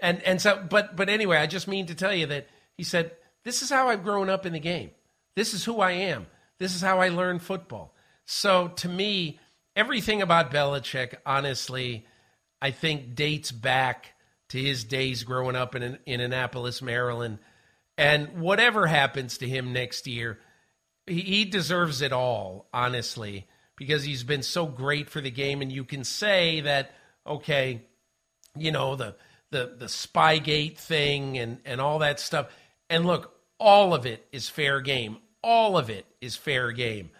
And 0.00 0.20
and 0.22 0.42
so 0.42 0.60
but 0.68 0.96
but 0.96 1.08
anyway, 1.08 1.36
I 1.36 1.46
just 1.46 1.68
mean 1.68 1.86
to 1.86 1.94
tell 1.94 2.12
you 2.12 2.26
that 2.26 2.48
he 2.76 2.82
said, 2.82 3.12
"This 3.44 3.62
is 3.62 3.70
how 3.70 3.88
I've 3.88 4.02
grown 4.02 4.28
up 4.28 4.44
in 4.44 4.52
the 4.52 4.58
game. 4.58 4.90
This 5.36 5.54
is 5.54 5.64
who 5.64 5.80
I 5.80 5.92
am. 5.92 6.26
This 6.58 6.74
is 6.74 6.80
how 6.80 6.98
I 6.98 7.10
learned 7.10 7.42
football." 7.42 7.94
So 8.24 8.68
to 8.68 8.88
me, 8.88 9.38
everything 9.76 10.20
about 10.20 10.50
Belichick, 10.50 11.14
honestly, 11.24 12.04
I 12.62 12.70
think 12.70 13.16
dates 13.16 13.50
back 13.50 14.14
to 14.50 14.62
his 14.62 14.84
days 14.84 15.24
growing 15.24 15.56
up 15.56 15.74
in, 15.74 15.98
in 16.06 16.20
Annapolis, 16.20 16.80
Maryland. 16.80 17.40
And 17.98 18.38
whatever 18.38 18.86
happens 18.86 19.38
to 19.38 19.48
him 19.48 19.72
next 19.72 20.06
year, 20.06 20.38
he, 21.08 21.22
he 21.22 21.44
deserves 21.44 22.02
it 22.02 22.12
all, 22.12 22.68
honestly, 22.72 23.48
because 23.76 24.04
he's 24.04 24.22
been 24.22 24.44
so 24.44 24.66
great 24.66 25.10
for 25.10 25.20
the 25.20 25.30
game. 25.30 25.60
And 25.60 25.72
you 25.72 25.82
can 25.82 26.04
say 26.04 26.60
that, 26.60 26.92
okay, 27.26 27.82
you 28.56 28.70
know, 28.70 28.94
the 28.94 29.16
the 29.50 29.74
the 29.76 29.86
Spygate 29.86 30.78
thing 30.78 31.38
and, 31.38 31.58
and 31.64 31.80
all 31.80 31.98
that 31.98 32.20
stuff. 32.20 32.46
And 32.88 33.04
look, 33.04 33.34
all 33.58 33.92
of 33.92 34.06
it 34.06 34.24
is 34.30 34.48
fair 34.48 34.80
game. 34.80 35.18
All 35.42 35.76
of 35.76 35.90
it 35.90 36.06
is 36.20 36.36
fair 36.36 36.70
game. 36.70 37.10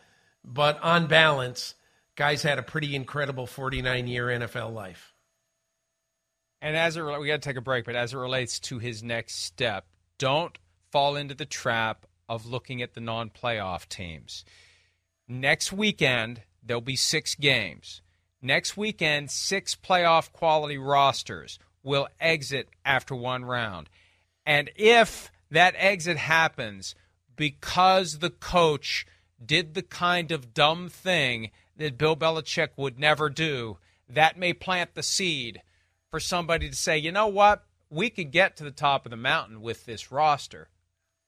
But 0.44 0.80
on 0.82 1.08
balance, 1.08 1.74
guys 2.14 2.44
had 2.44 2.60
a 2.60 2.62
pretty 2.62 2.94
incredible 2.94 3.48
49 3.48 4.06
year 4.06 4.26
NFL 4.28 4.72
life. 4.72 5.11
And 6.62 6.76
as 6.76 6.96
it 6.96 7.02
we 7.02 7.26
got 7.26 7.42
to 7.42 7.48
take 7.48 7.56
a 7.56 7.60
break, 7.60 7.84
but 7.84 7.96
as 7.96 8.14
it 8.14 8.18
relates 8.18 8.60
to 8.60 8.78
his 8.78 9.02
next 9.02 9.44
step, 9.44 9.84
don't 10.16 10.56
fall 10.92 11.16
into 11.16 11.34
the 11.34 11.44
trap 11.44 12.06
of 12.28 12.46
looking 12.46 12.80
at 12.80 12.94
the 12.94 13.00
non-playoff 13.00 13.88
teams. 13.88 14.44
Next 15.26 15.72
weekend 15.72 16.42
there'll 16.62 16.80
be 16.80 16.94
6 16.94 17.34
games. 17.34 18.00
Next 18.40 18.76
weekend, 18.76 19.30
6 19.30 19.74
playoff 19.76 20.30
quality 20.30 20.78
rosters 20.78 21.58
will 21.82 22.06
exit 22.20 22.68
after 22.84 23.14
one 23.14 23.44
round. 23.44 23.88
And 24.46 24.70
if 24.76 25.32
that 25.50 25.74
exit 25.76 26.16
happens 26.16 26.94
because 27.34 28.20
the 28.20 28.30
coach 28.30 29.04
did 29.44 29.74
the 29.74 29.82
kind 29.82 30.30
of 30.30 30.54
dumb 30.54 30.88
thing 30.88 31.50
that 31.76 31.98
Bill 31.98 32.16
Belichick 32.16 32.68
would 32.76 33.00
never 33.00 33.28
do, 33.28 33.78
that 34.08 34.38
may 34.38 34.52
plant 34.52 34.94
the 34.94 35.02
seed 35.02 35.60
for 36.12 36.20
somebody 36.20 36.68
to 36.68 36.76
say, 36.76 36.98
you 36.98 37.10
know 37.10 37.26
what, 37.26 37.64
we 37.90 38.10
could 38.10 38.30
get 38.30 38.56
to 38.58 38.64
the 38.64 38.70
top 38.70 39.06
of 39.06 39.10
the 39.10 39.16
mountain 39.16 39.62
with 39.62 39.86
this 39.86 40.12
roster 40.12 40.68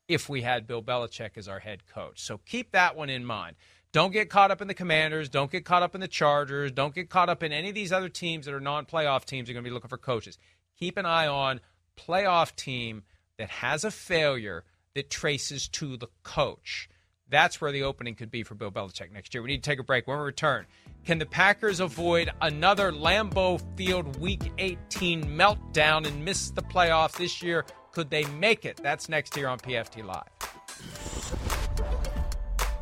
if 0.07 0.29
we 0.29 0.43
had 0.43 0.67
Bill 0.67 0.83
Belichick 0.83 1.39
as 1.39 1.49
our 1.49 1.59
head 1.59 1.87
coach. 1.87 2.21
So 2.21 2.39
keep 2.45 2.73
that 2.73 2.95
one 2.95 3.09
in 3.09 3.25
mind. 3.25 3.57
Don't 3.93 4.13
get 4.13 4.29
caught 4.29 4.51
up 4.51 4.61
in 4.61 4.69
the 4.69 4.75
Commanders. 4.75 5.31
Don't 5.31 5.51
get 5.51 5.65
caught 5.65 5.83
up 5.83 5.95
in 5.95 6.03
the 6.03 6.09
Chargers. 6.09 6.71
Don't 6.71 6.95
get 6.95 7.09
caught 7.09 7.31
up 7.31 7.43
in 7.43 7.51
any 7.51 7.71
of 7.71 7.75
these 7.75 7.93
other 7.93 8.11
teams 8.11 8.45
that 8.45 8.55
are 8.55 8.61
non 8.61 8.85
playoff 8.85 9.25
teams 9.25 9.47
that 9.47 9.53
are 9.53 9.55
going 9.55 9.65
to 9.65 9.71
be 9.71 9.73
looking 9.73 9.89
for 9.89 9.97
coaches. 9.97 10.37
Keep 10.79 10.99
an 10.99 11.07
eye 11.07 11.29
on 11.29 11.61
playoff 11.97 12.55
team 12.55 13.05
that 13.39 13.49
has 13.49 13.85
a 13.85 13.91
failure 13.91 14.65
that 14.95 15.09
traces 15.09 15.67
to 15.69 15.97
the 15.97 16.09
coach. 16.23 16.91
That's 17.31 17.61
where 17.61 17.73
the 17.73 17.85
opening 17.85 18.15
could 18.15 18.31
be 18.31 18.43
for 18.43 18.55
Bill 18.55 18.71
Belichick 18.71 19.11
next 19.11 19.33
year. 19.35 19.43
We 19.43 19.49
need 19.49 19.63
to 19.63 19.71
take 19.71 19.79
a 19.79 19.83
break. 19.83 20.07
When 20.07 20.19
we 20.19 20.25
return, 20.25 20.67
can 21.05 21.19
the 21.19 21.27
Packers 21.27 21.81
avoid 21.81 22.31
another 22.43 22.93
Lambeau 22.93 23.61
Field 23.77 24.21
Week 24.21 24.53
18 24.59 25.25
meltdown 25.25 26.07
and 26.07 26.25
miss 26.25 26.51
the 26.51 26.63
playoffs 26.63 27.17
this 27.17 27.43
year? 27.43 27.65
Could 27.93 28.11
they 28.11 28.25
make 28.27 28.65
it? 28.65 28.79
That's 28.83 29.09
next 29.09 29.35
here 29.35 29.49
on 29.49 29.59
PFT 29.59 30.05
Live. 30.05 30.29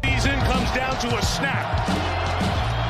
Season 0.05 0.39
comes 0.41 0.71
down 0.73 0.99
to 1.01 1.17
a 1.17 1.23
snap. 1.23 1.89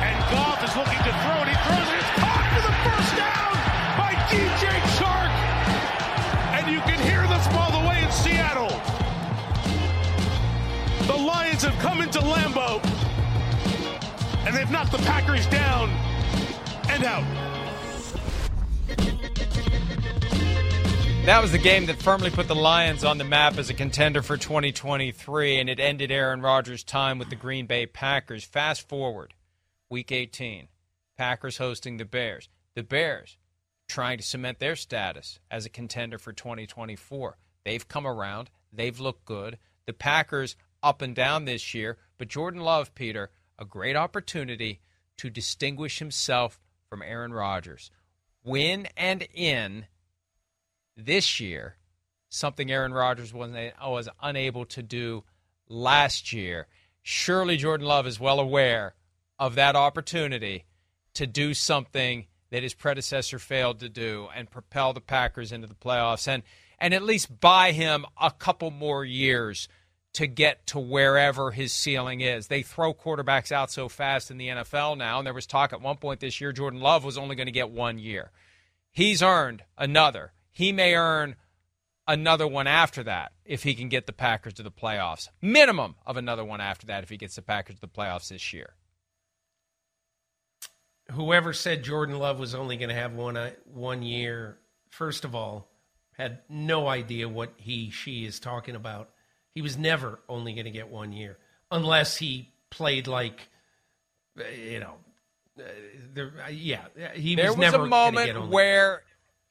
And 0.01 0.35
Goff 0.35 0.63
is 0.63 0.75
looking 0.75 0.97
to 0.97 1.13
throw, 1.21 1.37
and 1.37 1.49
he 1.49 1.55
throws 1.65 1.87
it. 1.87 1.99
It's 1.99 2.13
caught 2.17 2.45
for 2.49 2.61
the 2.65 2.73
first 2.81 3.15
down 3.15 3.53
by 3.97 4.13
DJ 4.33 4.69
Chark. 4.97 5.31
And 6.57 6.71
you 6.71 6.79
can 6.81 6.99
hear 7.07 7.27
this 7.27 7.47
ball 7.53 7.71
the 7.71 7.87
way 7.87 8.03
in 8.03 8.11
Seattle. 8.11 9.02
The 11.07 11.17
Lions 11.17 11.63
have 11.63 11.77
come 11.79 12.01
into 12.01 12.19
Lambeau, 12.19 12.81
and 14.45 14.55
they've 14.55 14.71
knocked 14.71 14.93
the 14.93 14.99
Packers 14.99 15.45
down 15.47 15.89
and 16.89 17.03
out. 17.03 17.23
That 21.25 21.41
was 21.41 21.51
the 21.51 21.57
game 21.57 21.85
that 21.87 22.01
firmly 22.01 22.29
put 22.29 22.47
the 22.47 22.55
Lions 22.55 23.03
on 23.03 23.17
the 23.17 23.25
map 23.25 23.57
as 23.57 23.69
a 23.69 23.73
contender 23.73 24.21
for 24.21 24.37
2023, 24.37 25.59
and 25.59 25.69
it 25.69 25.79
ended 25.79 26.09
Aaron 26.09 26.41
Rodgers' 26.41 26.85
time 26.85 27.19
with 27.19 27.29
the 27.29 27.35
Green 27.35 27.65
Bay 27.65 27.85
Packers. 27.85 28.45
Fast 28.45 28.87
forward, 28.87 29.33
week 29.89 30.11
18, 30.11 30.69
Packers 31.17 31.57
hosting 31.57 31.97
the 31.97 32.05
Bears. 32.05 32.47
The 32.75 32.83
Bears 32.83 33.37
trying 33.89 34.17
to 34.19 34.23
cement 34.23 34.59
their 34.59 34.77
status 34.77 35.39
as 35.51 35.65
a 35.65 35.69
contender 35.69 36.17
for 36.17 36.31
2024. 36.31 37.37
They've 37.65 37.87
come 37.87 38.07
around, 38.07 38.49
they've 38.71 38.99
looked 38.99 39.25
good. 39.25 39.57
The 39.85 39.93
Packers 39.93 40.55
up 40.83 41.01
and 41.01 41.15
down 41.15 41.45
this 41.45 41.73
year, 41.73 41.97
but 42.17 42.27
Jordan 42.27 42.61
Love, 42.61 42.93
Peter, 42.93 43.31
a 43.57 43.65
great 43.65 43.95
opportunity 43.95 44.81
to 45.17 45.29
distinguish 45.29 45.99
himself 45.99 46.59
from 46.89 47.01
Aaron 47.01 47.33
Rodgers. 47.33 47.89
Win 48.43 48.87
and 48.97 49.25
in 49.33 49.87
this 50.97 51.39
year, 51.39 51.77
something 52.29 52.69
Aaron 52.69 52.93
Rodgers 52.93 53.33
was 53.33 53.51
was 53.81 54.09
unable 54.21 54.65
to 54.65 54.83
do 54.83 55.23
last 55.69 56.33
year. 56.33 56.67
Surely 57.01 57.57
Jordan 57.57 57.87
Love 57.87 58.05
is 58.05 58.19
well 58.19 58.39
aware 58.39 58.95
of 59.39 59.55
that 59.55 59.75
opportunity 59.75 60.65
to 61.13 61.25
do 61.25 61.53
something 61.53 62.27
that 62.49 62.63
his 62.63 62.73
predecessor 62.73 63.39
failed 63.39 63.79
to 63.79 63.89
do 63.89 64.27
and 64.35 64.51
propel 64.51 64.93
the 64.93 65.01
Packers 65.01 65.51
into 65.51 65.67
the 65.67 65.73
playoffs. 65.73 66.27
And 66.27 66.43
and 66.79 66.93
at 66.93 67.03
least 67.03 67.39
buy 67.39 67.71
him 67.71 68.05
a 68.21 68.29
couple 68.29 68.69
more 68.69 69.05
years 69.05 69.67
to 70.13 70.27
get 70.27 70.67
to 70.67 70.79
wherever 70.79 71.51
his 71.51 71.73
ceiling 71.73 72.21
is. 72.21 72.47
They 72.47 72.61
throw 72.61 72.93
quarterbacks 72.93 73.51
out 73.51 73.71
so 73.71 73.89
fast 73.89 74.29
in 74.29 74.37
the 74.37 74.49
NFL 74.49 74.97
now, 74.97 75.17
and 75.17 75.25
there 75.25 75.33
was 75.33 75.47
talk 75.47 75.73
at 75.73 75.81
one 75.81 75.97
point 75.97 76.19
this 76.19 76.39
year 76.39 76.51
Jordan 76.51 76.79
Love 76.79 77.03
was 77.03 77.17
only 77.17 77.35
going 77.35 77.47
to 77.47 77.51
get 77.51 77.71
one 77.71 77.97
year. 77.97 78.31
He's 78.91 79.23
earned 79.23 79.63
another. 79.77 80.33
He 80.51 80.71
may 80.71 80.93
earn 80.93 81.35
another 82.07 82.47
one 82.47 82.67
after 82.67 83.03
that 83.03 83.31
if 83.43 83.63
he 83.63 83.73
can 83.73 83.89
get 83.89 84.05
the 84.05 84.13
Packers 84.13 84.53
to 84.53 84.63
the 84.63 84.71
playoffs. 84.71 85.29
Minimum 85.41 85.95
of 86.05 86.15
another 86.15 86.45
one 86.45 86.61
after 86.61 86.85
that 86.87 87.03
if 87.03 87.09
he 87.09 87.17
gets 87.17 87.35
the 87.35 87.41
Packers 87.41 87.75
to 87.75 87.81
the 87.81 87.87
playoffs 87.87 88.29
this 88.29 88.53
year. 88.53 88.75
Whoever 91.11 91.53
said 91.53 91.83
Jordan 91.83 92.17
Love 92.17 92.39
was 92.39 92.55
only 92.55 92.77
going 92.77 92.89
to 92.89 92.95
have 92.95 93.13
one 93.13 93.35
uh, 93.35 93.51
one 93.65 94.03
year, 94.03 94.59
first 94.89 95.25
of 95.25 95.35
all, 95.35 95.69
had 96.13 96.39
no 96.47 96.87
idea 96.87 97.27
what 97.27 97.53
he 97.57 97.89
she 97.89 98.25
is 98.25 98.39
talking 98.39 98.75
about. 98.75 99.09
He 99.55 99.61
was 99.61 99.77
never 99.77 100.19
only 100.27 100.53
going 100.53 100.65
to 100.65 100.71
get 100.71 100.89
one 100.89 101.11
year 101.11 101.37
unless 101.71 102.17
he 102.17 102.49
played 102.69 103.07
like, 103.07 103.47
you 104.35 104.79
know, 104.79 104.95
uh, 105.59 105.63
there, 106.13 106.31
uh, 106.45 106.49
yeah, 106.49 106.85
he 107.13 107.35
there 107.35 107.53
was, 107.53 107.71
was 107.71 107.73
a 107.73 107.85
moment 107.85 108.49
where 108.49 109.03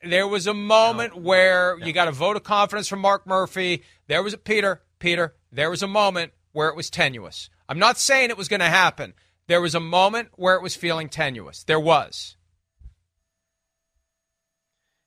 there 0.03 0.27
was 0.27 0.47
a 0.47 0.55
moment 0.55 1.15
no, 1.15 1.23
where 1.23 1.77
no. 1.79 1.87
you 1.87 1.93
got 1.93 2.09
a 2.09 2.13
vote 2.13 2.37
of 2.37 2.43
confidence 2.43 2.89
from 2.89 3.01
Mark 3.01 3.27
Murphy. 3.27 3.85
There 4.09 4.23
was 4.23 4.35
a 4.35 4.39
Peter, 4.39 4.83
Peter. 4.99 5.35
There 5.53 5.71
was 5.71 5.83
a 5.83 5.87
moment 5.87 6.33
where 6.53 6.69
it 6.69 6.77
was 6.77 6.91
tenuous. 6.91 7.51
I'm 7.69 7.79
not 7.79 7.99
saying 7.99 8.31
it 8.31 8.37
was 8.37 8.49
going 8.49 8.61
to 8.61 8.67
happen. 8.67 9.15
There 9.47 9.61
was 9.61 9.75
a 9.75 9.81
moment 9.81 10.31
where 10.35 10.57
it 10.57 10.63
was 10.63 10.75
feeling 10.75 11.09
tenuous. 11.09 11.65
There 11.65 11.81
was. 11.81 12.37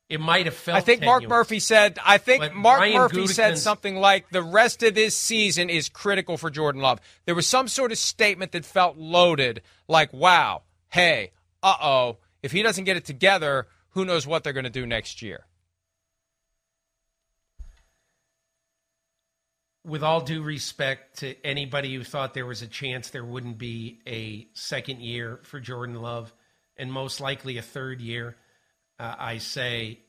It 0.08 0.20
might 0.20 0.46
have 0.46 0.56
felt. 0.56 0.78
I 0.78 0.82
think 0.82 1.02
tenuous, 1.02 1.22
Mark 1.22 1.30
Murphy 1.30 1.60
said. 1.60 1.98
I 2.06 2.20
think 2.20 2.54
Mark 2.54 2.80
Ryan 2.80 2.98
Murphy 2.98 3.28
said 3.28 3.58
something 3.58 3.96
like, 3.96 4.30
"The 4.30 4.44
rest 4.44 4.84
of 4.84 4.94
this 4.94 5.18
season 5.18 5.70
is 5.70 5.90
critical 5.90 6.38
for 6.38 6.52
Jordan 6.52 6.82
Love." 6.82 7.02
There 7.26 7.34
was 7.34 7.48
some 7.48 7.68
sort 7.68 7.92
of 7.92 7.98
statement 7.98 8.52
that 8.52 8.66
felt 8.66 8.98
loaded, 8.98 9.64
like, 9.88 10.14
"Wow, 10.14 10.62
hey, 10.90 11.32
uh 11.64 11.78
oh, 11.82 12.18
if 12.44 12.52
he 12.52 12.62
doesn't 12.62 12.84
get 12.84 12.98
it 12.98 13.06
together, 13.06 13.68
who 13.90 14.06
knows 14.06 14.28
what 14.28 14.44
they're 14.44 14.54
going 14.54 14.66
to 14.66 14.70
do 14.70 14.86
next 14.86 15.24
year." 15.24 15.48
With 19.84 20.04
all 20.04 20.22
due 20.22 20.44
respect 20.44 21.20
to 21.20 21.36
anybody 21.44 21.96
who 21.96 22.04
thought 22.04 22.36
there 22.36 22.46
was 22.46 22.62
a 22.62 22.68
chance 22.68 23.10
there 23.10 23.26
wouldn't 23.26 23.58
be 23.58 24.02
a 24.06 24.48
second 24.54 25.02
year 25.02 25.40
for 25.44 25.60
Jordan 25.60 25.96
Love, 25.96 26.32
and 26.78 26.92
most 26.94 27.20
likely 27.20 27.58
a 27.58 27.64
third 27.64 28.02
year 28.02 28.36
uh, 29.00 29.16
I 29.18 29.38
say 29.40 30.00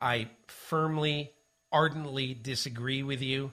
I 0.00 0.28
firmly, 0.46 1.32
ardently 1.72 2.34
disagree 2.34 3.02
with 3.02 3.22
you. 3.22 3.52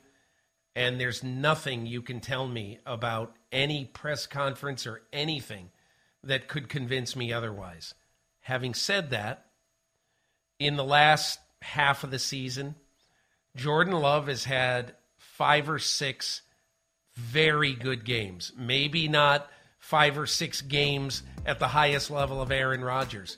And 0.76 1.00
there's 1.00 1.24
nothing 1.24 1.88
you 1.88 2.04
can 2.04 2.20
tell 2.20 2.48
me 2.48 2.80
about 2.86 3.36
any 3.52 3.86
press 3.86 4.28
conference 4.28 4.86
or 4.86 5.02
anything 5.12 5.72
that 6.24 6.48
could 6.48 6.70
convince 6.70 7.16
me 7.16 7.34
otherwise. 7.34 7.96
Having 8.42 8.76
said 8.76 9.10
that, 9.10 9.46
in 10.60 10.76
the 10.76 10.84
last 10.84 11.40
half 11.62 12.04
of 12.04 12.12
the 12.12 12.20
season, 12.20 12.76
Jordan 13.56 13.94
Love 13.94 14.28
has 14.28 14.44
had 14.44 14.94
five 15.18 15.70
or 15.70 15.80
six 15.80 16.44
very 17.16 17.74
good 17.74 18.06
games. 18.06 18.52
Maybe 18.56 19.08
not 19.08 19.50
five 19.80 20.18
or 20.18 20.28
six 20.28 20.62
games 20.62 21.24
at 21.46 21.60
the 21.60 21.68
highest 21.68 22.12
level 22.12 22.42
of 22.42 22.52
Aaron 22.52 22.84
Rodgers, 22.84 23.38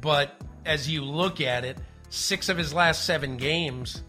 but 0.00 0.40
as 0.64 0.88
you 0.88 1.04
look 1.04 1.40
at 1.40 1.64
it, 1.64 1.78
six 2.10 2.48
of 2.48 2.58
his 2.58 2.72
last 2.72 3.04
seven 3.04 3.36
games, 3.36 4.02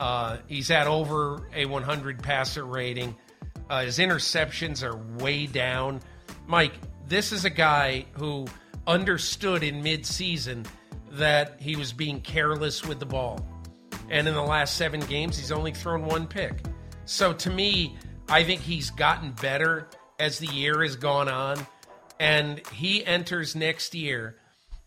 uh, 0.00 0.38
he's 0.48 0.68
had 0.68 0.86
over 0.86 1.48
a 1.54 1.66
100 1.66 2.22
passer 2.22 2.64
rating. 2.64 3.14
Uh, 3.68 3.82
his 3.82 3.98
interceptions 3.98 4.82
are 4.82 4.96
way 5.22 5.46
down. 5.46 6.00
Mike, 6.46 6.72
this 7.08 7.32
is 7.32 7.44
a 7.44 7.50
guy 7.50 8.06
who 8.12 8.46
understood 8.86 9.62
in 9.62 9.82
midseason 9.82 10.66
that 11.12 11.56
he 11.60 11.76
was 11.76 11.92
being 11.92 12.20
careless 12.20 12.84
with 12.84 12.98
the 12.98 13.06
ball. 13.06 13.46
And 14.10 14.28
in 14.28 14.34
the 14.34 14.42
last 14.42 14.76
seven 14.76 15.00
games, 15.00 15.38
he's 15.38 15.52
only 15.52 15.72
thrown 15.72 16.04
one 16.04 16.26
pick. 16.26 16.62
So 17.06 17.32
to 17.32 17.50
me, 17.50 17.96
I 18.28 18.44
think 18.44 18.60
he's 18.60 18.90
gotten 18.90 19.32
better 19.32 19.88
as 20.18 20.38
the 20.38 20.46
year 20.46 20.82
has 20.82 20.96
gone 20.96 21.28
on. 21.28 21.66
And 22.20 22.66
he 22.68 23.04
enters 23.04 23.56
next 23.56 23.94
year 23.94 24.36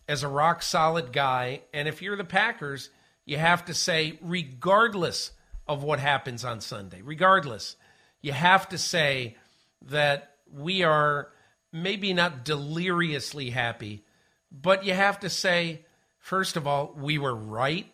as 0.08 0.22
a 0.22 0.28
rock 0.28 0.62
solid 0.62 1.12
guy. 1.12 1.60
And 1.72 1.86
if 1.86 2.02
you're 2.02 2.16
the 2.16 2.24
Packers, 2.24 2.90
you 3.24 3.36
have 3.36 3.66
to 3.66 3.74
say, 3.74 4.18
regardless 4.22 5.32
of 5.66 5.82
what 5.82 6.00
happens 6.00 6.44
on 6.44 6.60
Sunday, 6.60 7.02
regardless, 7.02 7.76
you 8.22 8.32
have 8.32 8.68
to 8.70 8.78
say 8.78 9.36
that 9.82 10.36
we 10.50 10.82
are 10.82 11.28
maybe 11.72 12.14
not 12.14 12.44
deliriously 12.44 13.50
happy, 13.50 14.02
but 14.50 14.84
you 14.84 14.94
have 14.94 15.20
to 15.20 15.28
say, 15.28 15.84
first 16.18 16.56
of 16.56 16.66
all, 16.66 16.94
we 16.96 17.18
were 17.18 17.34
right 17.34 17.86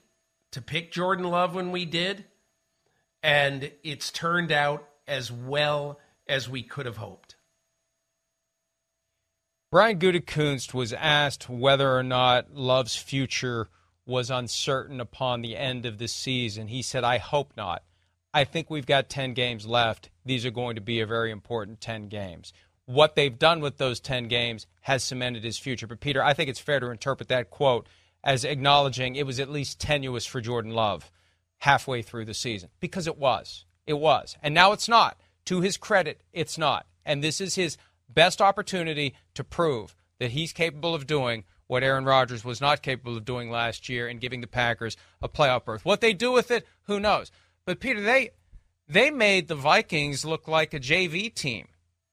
to 0.52 0.62
pick 0.62 0.92
Jordan 0.92 1.24
Love 1.24 1.56
when 1.56 1.72
we 1.72 1.84
did, 1.84 2.24
and 3.24 3.72
it's 3.82 4.12
turned 4.12 4.52
out 4.52 4.88
as 5.08 5.32
well 5.32 5.98
as 6.28 6.48
we 6.48 6.62
could 6.62 6.86
have 6.86 6.96
hoped. 6.96 7.23
Brian 9.74 9.98
Gutekunst 9.98 10.72
was 10.72 10.92
asked 10.92 11.48
whether 11.48 11.96
or 11.96 12.04
not 12.04 12.54
Love's 12.54 12.94
future 12.94 13.66
was 14.06 14.30
uncertain 14.30 15.00
upon 15.00 15.42
the 15.42 15.56
end 15.56 15.84
of 15.84 15.98
the 15.98 16.06
season. 16.06 16.68
He 16.68 16.80
said, 16.80 17.02
I 17.02 17.18
hope 17.18 17.54
not. 17.56 17.82
I 18.32 18.44
think 18.44 18.70
we've 18.70 18.86
got 18.86 19.08
10 19.08 19.34
games 19.34 19.66
left. 19.66 20.10
These 20.24 20.46
are 20.46 20.52
going 20.52 20.76
to 20.76 20.80
be 20.80 21.00
a 21.00 21.06
very 21.06 21.32
important 21.32 21.80
10 21.80 22.06
games. 22.06 22.52
What 22.84 23.16
they've 23.16 23.36
done 23.36 23.58
with 23.58 23.78
those 23.78 23.98
10 23.98 24.28
games 24.28 24.68
has 24.82 25.02
cemented 25.02 25.42
his 25.42 25.58
future. 25.58 25.88
But, 25.88 25.98
Peter, 25.98 26.22
I 26.22 26.34
think 26.34 26.50
it's 26.50 26.60
fair 26.60 26.78
to 26.78 26.90
interpret 26.90 27.28
that 27.30 27.50
quote 27.50 27.88
as 28.22 28.44
acknowledging 28.44 29.16
it 29.16 29.26
was 29.26 29.40
at 29.40 29.50
least 29.50 29.80
tenuous 29.80 30.24
for 30.24 30.40
Jordan 30.40 30.70
Love 30.70 31.10
halfway 31.58 32.00
through 32.00 32.26
the 32.26 32.32
season 32.34 32.68
because 32.78 33.08
it 33.08 33.18
was. 33.18 33.64
It 33.88 33.94
was. 33.94 34.36
And 34.40 34.54
now 34.54 34.70
it's 34.70 34.88
not. 34.88 35.18
To 35.46 35.62
his 35.62 35.76
credit, 35.76 36.20
it's 36.32 36.56
not. 36.56 36.86
And 37.04 37.24
this 37.24 37.40
is 37.40 37.56
his 37.56 37.76
best 38.08 38.40
opportunity 38.40 39.14
to 39.34 39.44
prove 39.44 39.94
that 40.18 40.30
he's 40.30 40.52
capable 40.52 40.94
of 40.94 41.06
doing 41.06 41.44
what 41.66 41.82
Aaron 41.82 42.04
Rodgers 42.04 42.44
was 42.44 42.60
not 42.60 42.82
capable 42.82 43.16
of 43.16 43.24
doing 43.24 43.50
last 43.50 43.88
year 43.88 44.06
and 44.06 44.20
giving 44.20 44.40
the 44.40 44.46
Packers 44.46 44.96
a 45.22 45.28
playoff 45.28 45.64
berth. 45.64 45.84
What 45.84 46.00
they 46.00 46.12
do 46.12 46.30
with 46.32 46.50
it, 46.50 46.66
who 46.84 47.00
knows? 47.00 47.30
But 47.64 47.80
Peter, 47.80 48.00
they 48.00 48.30
they 48.86 49.10
made 49.10 49.48
the 49.48 49.54
Vikings 49.54 50.24
look 50.24 50.46
like 50.46 50.74
a 50.74 50.80
JV 50.80 51.34
team 51.34 51.68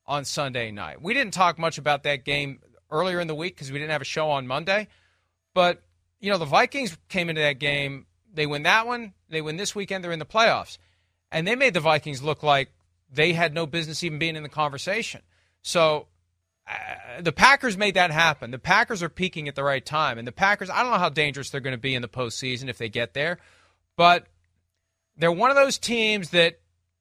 on 0.05 0.23
Sunday 0.23 0.71
night. 0.71 1.01
We 1.01 1.13
didn't 1.13 1.33
talk 1.33 1.59
much 1.59 1.77
about 1.77 2.03
that 2.03 2.23
game 2.23 2.59
earlier 2.89 3.19
in 3.19 3.27
the 3.27 3.35
week 3.35 3.55
because 3.55 3.71
we 3.71 3.79
didn't 3.79 3.91
have 3.91 4.01
a 4.01 4.05
show 4.05 4.29
on 4.29 4.47
Monday. 4.47 4.87
But 5.53 5.83
you 6.19 6.31
know, 6.31 6.37
the 6.37 6.45
Vikings 6.45 6.97
came 7.09 7.29
into 7.29 7.41
that 7.41 7.59
game. 7.59 8.05
They 8.33 8.45
win 8.45 8.63
that 8.63 8.87
one. 8.87 9.13
They 9.29 9.41
win 9.41 9.57
this 9.57 9.75
weekend. 9.75 10.03
They're 10.03 10.11
in 10.11 10.19
the 10.19 10.25
playoffs, 10.25 10.77
and 11.31 11.45
they 11.45 11.55
made 11.55 11.73
the 11.73 11.79
Vikings 11.81 12.23
look 12.23 12.43
like 12.43 12.71
they 13.11 13.33
had 13.33 13.53
no 13.53 13.65
business 13.65 14.03
even 14.03 14.19
being 14.19 14.37
in 14.37 14.43
the 14.43 14.49
conversation. 14.49 15.21
So 15.61 16.07
uh, 16.67 17.21
the 17.21 17.31
Packers 17.31 17.77
made 17.77 17.95
that 17.95 18.11
happen. 18.11 18.51
The 18.51 18.59
Packers 18.59 19.03
are 19.03 19.09
peaking 19.09 19.47
at 19.47 19.55
the 19.55 19.63
right 19.63 19.85
time. 19.85 20.17
And 20.17 20.27
the 20.27 20.31
Packers, 20.31 20.69
I 20.69 20.81
don't 20.81 20.91
know 20.91 20.97
how 20.97 21.09
dangerous 21.09 21.49
they're 21.49 21.61
going 21.61 21.75
to 21.75 21.81
be 21.81 21.95
in 21.95 22.01
the 22.01 22.07
postseason 22.07 22.69
if 22.69 22.77
they 22.77 22.89
get 22.89 23.13
there, 23.13 23.39
but 23.97 24.27
they're 25.17 25.31
one 25.31 25.49
of 25.49 25.55
those 25.55 25.77
teams 25.77 26.29
that 26.31 26.59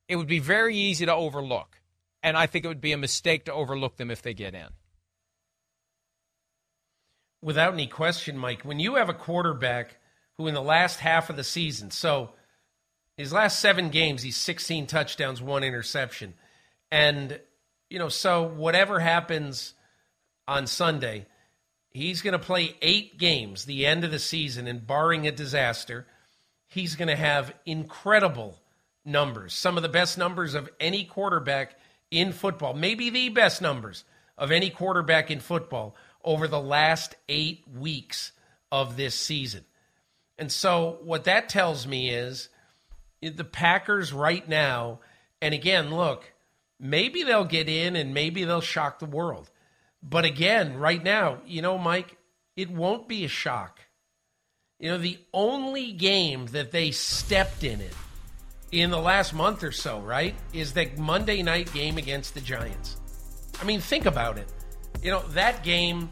it 0.08 0.16
would 0.16 0.26
be 0.26 0.38
very 0.38 0.76
easy 0.76 1.06
to 1.06 1.14
overlook. 1.14 1.80
And 2.22 2.36
I 2.36 2.46
think 2.46 2.64
it 2.64 2.68
would 2.68 2.80
be 2.80 2.92
a 2.92 2.98
mistake 2.98 3.44
to 3.46 3.52
overlook 3.52 3.96
them 3.96 4.10
if 4.10 4.22
they 4.22 4.34
get 4.34 4.54
in. 4.54 4.68
Without 7.42 7.72
any 7.72 7.86
question, 7.86 8.36
Mike, 8.36 8.62
when 8.62 8.78
you 8.78 8.96
have 8.96 9.08
a 9.08 9.14
quarterback 9.14 9.96
who 10.36 10.46
in 10.46 10.52
the 10.52 10.60
last 10.60 11.00
half 11.00 11.30
of 11.30 11.36
the 11.36 11.44
season, 11.44 11.90
so 11.90 12.30
his 13.16 13.32
last 13.32 13.60
seven 13.60 13.88
games, 13.88 14.22
he's 14.22 14.36
16 14.36 14.86
touchdowns, 14.86 15.40
one 15.40 15.64
interception. 15.64 16.34
And 16.90 17.40
you 17.90 17.98
know, 17.98 18.08
so 18.08 18.44
whatever 18.44 19.00
happens 19.00 19.74
on 20.48 20.66
Sunday, 20.66 21.26
he's 21.90 22.22
going 22.22 22.32
to 22.32 22.38
play 22.38 22.76
eight 22.80 23.18
games 23.18 23.64
the 23.64 23.84
end 23.84 24.04
of 24.04 24.12
the 24.12 24.18
season, 24.18 24.66
and 24.66 24.86
barring 24.86 25.26
a 25.26 25.32
disaster, 25.32 26.06
he's 26.68 26.94
going 26.94 27.08
to 27.08 27.16
have 27.16 27.52
incredible 27.66 28.58
numbers, 29.04 29.52
some 29.52 29.76
of 29.76 29.82
the 29.82 29.88
best 29.88 30.16
numbers 30.16 30.54
of 30.54 30.70
any 30.78 31.04
quarterback 31.04 31.76
in 32.10 32.32
football, 32.32 32.74
maybe 32.74 33.10
the 33.10 33.28
best 33.28 33.60
numbers 33.60 34.04
of 34.38 34.50
any 34.50 34.70
quarterback 34.70 35.30
in 35.30 35.40
football 35.40 35.94
over 36.24 36.46
the 36.48 36.60
last 36.60 37.16
eight 37.28 37.64
weeks 37.78 38.32
of 38.70 38.96
this 38.96 39.14
season. 39.14 39.64
And 40.38 40.50
so, 40.50 40.98
what 41.02 41.24
that 41.24 41.48
tells 41.48 41.86
me 41.86 42.10
is 42.10 42.48
the 43.20 43.44
Packers 43.44 44.12
right 44.12 44.48
now, 44.48 45.00
and 45.42 45.52
again, 45.52 45.94
look, 45.94 46.32
maybe 46.80 47.22
they'll 47.22 47.44
get 47.44 47.68
in 47.68 47.94
and 47.94 48.14
maybe 48.14 48.44
they'll 48.44 48.60
shock 48.60 48.98
the 48.98 49.06
world. 49.06 49.50
But 50.02 50.24
again, 50.24 50.76
right 50.76 51.02
now, 51.02 51.38
you 51.46 51.62
know, 51.62 51.76
Mike, 51.78 52.16
it 52.56 52.70
won't 52.70 53.06
be 53.06 53.24
a 53.24 53.28
shock. 53.28 53.80
You 54.78 54.90
know, 54.90 54.98
the 54.98 55.18
only 55.34 55.92
game 55.92 56.46
that 56.46 56.72
they 56.72 56.90
stepped 56.90 57.64
in 57.64 57.80
it 57.82 57.94
in 58.72 58.90
the 58.90 58.98
last 58.98 59.34
month 59.34 59.62
or 59.62 59.72
so, 59.72 60.00
right, 60.00 60.34
is 60.54 60.72
that 60.72 60.96
Monday 60.96 61.42
night 61.42 61.72
game 61.74 61.98
against 61.98 62.32
the 62.32 62.40
Giants. 62.40 62.96
I 63.60 63.64
mean, 63.64 63.80
think 63.80 64.06
about 64.06 64.38
it. 64.38 64.50
You 65.02 65.10
know, 65.10 65.20
that 65.28 65.62
game 65.62 66.08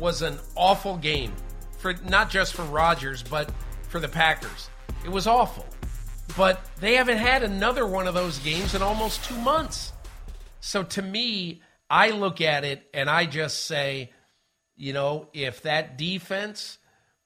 was 0.00 0.22
an 0.22 0.38
awful 0.56 0.96
game 0.96 1.32
for 1.78 1.94
not 2.08 2.28
just 2.28 2.54
for 2.54 2.64
Rodgers, 2.64 3.22
but 3.22 3.52
for 3.88 4.00
the 4.00 4.08
Packers. 4.08 4.68
It 5.04 5.10
was 5.10 5.28
awful. 5.28 5.66
But 6.36 6.60
they 6.80 6.96
haven't 6.96 7.18
had 7.18 7.42
another 7.42 7.86
one 7.86 8.08
of 8.08 8.14
those 8.14 8.38
games 8.40 8.74
in 8.74 8.82
almost 8.82 9.24
two 9.24 9.38
months. 9.38 9.92
So 10.60 10.82
to 10.82 11.02
me, 11.02 11.62
I 11.90 12.10
look 12.10 12.40
at 12.40 12.64
it 12.64 12.86
and 12.92 13.08
I 13.08 13.26
just 13.26 13.66
say, 13.66 14.12
you 14.76 14.92
know, 14.92 15.28
if 15.32 15.62
that 15.62 15.98
defense 15.98 16.78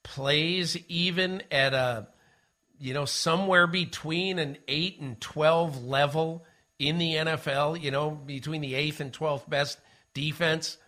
plays 0.03 0.77
even 0.89 1.43
at 1.51 1.75
a, 1.75 2.09
you 2.79 2.95
know, 2.95 3.05
somewhere 3.05 3.67
between 3.67 4.39
an 4.39 4.59
8 4.67 5.01
and 5.01 5.21
12 5.21 5.85
level 5.85 6.45
in 6.79 6.99
the 6.99 7.15
NFL, 7.15 7.81
you 7.81 7.91
know, 7.91 8.11
between 8.11 8.61
the 8.61 8.73
8th 8.73 9.01
and 9.01 9.13
12th 9.13 9.49
best 9.49 9.79
defense, 10.15 10.79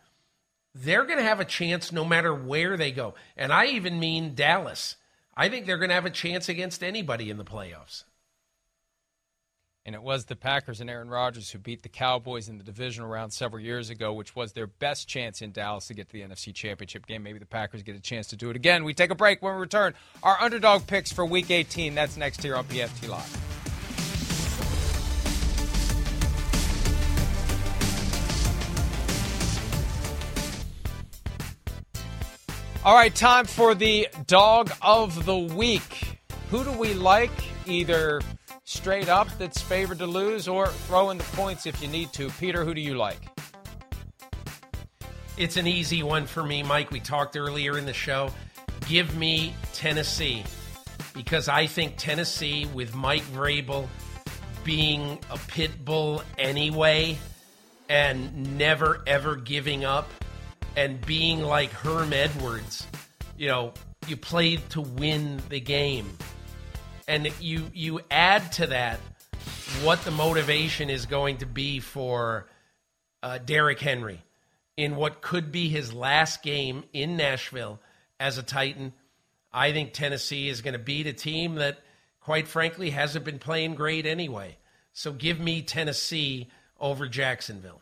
they're 0.75 1.05
going 1.05 1.19
to 1.19 1.25
have 1.25 1.41
a 1.41 1.45
chance 1.45 1.93
no 1.93 2.05
matter 2.05 2.35
where 2.35 2.77
they 2.77 2.91
go. 2.91 3.15
And 3.37 3.53
I 3.53 3.67
even 3.67 4.01
mean 4.01 4.35
Dallas. 4.35 4.97
I 5.37 5.49
think 5.49 5.67
they're 5.67 5.79
going 5.79 5.91
to 5.91 5.95
have 5.95 6.07
a 6.07 6.11
chance 6.11 6.49
against 6.49 6.83
anybody 6.83 7.31
in 7.31 7.39
the 7.39 7.45
playoffs. 7.45 8.05
And 9.87 9.95
it 9.95 10.03
was 10.03 10.25
the 10.25 10.37
Packers 10.37 10.81
and 10.81 10.89
Aaron 10.89 11.11
Rodgers 11.11 11.51
who 11.51 11.59
beat 11.59 11.83
the 11.83 11.91
Cowboys 11.91 12.49
in 12.49 12.57
the 12.57 12.65
divisional 12.65 13.07
round 13.07 13.35
several 13.35 13.63
years 13.63 13.91
ago, 13.91 14.15
which 14.15 14.35
was 14.35 14.53
their 14.53 14.67
best 14.67 15.07
chance 15.07 15.43
in 15.43 15.53
Dallas 15.53 15.89
to 15.89 15.95
get 15.95 16.07
to 16.09 16.13
the 16.15 16.23
NFC 16.23 16.55
Championship 16.55 17.07
game. 17.07 17.23
Maybe 17.23 17.39
the 17.39 17.45
Packers 17.45 17.83
get 17.83 17.95
a 17.95 18.01
chance 18.01 18.29
to 18.29 18.37
do 18.37 18.49
it 18.49 18.57
again. 18.57 18.85
We 18.85 18.95
take 18.95 19.11
a 19.11 19.15
break 19.15 19.43
when 19.43 19.55
we 19.55 19.61
return. 19.61 19.93
Our 20.23 20.41
underdog 20.41 20.87
picks 20.87 21.13
for 21.13 21.27
Week 21.27 21.51
18. 21.51 21.95
That's 21.95 22.17
next 22.17 22.43
here 22.43 22.57
on 22.57 22.65
PFT 22.65 23.11
Live. 23.11 23.41
All 32.87 32.95
right, 32.95 33.15
time 33.15 33.45
for 33.45 33.75
the 33.75 34.09
dog 34.27 34.71
of 34.81 35.27
the 35.27 35.37
week. 35.37 36.21
Who 36.51 36.65
do 36.65 36.73
we 36.73 36.95
like? 36.95 37.31
Either 37.67 38.21
straight 38.65 39.09
up 39.09 39.29
that's 39.39 39.61
favored 39.61 39.99
to 39.99 40.07
lose 40.07 40.49
or 40.49 40.67
throw 40.67 41.11
in 41.11 41.19
the 41.19 41.25
points 41.25 41.67
if 41.67 41.81
you 41.81 41.89
need 41.89 42.13
to. 42.15 42.29
Peter, 42.31 42.65
who 42.65 42.75
do 42.75 42.81
you 42.81 42.97
like? 42.97 43.21
It's 45.37 45.57
an 45.57 45.67
easy 45.67 46.03
one 46.03 46.27
for 46.27 46.43
me, 46.43 46.63
Mike. 46.63 46.91
We 46.91 47.01
talked 47.01 47.37
earlier 47.37 47.77
in 47.77 47.87
the 47.87 47.93
show. 47.93 48.31
Give 48.89 49.17
me 49.17 49.55
Tennessee 49.73 50.45
because 51.15 51.49
I 51.49 51.67
think 51.67 51.95
Tennessee, 51.97 52.67
with 52.67 52.95
Mike 52.95 53.23
Vrabel 53.23 53.89
being 54.65 55.19
a 55.31 55.39
pit 55.39 55.85
bull 55.85 56.23
anyway 56.39 57.19
and 57.89 58.57
never 58.57 59.03
ever 59.07 59.37
giving 59.37 59.85
up 59.85 60.09
and 60.77 61.05
being 61.05 61.41
like 61.41 61.71
Herm 61.71 62.13
Edwards, 62.13 62.87
you 63.37 63.49
know, 63.49 63.73
you 64.07 64.17
played 64.17 64.69
to 64.71 64.81
win 64.81 65.41
the 65.49 65.61
game. 65.61 66.17
And 67.07 67.31
you 67.41 67.71
you 67.75 68.01
add 68.11 68.53
to 68.53 68.69
that 68.69 69.01
what 69.83 70.05
the 70.05 70.11
motivation 70.11 70.89
is 70.91 71.07
going 71.07 71.39
to 71.39 71.47
be 71.47 71.81
for 71.81 72.47
uh, 73.23 73.39
Derrick 73.39 73.81
Henry 73.81 74.23
in 74.77 74.97
what 74.97 75.21
could 75.21 75.53
be 75.53 75.69
his 75.69 75.93
last 75.93 76.43
game 76.43 76.85
in 76.93 77.17
Nashville 77.17 77.81
as 78.19 78.39
a 78.39 78.43
Titan. 78.43 78.93
I 79.53 79.73
think 79.73 79.93
Tennessee 79.93 80.49
is 80.49 80.63
going 80.63 80.73
to 80.73 80.79
beat 80.79 81.07
a 81.07 81.13
team 81.13 81.57
that, 81.57 81.79
quite 82.21 82.49
frankly, 82.49 82.91
hasn't 82.91 83.25
been 83.25 83.39
playing 83.39 83.75
great 83.75 84.07
anyway. 84.07 84.57
So 84.93 85.13
give 85.13 85.39
me 85.39 85.63
Tennessee 85.63 86.49
over 86.81 87.07
Jacksonville. 87.07 87.81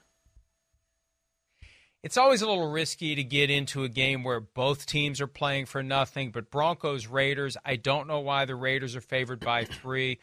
It's 2.02 2.16
always 2.16 2.42
a 2.42 2.48
little 2.48 2.68
risky 2.68 3.14
to 3.14 3.22
get 3.22 3.48
into 3.48 3.84
a 3.84 3.88
game 3.88 4.24
where 4.24 4.40
both 4.40 4.86
teams 4.86 5.20
are 5.20 5.28
playing 5.28 5.66
for 5.66 5.84
nothing, 5.84 6.32
but 6.32 6.50
Broncos 6.50 7.06
Raiders, 7.06 7.56
I 7.64 7.76
don't 7.76 8.08
know 8.08 8.18
why 8.18 8.44
the 8.44 8.56
Raiders 8.56 8.96
are 8.96 9.00
favored 9.00 9.38
by 9.38 9.64
3. 9.64 10.18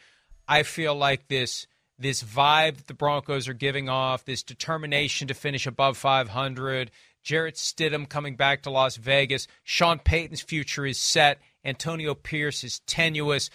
I 0.46 0.62
feel 0.62 0.94
like 0.94 1.28
this 1.28 1.66
this 1.98 2.22
vibe 2.22 2.78
that 2.78 2.86
the 2.86 2.94
Broncos 2.94 3.46
are 3.46 3.54
giving 3.54 3.90
off, 3.90 4.24
this 4.24 4.42
determination 4.42 5.28
to 5.28 5.34
finish 5.34 5.66
above 5.66 5.98
500, 5.98 6.90
Jarrett 7.22 7.56
Stidham 7.56 8.08
coming 8.08 8.36
back 8.36 8.62
to 8.62 8.70
Las 8.70 8.96
Vegas, 8.96 9.46
Sean 9.64 9.98
Payton's 9.98 10.40
future 10.40 10.86
is 10.86 10.98
set, 10.98 11.40
Antonio 11.62 12.14
Pierce 12.14 12.64
is 12.64 12.80
tenuous 12.86 13.50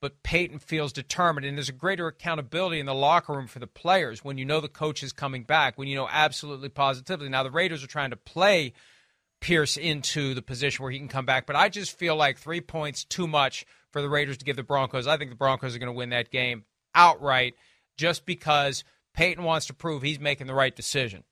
but 0.00 0.22
Payton 0.22 0.60
feels 0.60 0.92
determined, 0.92 1.46
and 1.46 1.58
there's 1.58 1.68
a 1.68 1.72
greater 1.72 2.06
accountability 2.06 2.80
in 2.80 2.86
the 2.86 2.94
locker 2.94 3.34
room 3.34 3.46
for 3.46 3.58
the 3.58 3.66
players 3.66 4.24
when 4.24 4.38
you 4.38 4.44
know 4.44 4.60
the 4.60 4.68
coach 4.68 5.02
is 5.02 5.12
coming 5.12 5.44
back, 5.44 5.76
when 5.76 5.88
you 5.88 5.96
know 5.96 6.08
absolutely 6.10 6.70
positively. 6.70 7.28
Now, 7.28 7.42
the 7.42 7.50
Raiders 7.50 7.84
are 7.84 7.88
trying 7.88 8.10
to 8.10 8.16
play 8.16 8.72
Pierce 9.40 9.76
into 9.76 10.34
the 10.34 10.42
position 10.42 10.82
where 10.82 10.92
he 10.92 10.98
can 10.98 11.08
come 11.08 11.26
back, 11.26 11.46
but 11.46 11.56
I 11.56 11.68
just 11.68 11.98
feel 11.98 12.16
like 12.16 12.38
three 12.38 12.60
points 12.60 13.04
too 13.04 13.26
much 13.26 13.66
for 13.90 14.00
the 14.00 14.08
Raiders 14.08 14.38
to 14.38 14.44
give 14.44 14.56
the 14.56 14.62
Broncos. 14.62 15.06
I 15.06 15.16
think 15.16 15.30
the 15.30 15.36
Broncos 15.36 15.76
are 15.76 15.78
going 15.78 15.92
to 15.92 15.92
win 15.92 16.10
that 16.10 16.30
game 16.30 16.64
outright 16.94 17.54
just 17.96 18.24
because 18.24 18.84
Payton 19.14 19.44
wants 19.44 19.66
to 19.66 19.74
prove 19.74 20.02
he's 20.02 20.20
making 20.20 20.46
the 20.46 20.54
right 20.54 20.74
decision 20.74 21.24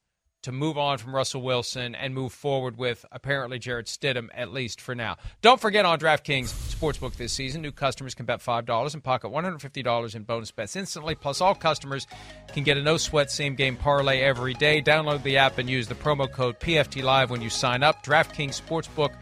to 0.43 0.53
move 0.53 0.78
on 0.78 0.99
from 0.99 1.14
Russell 1.14 1.43
Wilson 1.43 1.95
and 1.95 2.14
move 2.14 2.32
forward 2.32 2.76
with 2.76 3.05
apparently 3.11 3.59
Jarrett 3.59 3.86
Stidham, 3.86 4.28
at 4.32 4.53
least 4.53 4.80
for 4.80 4.95
now. 4.95 5.16
Don't 5.43 5.61
forget 5.61 5.84
on 5.84 5.99
DraftKings 5.99 6.53
Sportsbook 6.74 7.16
this 7.16 7.32
season, 7.32 7.62
new 7.62 7.72
customers 7.72 8.14
can 8.14 8.26
bet 8.26 8.41
$5 8.41 8.95
and 8.95 9.03
pocket 9.03 9.30
$150 9.30 10.14
in 10.14 10.22
bonus 10.22 10.51
bets 10.51 10.76
instantly. 10.76 11.14
Plus, 11.14 11.41
all 11.41 11.55
customers 11.55 12.07
can 12.53 12.62
get 12.62 12.76
a 12.76 12.82
no 12.82 12.97
sweat 12.97 13.30
same 13.30 13.55
game 13.55 13.76
parlay 13.76 14.20
every 14.20 14.55
day. 14.55 14.80
Download 14.80 15.22
the 15.22 15.39
app 15.39 15.59
and 15.59 15.68
use 15.68 15.89
the 15.89 15.95
promo 15.95 16.30
code 16.30 16.61
PFT 16.61 17.03
Live 17.03 17.30
when 17.30 17.43
you 17.43 17.51
sign 17.51 17.82
up. 17.82 18.05
DraftKings 18.05 18.61
Sportsbook, 18.61 19.12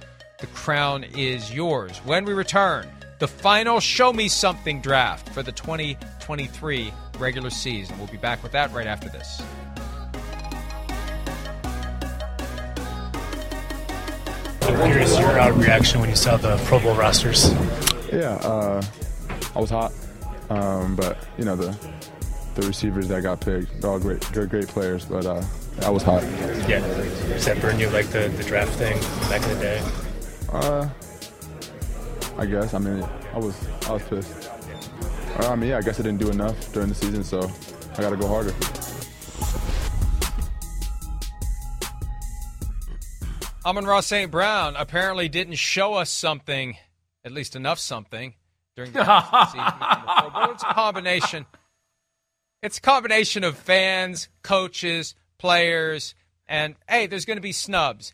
the 0.41 0.47
crown 0.49 1.05
is 1.05 1.53
yours. 1.53 1.99
When 1.99 2.25
we 2.25 2.35
return, 2.35 2.89
the 3.19 3.29
final 3.29 3.81
Show 3.81 4.13
Me 4.13 4.29
Something 4.29 4.83
draft 4.83 5.31
for 5.31 5.43
the 5.43 5.53
2023 5.53 6.93
regular 7.19 7.51
season. 7.51 7.97
We'll 7.99 8.09
be 8.09 8.19
back 8.19 8.43
with 8.43 8.53
that 8.53 8.73
right 8.73 8.87
after 8.87 9.09
this. 9.09 9.41
I'm 14.69 14.91
curious 14.91 15.19
your 15.19 15.39
uh, 15.39 15.51
reaction 15.53 16.01
when 16.01 16.11
you 16.11 16.17
saw 16.17 16.37
the 16.37 16.57
Pro 16.65 16.81
Bowl 16.81 16.95
rosters. 16.97 17.53
Yeah, 18.13 18.35
uh, 18.43 18.83
I 19.55 19.61
was 19.61 19.71
hot, 19.71 19.93
um, 20.51 20.97
but 20.97 21.19
you 21.39 21.45
know 21.45 21.55
the 21.55 21.77
the 22.57 22.67
receivers 22.67 23.07
that 23.09 23.23
got 23.23 23.41
picked, 23.41 23.81
they're 23.81 23.91
all 23.91 24.01
great, 24.01 24.21
they're 24.33 24.47
great 24.47 24.67
players. 24.67 25.05
But 25.05 25.25
uh, 25.25 25.43
I 25.83 25.91
was 25.91 26.03
hot. 26.03 26.23
Yeah, 26.69 26.81
does 26.81 27.45
that 27.45 27.61
burn 27.61 27.79
you 27.79 27.89
like 27.91 28.07
the, 28.07 28.29
the 28.29 28.43
draft 28.43 28.73
thing 28.73 28.99
back 29.31 29.43
in 29.43 29.55
the 29.55 29.61
day? 29.61 29.83
Uh, 30.53 30.89
I 32.37 32.47
guess. 32.47 32.75
I 32.75 32.79
mean, 32.79 33.07
I 33.35 33.39
was 33.39 33.57
I 33.87 33.93
was 33.93 34.03
pissed. 34.03 34.51
I 35.39 35.55
mean, 35.55 35.71
yeah, 35.71 35.79
I 35.79 35.83
guess 35.83 36.01
I 36.01 36.03
didn't 36.03 36.19
do 36.19 36.31
enough 36.31 36.73
during 36.73 36.89
the 36.89 36.95
season, 36.95 37.23
so 37.23 37.51
I 37.97 38.01
got 38.01 38.11
to 38.11 38.17
go 38.17 38.27
harder. 38.27 38.55
Amon-Ra 43.67 43.99
St. 43.99 44.31
Brown 44.31 44.77
apparently 44.77 45.29
didn't 45.29 45.57
show 45.57 45.95
us 45.95 46.09
something, 46.09 46.77
at 47.25 47.33
least 47.33 47.57
enough 47.57 47.81
something, 47.81 48.35
during 48.77 48.93
the 48.93 49.03
season. 49.47 50.53
it's 50.55 50.63
a 50.63 50.73
combination. 50.73 51.47
It's 52.63 52.79
a 52.79 52.81
combination 52.81 53.43
of 53.43 53.59
fans, 53.59 54.29
coaches, 54.45 55.17
players, 55.39 56.15
and 56.47 56.77
hey, 56.89 57.09
there's 57.09 57.25
going 57.25 57.39
to 57.39 57.43
be 57.43 57.51
snubs. 57.51 58.13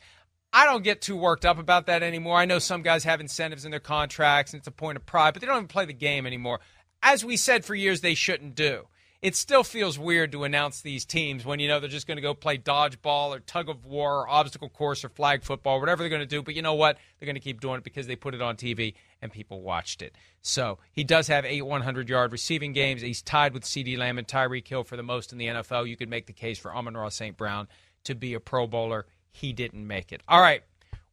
I 0.55 0.65
don't 0.65 0.85
get 0.85 1.03
too 1.03 1.19
worked 1.19 1.45
up 1.45 1.59
about 1.59 1.85
that 1.85 2.03
anymore. 2.03 2.39
I 2.39 2.47
know 2.47 2.59
some 2.59 2.81
guys 2.81 3.05
have 3.05 3.21
incentives 3.21 3.67
in 3.67 3.73
their 3.73 3.79
contracts, 3.81 4.55
and 4.55 4.61
it's 4.61 4.69
a 4.69 4.73
point 4.73 4.97
of 4.97 5.05
pride, 5.05 5.35
but 5.35 5.43
they 5.43 5.47
don't 5.47 5.57
even 5.57 5.69
play 5.69 5.85
the 5.85 5.93
game 5.93 6.27
anymore. 6.27 6.61
As 7.03 7.27
we 7.27 7.37
said 7.37 7.67
for 7.67 7.75
years, 7.75 8.01
they 8.01 8.15
shouldn't 8.15 8.55
do 8.55 8.87
it 9.23 9.37
still 9.37 9.63
feels 9.63 9.97
weird 10.01 10.33
to 10.33 10.43
announce 10.43 10.81
these 10.81 11.05
teams 11.05 11.45
when 11.45 11.61
you 11.61 11.69
know 11.69 11.79
they're 11.79 11.89
just 11.89 12.09
going 12.09 12.17
to 12.17 12.23
go 12.23 12.35
play 12.35 12.59
dodgeball 12.59 13.29
or 13.29 13.39
tug 13.39 13.69
of 13.69 13.87
war 13.87 14.23
or 14.23 14.29
obstacle 14.29 14.69
course 14.69 15.05
or 15.05 15.09
flag 15.09 15.45
football, 15.45 15.79
whatever 15.79 16.03
they're 16.03 16.11
going 16.11 16.21
to 16.21 16.27
do. 16.27 16.43
But 16.43 16.55
you 16.55 16.63
know 16.63 16.75
what? 16.75 16.99
They're 17.19 17.27
going 17.27 17.37
to 17.37 17.41
keep 17.41 17.61
doing 17.61 17.79
it 17.79 17.85
because 17.85 18.09
they 18.09 18.17
put 18.17 18.35
it 18.35 18.43
on 18.43 18.57
TV 18.57 18.95
and 19.23 19.33
people 19.33 19.63
watched 19.63 20.03
it. 20.03 20.17
So 20.43 20.79
he 20.91 21.05
does 21.05 21.29
have 21.29 21.45
eight 21.45 21.63
100 21.63 22.09
yard 22.09 22.33
receiving 22.33 22.73
games. 22.73 23.01
He's 23.01 23.23
tied 23.23 23.55
with 23.55 23.63
CeeDee 23.63 23.97
Lamb 23.97 24.19
and 24.19 24.27
Tyreek 24.27 24.67
Hill 24.67 24.83
for 24.83 24.97
the 24.97 25.05
most 25.05 25.31
in 25.31 25.39
the 25.39 25.47
NFL. 25.47 25.89
You 25.89 25.97
could 25.97 26.11
make 26.11 26.27
the 26.27 26.33
case 26.33 26.59
for 26.59 26.75
Amon-Ra 26.75 27.09
St. 27.09 27.37
Brown 27.37 27.69
to 28.05 28.17
be 28.17 28.35
a 28.35 28.41
Pro 28.41 28.67
Bowler. 28.67 29.07
He 29.31 29.53
didn't 29.53 29.87
make 29.87 30.11
it. 30.11 30.21
All 30.27 30.41
right. 30.41 30.65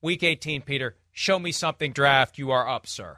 Week 0.02 0.24
18, 0.24 0.64
Peter. 0.64 0.96
Show 1.12 1.38
me 1.38 1.52
something 1.52 1.92
draft. 1.92 2.40
You 2.40 2.50
are 2.52 2.68
up, 2.68 2.88
sir. 2.88 3.18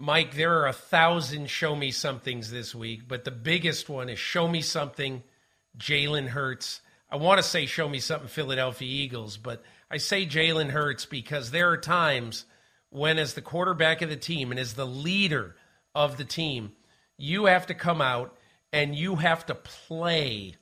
Mike, 0.00 0.34
there 0.34 0.60
are 0.60 0.66
a 0.66 0.72
thousand 0.72 1.48
show 1.48 1.76
me 1.76 1.90
somethings 1.92 2.50
this 2.50 2.74
week, 2.74 3.06
but 3.06 3.24
the 3.24 3.30
biggest 3.30 3.88
one 3.88 4.08
is 4.08 4.18
show 4.18 4.48
me 4.48 4.60
something 4.60 5.22
Jalen 5.78 6.28
Hurts. 6.28 6.80
I 7.08 7.16
want 7.16 7.38
to 7.38 7.44
say 7.44 7.66
show 7.66 7.88
me 7.88 8.00
something 8.00 8.28
Philadelphia 8.28 8.88
Eagles, 8.88 9.36
but 9.36 9.62
I 9.88 9.98
say 9.98 10.26
Jalen 10.26 10.70
Hurts 10.70 11.06
because 11.06 11.50
there 11.50 11.70
are 11.70 11.76
times 11.76 12.44
when, 12.90 13.18
as 13.18 13.34
the 13.34 13.42
quarterback 13.42 14.02
of 14.02 14.08
the 14.08 14.16
team 14.16 14.50
and 14.50 14.58
as 14.58 14.74
the 14.74 14.86
leader 14.86 15.54
of 15.94 16.16
the 16.16 16.24
team, 16.24 16.72
you 17.16 17.44
have 17.44 17.66
to 17.66 17.74
come 17.74 18.00
out 18.00 18.36
and 18.72 18.96
you 18.96 19.16
have 19.16 19.46
to 19.46 19.54
play 19.54 20.56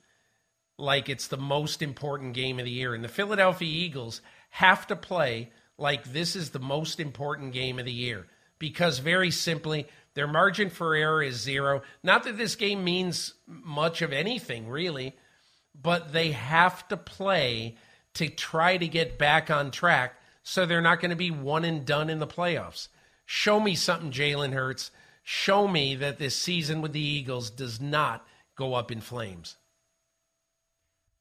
like 0.77 1.09
it's 1.09 1.27
the 1.27 1.37
most 1.37 1.81
important 1.81 2.33
game 2.33 2.59
of 2.59 2.65
the 2.65 2.71
year. 2.71 2.93
And 2.93 3.03
the 3.03 3.09
Philadelphia 3.09 3.67
Eagles 3.67 4.21
have 4.51 4.85
to 4.87 4.95
play 4.95 5.51
like 5.79 6.03
this 6.03 6.35
is 6.35 6.51
the 6.51 6.59
most 6.59 6.99
important 6.99 7.53
game 7.53 7.79
of 7.79 7.85
the 7.85 7.91
year 7.91 8.27
because, 8.63 8.99
very 8.99 9.29
simply, 9.29 9.85
their 10.13 10.25
margin 10.25 10.69
for 10.69 10.95
error 10.95 11.21
is 11.21 11.35
zero. 11.35 11.81
Not 12.01 12.23
that 12.23 12.37
this 12.37 12.55
game 12.55 12.81
means 12.81 13.33
much 13.45 14.01
of 14.01 14.13
anything, 14.13 14.69
really, 14.69 15.17
but 15.75 16.13
they 16.13 16.31
have 16.31 16.87
to 16.87 16.95
play 16.95 17.75
to 18.13 18.29
try 18.29 18.77
to 18.77 18.87
get 18.87 19.17
back 19.17 19.51
on 19.51 19.69
track 19.69 20.15
so 20.43 20.65
they're 20.65 20.79
not 20.79 21.01
going 21.01 21.09
to 21.09 21.17
be 21.17 21.29
one 21.29 21.65
and 21.65 21.85
done 21.85 22.09
in 22.09 22.19
the 22.19 22.25
playoffs. 22.25 22.87
Show 23.25 23.59
me 23.59 23.75
something, 23.75 24.11
Jalen 24.11 24.53
Hurts. 24.53 24.91
Show 25.23 25.67
me 25.67 25.95
that 25.95 26.17
this 26.17 26.37
season 26.37 26.79
with 26.79 26.93
the 26.93 27.01
Eagles 27.01 27.49
does 27.49 27.81
not 27.81 28.25
go 28.55 28.75
up 28.75 28.93
in 28.93 29.01
flames. 29.01 29.57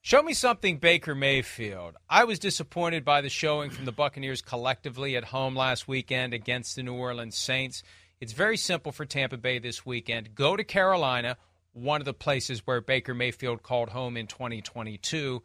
Show 0.05 0.21
me 0.21 0.35
something, 0.35 0.79
Baker 0.79 1.15
Mayfield. 1.15 1.95
I 2.11 2.25
was 2.25 2.41
disappointed 2.41 3.05
by 3.05 3.21
the 3.21 3.29
showing 3.29 3.71
from 3.71 3.85
the 3.85 3.93
Buccaneers 3.93 4.43
collectively 4.43 5.17
at 5.17 5.23
home 5.23 5.55
last 5.55 5.87
weekend 5.87 6.35
against 6.35 6.75
the 6.75 6.83
New 6.83 6.95
Orleans 6.95 7.37
Saints. 7.37 7.85
It's 8.21 8.33
very 8.33 8.57
simple 8.57 8.91
for 8.91 9.05
Tampa 9.05 9.37
Bay 9.37 9.61
this 9.61 9.87
weekend. 9.87 10.35
Go 10.35 10.57
to 10.57 10.65
Carolina, 10.65 11.37
one 11.73 12.01
of 12.01 12.05
the 12.05 12.13
places 12.13 12.67
where 12.67 12.81
Baker 12.81 13.15
Mayfield 13.15 13.63
called 13.63 13.91
home 13.91 14.17
in 14.17 14.27
2022, 14.27 15.41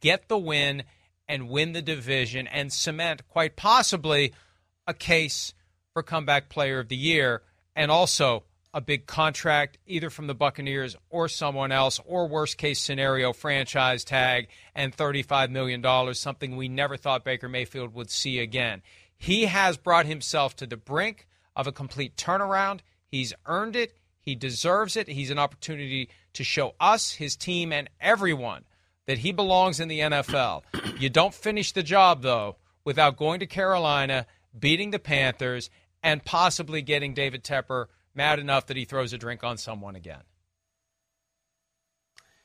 get 0.00 0.26
the 0.26 0.38
win 0.38 0.82
and 1.28 1.48
win 1.48 1.70
the 1.70 1.80
division 1.80 2.48
and 2.48 2.72
cement, 2.72 3.28
quite 3.28 3.54
possibly, 3.54 4.34
a 4.88 4.92
case 4.92 5.54
for 5.92 6.02
comeback 6.02 6.48
player 6.48 6.80
of 6.80 6.88
the 6.88 6.96
year 6.96 7.42
and 7.76 7.92
also 7.92 8.42
a 8.72 8.80
big 8.80 9.06
contract 9.06 9.78
either 9.86 10.10
from 10.10 10.26
the 10.26 10.34
Buccaneers 10.34 10.96
or 11.08 11.28
someone 11.28 11.72
else, 11.72 12.00
or 12.04 12.28
worst 12.28 12.56
case 12.56 12.80
scenario, 12.80 13.32
franchise 13.32 14.04
tag 14.04 14.48
and 14.74 14.96
$35 14.96 15.50
million, 15.50 16.14
something 16.14 16.56
we 16.56 16.68
never 16.68 16.96
thought 16.96 17.24
Baker 17.24 17.48
Mayfield 17.48 17.94
would 17.94 18.10
see 18.10 18.38
again. 18.38 18.82
He 19.16 19.46
has 19.46 19.76
brought 19.76 20.06
himself 20.06 20.56
to 20.56 20.66
the 20.66 20.76
brink 20.76 21.26
of 21.56 21.66
a 21.66 21.72
complete 21.72 22.16
turnaround. 22.16 22.80
He's 23.06 23.34
earned 23.46 23.76
it. 23.76 23.94
He 24.20 24.34
deserves 24.34 24.96
it. 24.96 25.08
He's 25.08 25.30
an 25.30 25.38
opportunity 25.38 26.10
to 26.34 26.44
show 26.44 26.74
us, 26.78 27.12
his 27.12 27.36
team, 27.36 27.72
and 27.72 27.90
everyone 28.00 28.64
that 29.06 29.18
he 29.18 29.32
belongs 29.32 29.80
in 29.80 29.88
the 29.88 30.00
NFL. 30.00 30.62
you 31.00 31.10
don't 31.10 31.34
finish 31.34 31.72
the 31.72 31.82
job, 31.82 32.22
though, 32.22 32.56
without 32.84 33.16
going 33.16 33.40
to 33.40 33.46
Carolina, 33.46 34.26
beating 34.56 34.90
the 34.90 34.98
Panthers, 34.98 35.70
and 36.02 36.24
possibly 36.24 36.80
getting 36.80 37.12
David 37.12 37.42
Tepper 37.42 37.86
mad 38.14 38.38
enough 38.38 38.66
that 38.66 38.76
he 38.76 38.84
throws 38.84 39.12
a 39.12 39.18
drink 39.18 39.44
on 39.44 39.58
someone 39.58 39.96
again. 39.96 40.22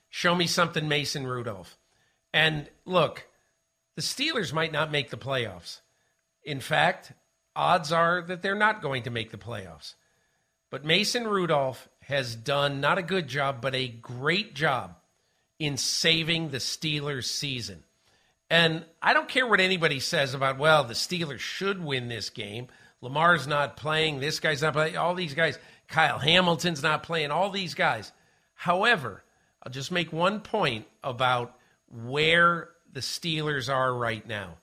Show 0.10 0.36
me 0.36 0.48
something, 0.48 0.88
Mason 0.88 1.28
Rudolph. 1.28 1.78
And 2.34 2.70
look, 2.86 3.28
the 3.96 4.02
Steelers 4.02 4.54
might 4.54 4.72
not 4.72 4.92
make 4.92 5.10
the 5.10 5.18
playoffs. 5.18 5.82
In 6.44 6.60
fact, 6.60 7.14
odds 7.56 7.92
are 7.92 8.22
that 8.22 8.42
they're 8.42 8.56
not 8.56 8.82
going 8.82 9.04
to 9.04 9.10
make 9.10 9.32
the 9.32 9.38
playoffs. 9.38 9.96
But 10.70 10.86
Mason 10.86 11.28
Rudolph 11.28 11.88
has 12.02 12.36
done 12.36 12.82
not 12.82 12.98
a 12.98 13.04
good 13.04 13.28
job, 13.28 13.62
but 13.62 13.76
a 13.76 13.88
great 13.88 14.54
job 14.54 14.96
in 15.60 15.78
saving 15.78 16.50
the 16.50 16.58
Steelers' 16.58 17.26
season. 17.26 17.84
And 18.50 18.86
I 19.02 19.14
don't 19.14 19.30
care 19.30 19.48
what 19.48 19.60
anybody 19.60 20.00
says 20.00 20.34
about, 20.34 20.58
well, 20.58 20.84
the 20.84 20.94
Steelers 20.94 21.40
should 21.40 21.84
win 21.84 22.10
this 22.10 22.30
game. 22.30 22.68
Lamar's 23.06 23.46
not 23.46 23.78
playing. 23.78 24.20
This 24.20 24.40
guy's 24.40 24.64
not 24.64 24.74
playing. 24.74 24.98
All 24.98 25.14
these 25.14 25.36
guys. 25.36 25.60
Kyle 25.88 26.18
Hamilton's 26.18 26.82
not 26.82 27.04
playing. 27.04 27.30
All 27.30 27.52
these 27.52 27.76
guys. 27.76 28.12
However, 28.56 29.24
I'll 29.62 29.72
just 29.72 29.92
make 29.92 30.12
one 30.12 30.40
point 30.40 30.88
about 31.04 31.56
where 31.88 32.70
the 32.92 33.02
Steelers 33.02 33.72
are 33.72 33.94
right 33.94 34.28
now. 34.28 34.58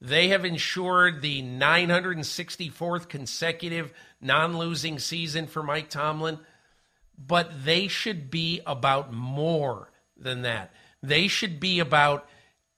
They 0.00 0.28
have 0.28 0.46
ensured 0.46 1.20
the 1.20 1.42
964th 1.42 3.06
consecutive 3.10 3.92
non 4.18 4.56
losing 4.56 4.98
season 4.98 5.46
for 5.46 5.62
Mike 5.62 5.90
Tomlin, 5.90 6.38
but 7.18 7.64
they 7.64 7.86
should 7.86 8.30
be 8.30 8.62
about 8.66 9.12
more 9.12 9.90
than 10.16 10.40
that. 10.42 10.72
They 11.02 11.28
should 11.28 11.60
be 11.60 11.80
about 11.80 12.26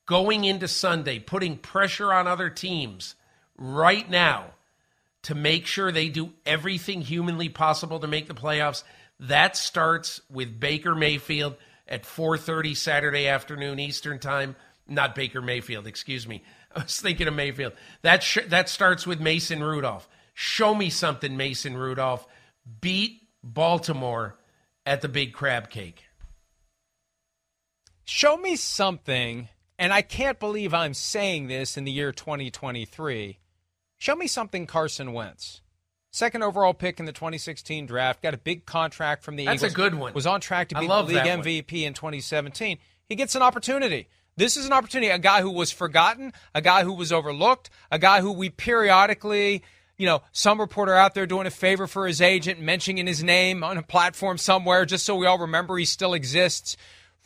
going 0.07 0.43
into 0.43 0.67
Sunday, 0.67 1.21
putting 1.21 1.59
pressure 1.59 2.13
on 2.13 2.27
other 2.27 2.51
teams 2.51 3.15
right 3.57 4.11
now 4.11 4.55
to 5.23 5.35
make 5.35 5.67
sure 5.67 5.93
they 5.93 6.09
do 6.09 6.33
everything 6.47 7.03
humanly 7.03 7.49
possible 7.49 8.01
to 8.01 8.07
make 8.07 8.27
the 8.27 8.35
playoffs. 8.35 8.83
That 9.19 9.57
starts 9.57 10.21
with 10.31 10.59
Baker 10.59 10.95
Mayfield 10.95 11.57
at 11.87 12.05
4:30 12.05 12.75
Saturday 12.75 13.27
afternoon 13.27 13.79
Eastern 13.79 14.19
Time. 14.19 14.57
Not 14.87 15.15
Baker 15.15 15.43
Mayfield, 15.43 15.87
excuse 15.87 16.27
me. 16.27 16.43
I 16.75 16.83
was 16.83 17.01
thinking 17.01 17.29
of 17.29 17.35
Mayfield. 17.35 17.75
That 18.03 18.23
sh- 18.23 18.47
that 18.49 18.69
starts 18.69 19.07
with 19.07 19.21
Mason 19.21 19.63
Rudolph. 19.63 20.09
Show 20.35 20.75
me 20.75 20.89
something, 20.89 21.37
Mason 21.37 21.77
Rudolph. 21.77 22.27
Beat 22.81 23.23
Baltimore 23.43 24.39
at 24.87 25.01
the 25.01 25.09
Big 25.09 25.33
Crab 25.33 25.69
Cake. 25.69 26.05
Show 28.05 28.37
me 28.37 28.57
something, 28.57 29.49
and 29.79 29.93
I 29.93 30.03
can't 30.03 30.41
believe 30.41 30.73
I'm 30.73 30.95
saying 30.95 31.49
this 31.49 31.77
in 31.77 31.85
the 31.85 31.93
year 31.93 32.13
2023 32.13 33.40
Show 34.01 34.17
me 34.17 34.29
something 34.29 34.67
Carson 34.67 35.13
Wentz. 35.13 35.61
Second 36.11 36.43
overall 36.43 36.73
pick 36.73 36.99
in 36.99 37.05
the 37.05 37.13
2016 37.13 37.85
draft, 37.85 38.23
got 38.23 38.33
a 38.33 38.39
big 38.39 38.65
contract 38.65 39.23
from 39.23 39.37
the 39.37 39.45
That's 39.45 39.63
Eagles. 39.63 39.73
a 39.75 39.77
good 39.77 39.95
one. 39.95 40.15
Was 40.15 40.27
on 40.27 40.41
track 40.41 40.71
to 40.71 40.75
be 40.75 40.87
the 40.87 41.03
league 41.03 41.19
MVP 41.19 41.83
in 41.83 41.93
2017. 41.93 42.79
He 43.05 43.15
gets 43.15 43.35
an 43.35 43.43
opportunity. 43.43 44.09
This 44.39 44.57
is 44.57 44.65
an 44.65 44.73
opportunity. 44.73 45.11
A 45.11 45.19
guy 45.19 45.43
who 45.43 45.51
was 45.51 45.71
forgotten, 45.71 46.33
a 46.55 46.63
guy 46.63 46.83
who 46.83 46.95
was 46.95 47.13
overlooked, 47.13 47.69
a 47.91 47.99
guy 47.99 48.23
who 48.23 48.33
we 48.33 48.49
periodically, 48.49 49.63
you 49.99 50.07
know, 50.07 50.23
some 50.33 50.59
reporter 50.59 50.95
out 50.95 51.15
there 51.15 51.27
doing 51.27 51.47
a 51.47 51.51
favor 51.51 51.87
for 51.87 52.07
his 52.07 52.23
agent, 52.23 52.59
mentioning 52.59 53.07
his 53.07 53.23
name 53.23 53.63
on 53.63 53.77
a 53.77 53.83
platform 53.83 54.39
somewhere 54.39 54.87
just 54.87 55.05
so 55.05 55.15
we 55.15 55.27
all 55.27 55.39
remember 55.39 55.77
he 55.77 55.85
still 55.85 56.15
exists. 56.15 56.79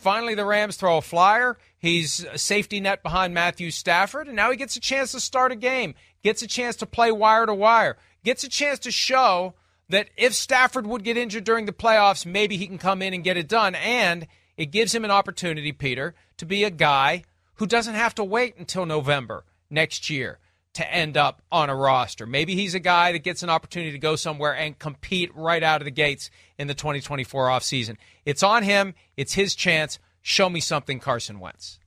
Finally, 0.05 0.34
the 0.34 0.44
Rams 0.44 0.76
throw 0.76 0.98
a 0.98 1.02
flyer. 1.02 1.57
He's 1.78 2.24
a 2.24 2.38
safety 2.38 2.78
net 2.78 3.02
behind 3.02 3.34
Matthew 3.34 3.70
Stafford, 3.70 4.26
and 4.28 4.36
now 4.36 4.50
he 4.50 4.57
gets 4.57 4.76
a 4.76 4.80
chance 4.80 5.12
to 5.12 5.20
start 5.20 5.50
a 5.50 5.57
game 5.57 5.94
gets 6.24 6.42
a 6.42 6.48
chance 6.48 6.74
to 6.76 6.86
play 6.86 7.12
wire 7.12 7.46
to 7.46 7.55
wire, 7.55 7.96
gets 8.24 8.42
a 8.42 8.48
chance 8.48 8.80
to 8.80 8.90
show 8.90 9.55
that 9.90 10.09
if 10.16 10.34
Stafford 10.34 10.86
would 10.86 11.05
get 11.05 11.18
injured 11.18 11.44
during 11.44 11.66
the 11.66 11.72
playoffs, 11.72 12.26
maybe 12.26 12.57
he 12.57 12.66
can 12.66 12.78
come 12.78 13.02
in 13.02 13.14
and 13.14 13.22
get 13.22 13.36
it 13.36 13.46
done. 13.46 13.74
And 13.76 14.26
it 14.57 14.72
gives 14.72 14.94
him 14.94 15.05
an 15.05 15.11
opportunity, 15.11 15.70
Peter, 15.70 16.14
to 16.38 16.46
be 16.46 16.64
a 16.64 16.70
guy 16.70 17.24
who 17.57 17.66
doesn't 17.66 17.94
have 17.94 18.14
to 18.16 18.24
wait 18.24 18.57
until 18.57 18.86
November 18.86 19.44
next 19.70 20.09
year 20.09 20.38
to 20.74 20.92
end 20.92 21.16
up 21.16 21.42
on 21.50 21.70
a 21.70 21.74
roster. 21.74 22.26
Maybe 22.26 22.54
he's 22.54 22.74
a 22.74 22.80
guy 22.80 23.12
that 23.12 23.20
gets 23.20 23.42
an 23.42 23.50
opportunity 23.50 23.92
to 23.92 23.98
go 23.98 24.16
somewhere 24.16 24.54
and 24.54 24.78
compete 24.78 25.34
right 25.34 25.62
out 25.62 25.80
of 25.80 25.84
the 25.84 25.90
gates 25.90 26.30
in 26.58 26.66
the 26.66 26.74
2024 26.74 27.48
offseason. 27.48 27.96
It's 28.24 28.42
on 28.42 28.62
him, 28.62 28.94
it's 29.16 29.34
his 29.34 29.54
chance. 29.54 29.98
Show 30.20 30.48
me 30.48 30.60
something, 30.60 31.00
Carson 31.00 31.38
Wentz. 31.38 31.78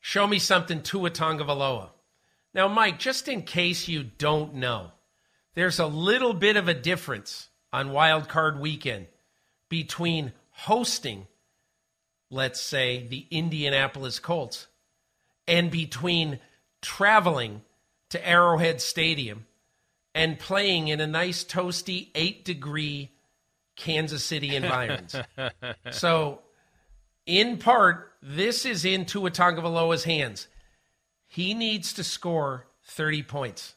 Show 0.00 0.26
me 0.26 0.38
something, 0.38 0.82
Tua 0.82 1.10
Tagovailoa. 1.10 1.90
Now, 2.54 2.68
Mike, 2.68 2.98
just 2.98 3.28
in 3.28 3.42
case 3.42 3.88
you 3.88 4.02
don't 4.02 4.54
know, 4.54 4.92
there's 5.54 5.78
a 5.78 5.86
little 5.86 6.34
bit 6.34 6.56
of 6.56 6.68
a 6.68 6.74
difference 6.74 7.48
on 7.72 7.92
Wild 7.92 8.28
Card 8.28 8.60
Weekend 8.60 9.06
between 9.68 10.32
hosting, 10.50 11.26
let's 12.30 12.60
say, 12.60 13.06
the 13.06 13.26
Indianapolis 13.30 14.18
Colts, 14.18 14.66
and 15.46 15.70
between 15.70 16.38
traveling 16.88 17.60
to 18.08 18.26
Arrowhead 18.26 18.80
Stadium 18.80 19.44
and 20.14 20.38
playing 20.38 20.88
in 20.88 21.00
a 21.00 21.06
nice, 21.06 21.44
toasty, 21.44 22.08
eight 22.14 22.46
degree 22.46 23.10
Kansas 23.76 24.24
City 24.24 24.56
environment. 24.56 25.14
so, 25.90 26.40
in 27.26 27.58
part, 27.58 28.14
this 28.22 28.64
is 28.64 28.86
in 28.86 29.04
Tua 29.04 29.30
Tagovailoa's 29.30 30.04
hands. 30.04 30.48
He 31.26 31.52
needs 31.52 31.92
to 31.92 32.02
score 32.02 32.64
30 32.84 33.22
points 33.24 33.74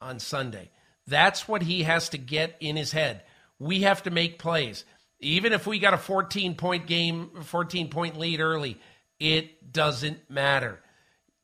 on 0.00 0.18
Sunday. 0.18 0.70
That's 1.06 1.46
what 1.46 1.62
he 1.62 1.82
has 1.82 2.08
to 2.08 2.18
get 2.18 2.56
in 2.58 2.76
his 2.76 2.92
head. 2.92 3.22
We 3.58 3.82
have 3.82 4.02
to 4.04 4.10
make 4.10 4.38
plays. 4.38 4.86
Even 5.20 5.52
if 5.52 5.66
we 5.66 5.78
got 5.78 5.92
a 5.92 5.98
14 5.98 6.54
point 6.54 6.86
game, 6.86 7.28
14 7.42 7.90
point 7.90 8.18
lead 8.18 8.40
early, 8.40 8.80
it 9.20 9.74
doesn't 9.74 10.30
matter. 10.30 10.80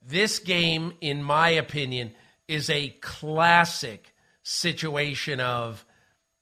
This 0.02 0.38
game, 0.38 0.94
in 1.00 1.22
my 1.22 1.50
opinion, 1.50 2.12
is 2.48 2.70
a 2.70 2.88
classic 3.00 4.14
situation 4.42 5.40
of 5.40 5.84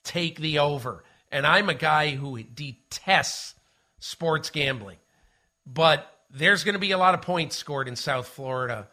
take 0.04 0.38
the 0.38 0.61
over. 0.61 1.04
And 1.30 1.46
I'm 1.46 1.68
a 1.68 1.74
guy 1.74 2.11
who 2.11 2.42
detests 2.42 3.54
sports 4.00 4.50
gambling. 4.50 4.98
but 5.66 6.14
there's 6.30 6.64
going 6.64 6.74
to 6.74 6.78
be 6.78 6.90
a 6.90 6.98
lot 6.98 7.14
of 7.14 7.22
points 7.22 7.56
scored 7.56 7.88
in 7.88 7.96
South 7.96 8.28
Florida 8.28 8.88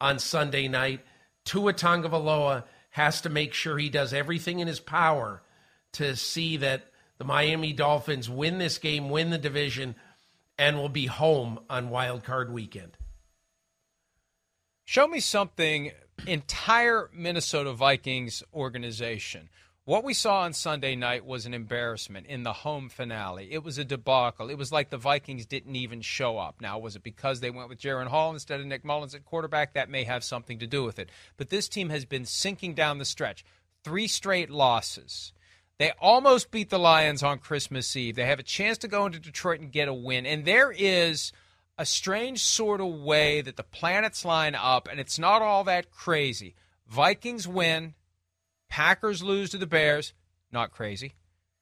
on 0.00 0.18
Sunday 0.18 0.68
night. 0.68 1.00
Tua 1.44 1.72
Tagovailoa 1.72 2.64
has 2.90 3.20
to 3.22 3.28
make 3.28 3.54
sure 3.54 3.78
he 3.78 3.88
does 3.88 4.12
everything 4.12 4.60
in 4.60 4.68
his 4.68 4.80
power 4.80 5.42
to 5.92 6.16
see 6.16 6.56
that 6.58 6.90
the 7.18 7.24
Miami 7.24 7.72
Dolphins 7.72 8.28
win 8.28 8.58
this 8.58 8.78
game, 8.78 9.10
win 9.10 9.30
the 9.30 9.38
division, 9.38 9.94
and 10.58 10.76
will 10.76 10.88
be 10.88 11.06
home 11.06 11.58
on 11.68 11.90
Wild 11.90 12.24
Card 12.24 12.52
Weekend. 12.52 12.96
Show 14.86 15.06
me 15.06 15.20
something 15.20 15.92
entire 16.26 17.10
Minnesota 17.12 17.74
Vikings 17.74 18.42
organization 18.54 19.50
what 19.86 20.02
we 20.02 20.14
saw 20.14 20.40
on 20.40 20.52
Sunday 20.52 20.96
night 20.96 21.24
was 21.24 21.46
an 21.46 21.54
embarrassment 21.54 22.26
in 22.26 22.42
the 22.42 22.52
home 22.52 22.88
finale. 22.88 23.46
It 23.52 23.62
was 23.62 23.78
a 23.78 23.84
debacle. 23.84 24.50
It 24.50 24.58
was 24.58 24.72
like 24.72 24.90
the 24.90 24.96
Vikings 24.96 25.46
didn't 25.46 25.76
even 25.76 26.00
show 26.00 26.38
up. 26.38 26.60
Now, 26.60 26.80
was 26.80 26.96
it 26.96 27.04
because 27.04 27.38
they 27.38 27.50
went 27.50 27.68
with 27.68 27.78
Jaren 27.78 28.08
Hall 28.08 28.32
instead 28.32 28.58
of 28.58 28.66
Nick 28.66 28.84
Mullens 28.84 29.14
at 29.14 29.24
quarterback? 29.24 29.74
That 29.74 29.88
may 29.88 30.02
have 30.02 30.24
something 30.24 30.58
to 30.58 30.66
do 30.66 30.82
with 30.82 30.98
it. 30.98 31.08
But 31.36 31.50
this 31.50 31.68
team 31.68 31.90
has 31.90 32.04
been 32.04 32.24
sinking 32.24 32.74
down 32.74 32.98
the 32.98 33.04
stretch. 33.04 33.44
Three 33.84 34.08
straight 34.08 34.50
losses. 34.50 35.32
They 35.78 35.92
almost 36.00 36.50
beat 36.50 36.70
the 36.70 36.80
Lions 36.80 37.22
on 37.22 37.38
Christmas 37.38 37.94
Eve. 37.94 38.16
They 38.16 38.26
have 38.26 38.40
a 38.40 38.42
chance 38.42 38.78
to 38.78 38.88
go 38.88 39.06
into 39.06 39.20
Detroit 39.20 39.60
and 39.60 39.70
get 39.70 39.86
a 39.86 39.94
win. 39.94 40.26
And 40.26 40.44
there 40.44 40.72
is 40.72 41.30
a 41.78 41.86
strange 41.86 42.42
sort 42.42 42.80
of 42.80 42.88
way 42.88 43.40
that 43.40 43.56
the 43.56 43.62
planets 43.62 44.24
line 44.24 44.54
up, 44.54 44.88
and 44.90 44.98
it's 44.98 45.18
not 45.18 45.42
all 45.42 45.64
that 45.64 45.90
crazy. 45.90 46.54
Vikings 46.88 47.46
win. 47.46 47.94
Packers 48.68 49.22
lose 49.22 49.50
to 49.50 49.58
the 49.58 49.66
Bears, 49.66 50.12
not 50.50 50.72
crazy. 50.72 51.14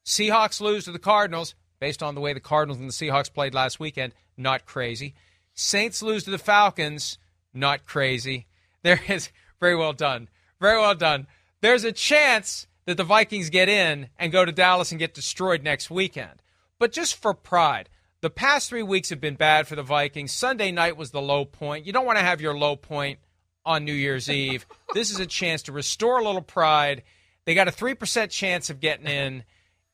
Seahawks 0.04 0.60
lose 0.60 0.84
to 0.84 0.92
the 0.92 0.98
Cardinals, 0.98 1.54
based 1.80 2.02
on 2.02 2.14
the 2.14 2.20
way 2.20 2.32
the 2.32 2.40
Cardinals 2.40 2.78
and 2.78 2.88
the 2.88 2.92
Seahawks 2.92 3.32
played 3.32 3.54
last 3.54 3.80
weekend, 3.80 4.14
not 4.36 4.66
crazy. 4.66 5.14
Saints 5.54 6.02
lose 6.02 6.24
to 6.24 6.30
the 6.30 6.38
Falcons, 6.38 7.18
not 7.52 7.86
crazy. 7.86 8.46
There 8.82 9.00
is 9.08 9.30
very 9.60 9.76
well 9.76 9.92
done. 9.92 10.28
Very 10.60 10.78
well 10.78 10.94
done. 10.94 11.26
There's 11.60 11.84
a 11.84 11.92
chance 11.92 12.66
that 12.86 12.96
the 12.96 13.04
Vikings 13.04 13.50
get 13.50 13.68
in 13.68 14.08
and 14.18 14.32
go 14.32 14.44
to 14.44 14.52
Dallas 14.52 14.92
and 14.92 14.98
get 14.98 15.14
destroyed 15.14 15.62
next 15.62 15.90
weekend. 15.90 16.42
But 16.78 16.92
just 16.92 17.16
for 17.16 17.32
pride, 17.32 17.88
the 18.24 18.30
past 18.30 18.70
three 18.70 18.82
weeks 18.82 19.10
have 19.10 19.20
been 19.20 19.34
bad 19.34 19.68
for 19.68 19.76
the 19.76 19.82
Vikings. 19.82 20.32
Sunday 20.32 20.72
night 20.72 20.96
was 20.96 21.10
the 21.10 21.20
low 21.20 21.44
point. 21.44 21.84
You 21.84 21.92
don't 21.92 22.06
want 22.06 22.16
to 22.16 22.24
have 22.24 22.40
your 22.40 22.56
low 22.56 22.74
point 22.74 23.18
on 23.66 23.84
New 23.84 23.92
Year's 23.92 24.30
Eve. 24.30 24.66
This 24.94 25.10
is 25.10 25.18
a 25.18 25.26
chance 25.26 25.62
to 25.64 25.72
restore 25.72 26.20
a 26.20 26.24
little 26.24 26.40
pride. 26.40 27.02
They 27.44 27.54
got 27.54 27.66
a 27.66 27.72
3% 27.72 28.30
chance 28.30 28.70
of 28.70 28.78
getting 28.78 29.08
in. 29.08 29.42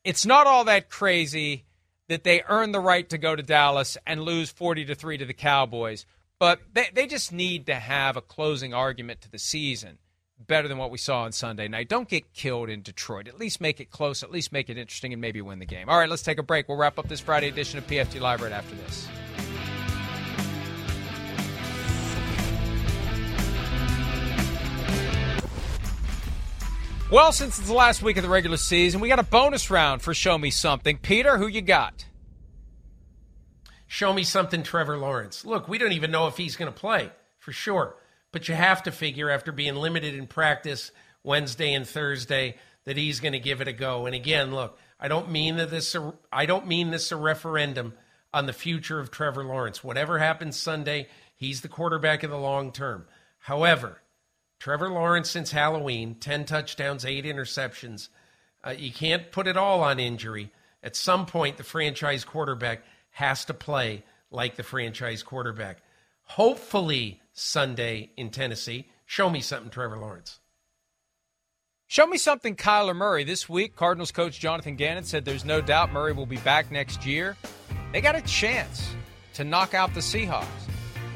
It's 0.03 0.27
not 0.27 0.45
all 0.45 0.65
that 0.65 0.89
crazy 0.89 1.65
that 2.07 2.23
they 2.23 2.43
earn 2.47 2.71
the 2.71 2.79
right 2.79 3.09
to 3.09 3.17
go 3.17 3.35
to 3.35 3.41
Dallas 3.41 3.97
and 4.05 4.21
lose 4.21 4.51
40 4.51 4.85
to 4.85 4.95
3 4.95 5.17
to 5.17 5.25
the 5.25 5.33
Cowboys, 5.33 6.05
but 6.39 6.59
they, 6.71 6.89
they 6.93 7.07
just 7.07 7.33
need 7.33 7.65
to 7.65 7.73
have 7.73 8.15
a 8.15 8.21
closing 8.21 8.75
argument 8.75 9.21
to 9.21 9.31
the 9.31 9.39
season 9.39 9.97
better 10.47 10.67
than 10.67 10.77
what 10.77 10.91
we 10.91 10.97
saw 10.97 11.23
on 11.23 11.31
Sunday 11.31 11.67
night. 11.67 11.89
Don't 11.89 12.07
get 12.07 12.33
killed 12.33 12.69
in 12.69 12.81
Detroit. 12.81 13.27
At 13.27 13.39
least 13.39 13.61
make 13.61 13.79
it 13.79 13.89
close, 13.91 14.23
at 14.23 14.31
least 14.31 14.51
make 14.51 14.69
it 14.69 14.77
interesting, 14.77 15.13
and 15.13 15.21
maybe 15.21 15.41
win 15.41 15.59
the 15.59 15.65
game. 15.65 15.89
All 15.89 15.97
right, 15.97 16.09
let's 16.09 16.23
take 16.23 16.37
a 16.37 16.43
break. 16.43 16.67
We'll 16.67 16.77
wrap 16.77 16.99
up 16.99 17.07
this 17.07 17.19
Friday 17.19 17.47
edition 17.47 17.77
of 17.77 17.87
PFT 17.87 18.19
Live 18.19 18.41
right 18.41 18.51
after 18.51 18.75
this. 18.75 19.07
Well, 27.11 27.33
since 27.33 27.59
it's 27.59 27.67
the 27.67 27.73
last 27.73 28.01
week 28.01 28.15
of 28.15 28.23
the 28.23 28.29
regular 28.29 28.55
season, 28.55 29.01
we 29.01 29.09
got 29.09 29.19
a 29.19 29.23
bonus 29.23 29.69
round 29.69 30.01
for 30.01 30.13
Show 30.13 30.37
Me 30.37 30.49
Something. 30.49 30.97
Peter, 30.97 31.37
who 31.37 31.45
you 31.45 31.61
got? 31.61 32.05
Show 33.85 34.13
me 34.13 34.23
something, 34.23 34.63
Trevor 34.63 34.97
Lawrence. 34.97 35.43
Look, 35.43 35.67
we 35.67 35.77
don't 35.77 35.91
even 35.91 36.11
know 36.11 36.27
if 36.27 36.37
he's 36.37 36.55
going 36.55 36.71
to 36.71 36.79
play 36.79 37.11
for 37.39 37.51
sure, 37.51 37.97
but 38.31 38.47
you 38.47 38.55
have 38.55 38.83
to 38.83 38.91
figure 38.91 39.29
after 39.29 39.51
being 39.51 39.75
limited 39.75 40.15
in 40.15 40.27
practice 40.27 40.91
Wednesday 41.23 41.73
and 41.73 41.87
Thursday 41.87 42.55
that 42.85 42.97
he's 42.97 43.19
going 43.19 43.33
to 43.33 43.39
give 43.39 43.61
it 43.61 43.67
a 43.67 43.73
go. 43.73 44.05
And 44.05 44.15
again, 44.15 44.53
look, 44.53 44.77
I 44.99 45.07
don't 45.07 45.31
mean 45.31 45.57
that 45.57 45.69
this 45.69 45.95
I 46.31 46.45
don't 46.45 46.67
mean 46.67 46.91
this 46.91 47.11
a 47.11 47.15
referendum 47.15 47.93
on 48.33 48.45
the 48.45 48.53
future 48.53 48.99
of 48.99 49.11
Trevor 49.11 49.43
Lawrence. 49.43 49.83
Whatever 49.83 50.19
happens 50.19 50.57
Sunday, 50.57 51.07
he's 51.35 51.61
the 51.61 51.67
quarterback 51.67 52.23
in 52.23 52.29
the 52.29 52.37
long 52.37 52.71
term. 52.71 53.05
However, 53.39 54.01
Trevor 54.59 54.89
Lawrence 54.89 55.29
since 55.29 55.51
Halloween, 55.51 56.15
10 56.15 56.45
touchdowns, 56.45 57.03
8 57.03 57.25
interceptions. 57.25 58.09
Uh, 58.63 58.75
you 58.77 58.91
can't 58.91 59.31
put 59.31 59.47
it 59.47 59.57
all 59.57 59.81
on 59.81 59.99
injury. 59.99 60.51
At 60.83 60.95
some 60.95 61.25
point, 61.25 61.57
the 61.57 61.63
franchise 61.63 62.23
quarterback 62.23 62.83
has 63.11 63.45
to 63.45 63.53
play 63.53 64.03
like 64.29 64.55
the 64.55 64.63
franchise 64.63 65.23
quarterback. 65.23 65.79
Hopefully, 66.23 67.20
Sunday 67.33 68.11
in 68.17 68.29
Tennessee. 68.29 68.87
Show 69.05 69.29
me 69.29 69.41
something, 69.41 69.69
Trevor 69.69 69.97
Lawrence. 69.97 70.39
Show 71.87 72.07
me 72.07 72.17
something, 72.17 72.55
Kyler 72.55 72.95
Murray. 72.95 73.25
This 73.25 73.49
week, 73.49 73.75
Cardinals 73.75 74.11
coach 74.11 74.39
Jonathan 74.39 74.77
Gannon 74.77 75.03
said 75.03 75.25
there's 75.25 75.43
no 75.43 75.59
doubt 75.59 75.91
Murray 75.91 76.13
will 76.13 76.25
be 76.25 76.37
back 76.37 76.71
next 76.71 77.05
year. 77.05 77.35
They 77.91 77.99
got 77.99 78.15
a 78.15 78.21
chance 78.21 78.95
to 79.33 79.43
knock 79.43 79.73
out 79.73 79.93
the 79.93 79.99
Seahawks. 79.99 80.45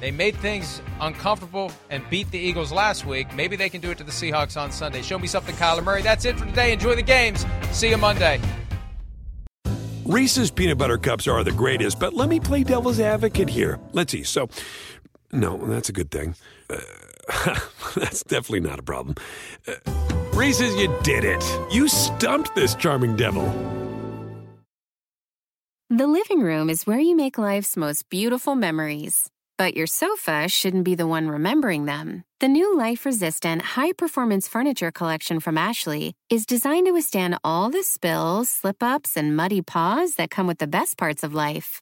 They 0.02 0.12
made 0.12 0.36
things 0.36 0.82
uncomfortable 1.00 1.72
and 1.90 2.04
beat 2.10 2.30
the 2.32 2.40
Eagles 2.40 2.72
last 2.74 3.06
week. 3.06 3.34
Maybe 3.34 3.56
they 3.56 3.70
can 3.70 3.80
do 3.80 3.90
it 3.92 3.98
to 4.00 4.04
the 4.04 4.12
Seahawks 4.12 4.60
on 4.60 4.72
Sunday. 4.72 5.02
Show 5.02 5.18
me 5.18 5.28
something, 5.28 5.56
Kyler 5.56 5.84
Murray. 5.84 6.02
That's 6.02 6.26
it 6.26 6.38
for 6.38 6.46
today. 6.46 6.74
Enjoy 6.74 6.96
the 6.96 7.02
games. 7.02 7.46
See 7.72 7.90
you 7.90 7.98
Monday. 7.98 8.42
Reese's 10.06 10.52
peanut 10.52 10.78
butter 10.78 11.00
cups 11.00 11.28
are 11.28 11.44
the 11.44 11.52
greatest, 11.52 12.00
but 12.00 12.14
let 12.14 12.30
me 12.30 12.40
play 12.40 12.64
devil's 12.64 13.00
advocate 13.00 13.50
here. 13.50 13.80
Let's 13.92 14.12
see. 14.12 14.22
So, 14.22 14.50
no, 15.36 15.58
that's 15.68 15.90
a 15.90 15.94
good 15.94 16.12
thing. 16.12 16.36
Uh, 16.70 16.80
that's 17.96 18.24
definitely 18.24 18.62
not 18.62 18.80
a 18.80 18.84
problem. 18.84 19.16
Uh, 19.68 19.74
Reese's, 20.34 20.76
you 20.76 20.94
did 21.04 21.24
it. 21.24 21.44
You 21.72 21.88
stumped 21.88 22.56
this 22.56 22.76
charming 22.76 23.16
devil. 23.16 23.46
The 25.90 26.08
living 26.08 26.42
room 26.42 26.70
is 26.70 26.88
where 26.88 27.00
you 27.00 27.16
make 27.16 27.38
life's 27.38 27.78
most 27.78 28.10
beautiful 28.10 28.56
memories. 28.56 29.30
But 29.58 29.78
your 29.78 29.88
sofa 29.88 30.50
shouldn't 30.50 30.84
be 30.84 30.96
the 30.96 31.08
one 31.08 31.30
remembering 31.30 31.86
them. 31.86 32.26
The 32.42 32.50
new 32.50 32.76
life 32.78 33.06
resistant, 33.06 33.62
high 33.62 33.94
performance 33.94 34.48
furniture 34.48 34.92
collection 34.92 35.40
from 35.40 35.58
Ashley 35.58 36.14
is 36.30 36.46
designed 36.46 36.88
to 36.88 36.92
withstand 36.92 37.38
all 37.44 37.70
the 37.70 37.84
spills, 37.84 38.50
slip 38.50 38.84
ups, 38.84 39.16
and 39.16 39.36
muddy 39.36 39.62
paws 39.62 40.16
that 40.16 40.32
come 40.32 40.48
with 40.48 40.58
the 40.58 40.68
best 40.68 40.98
parts 40.98 41.24
of 41.24 41.34
life. 41.34 41.82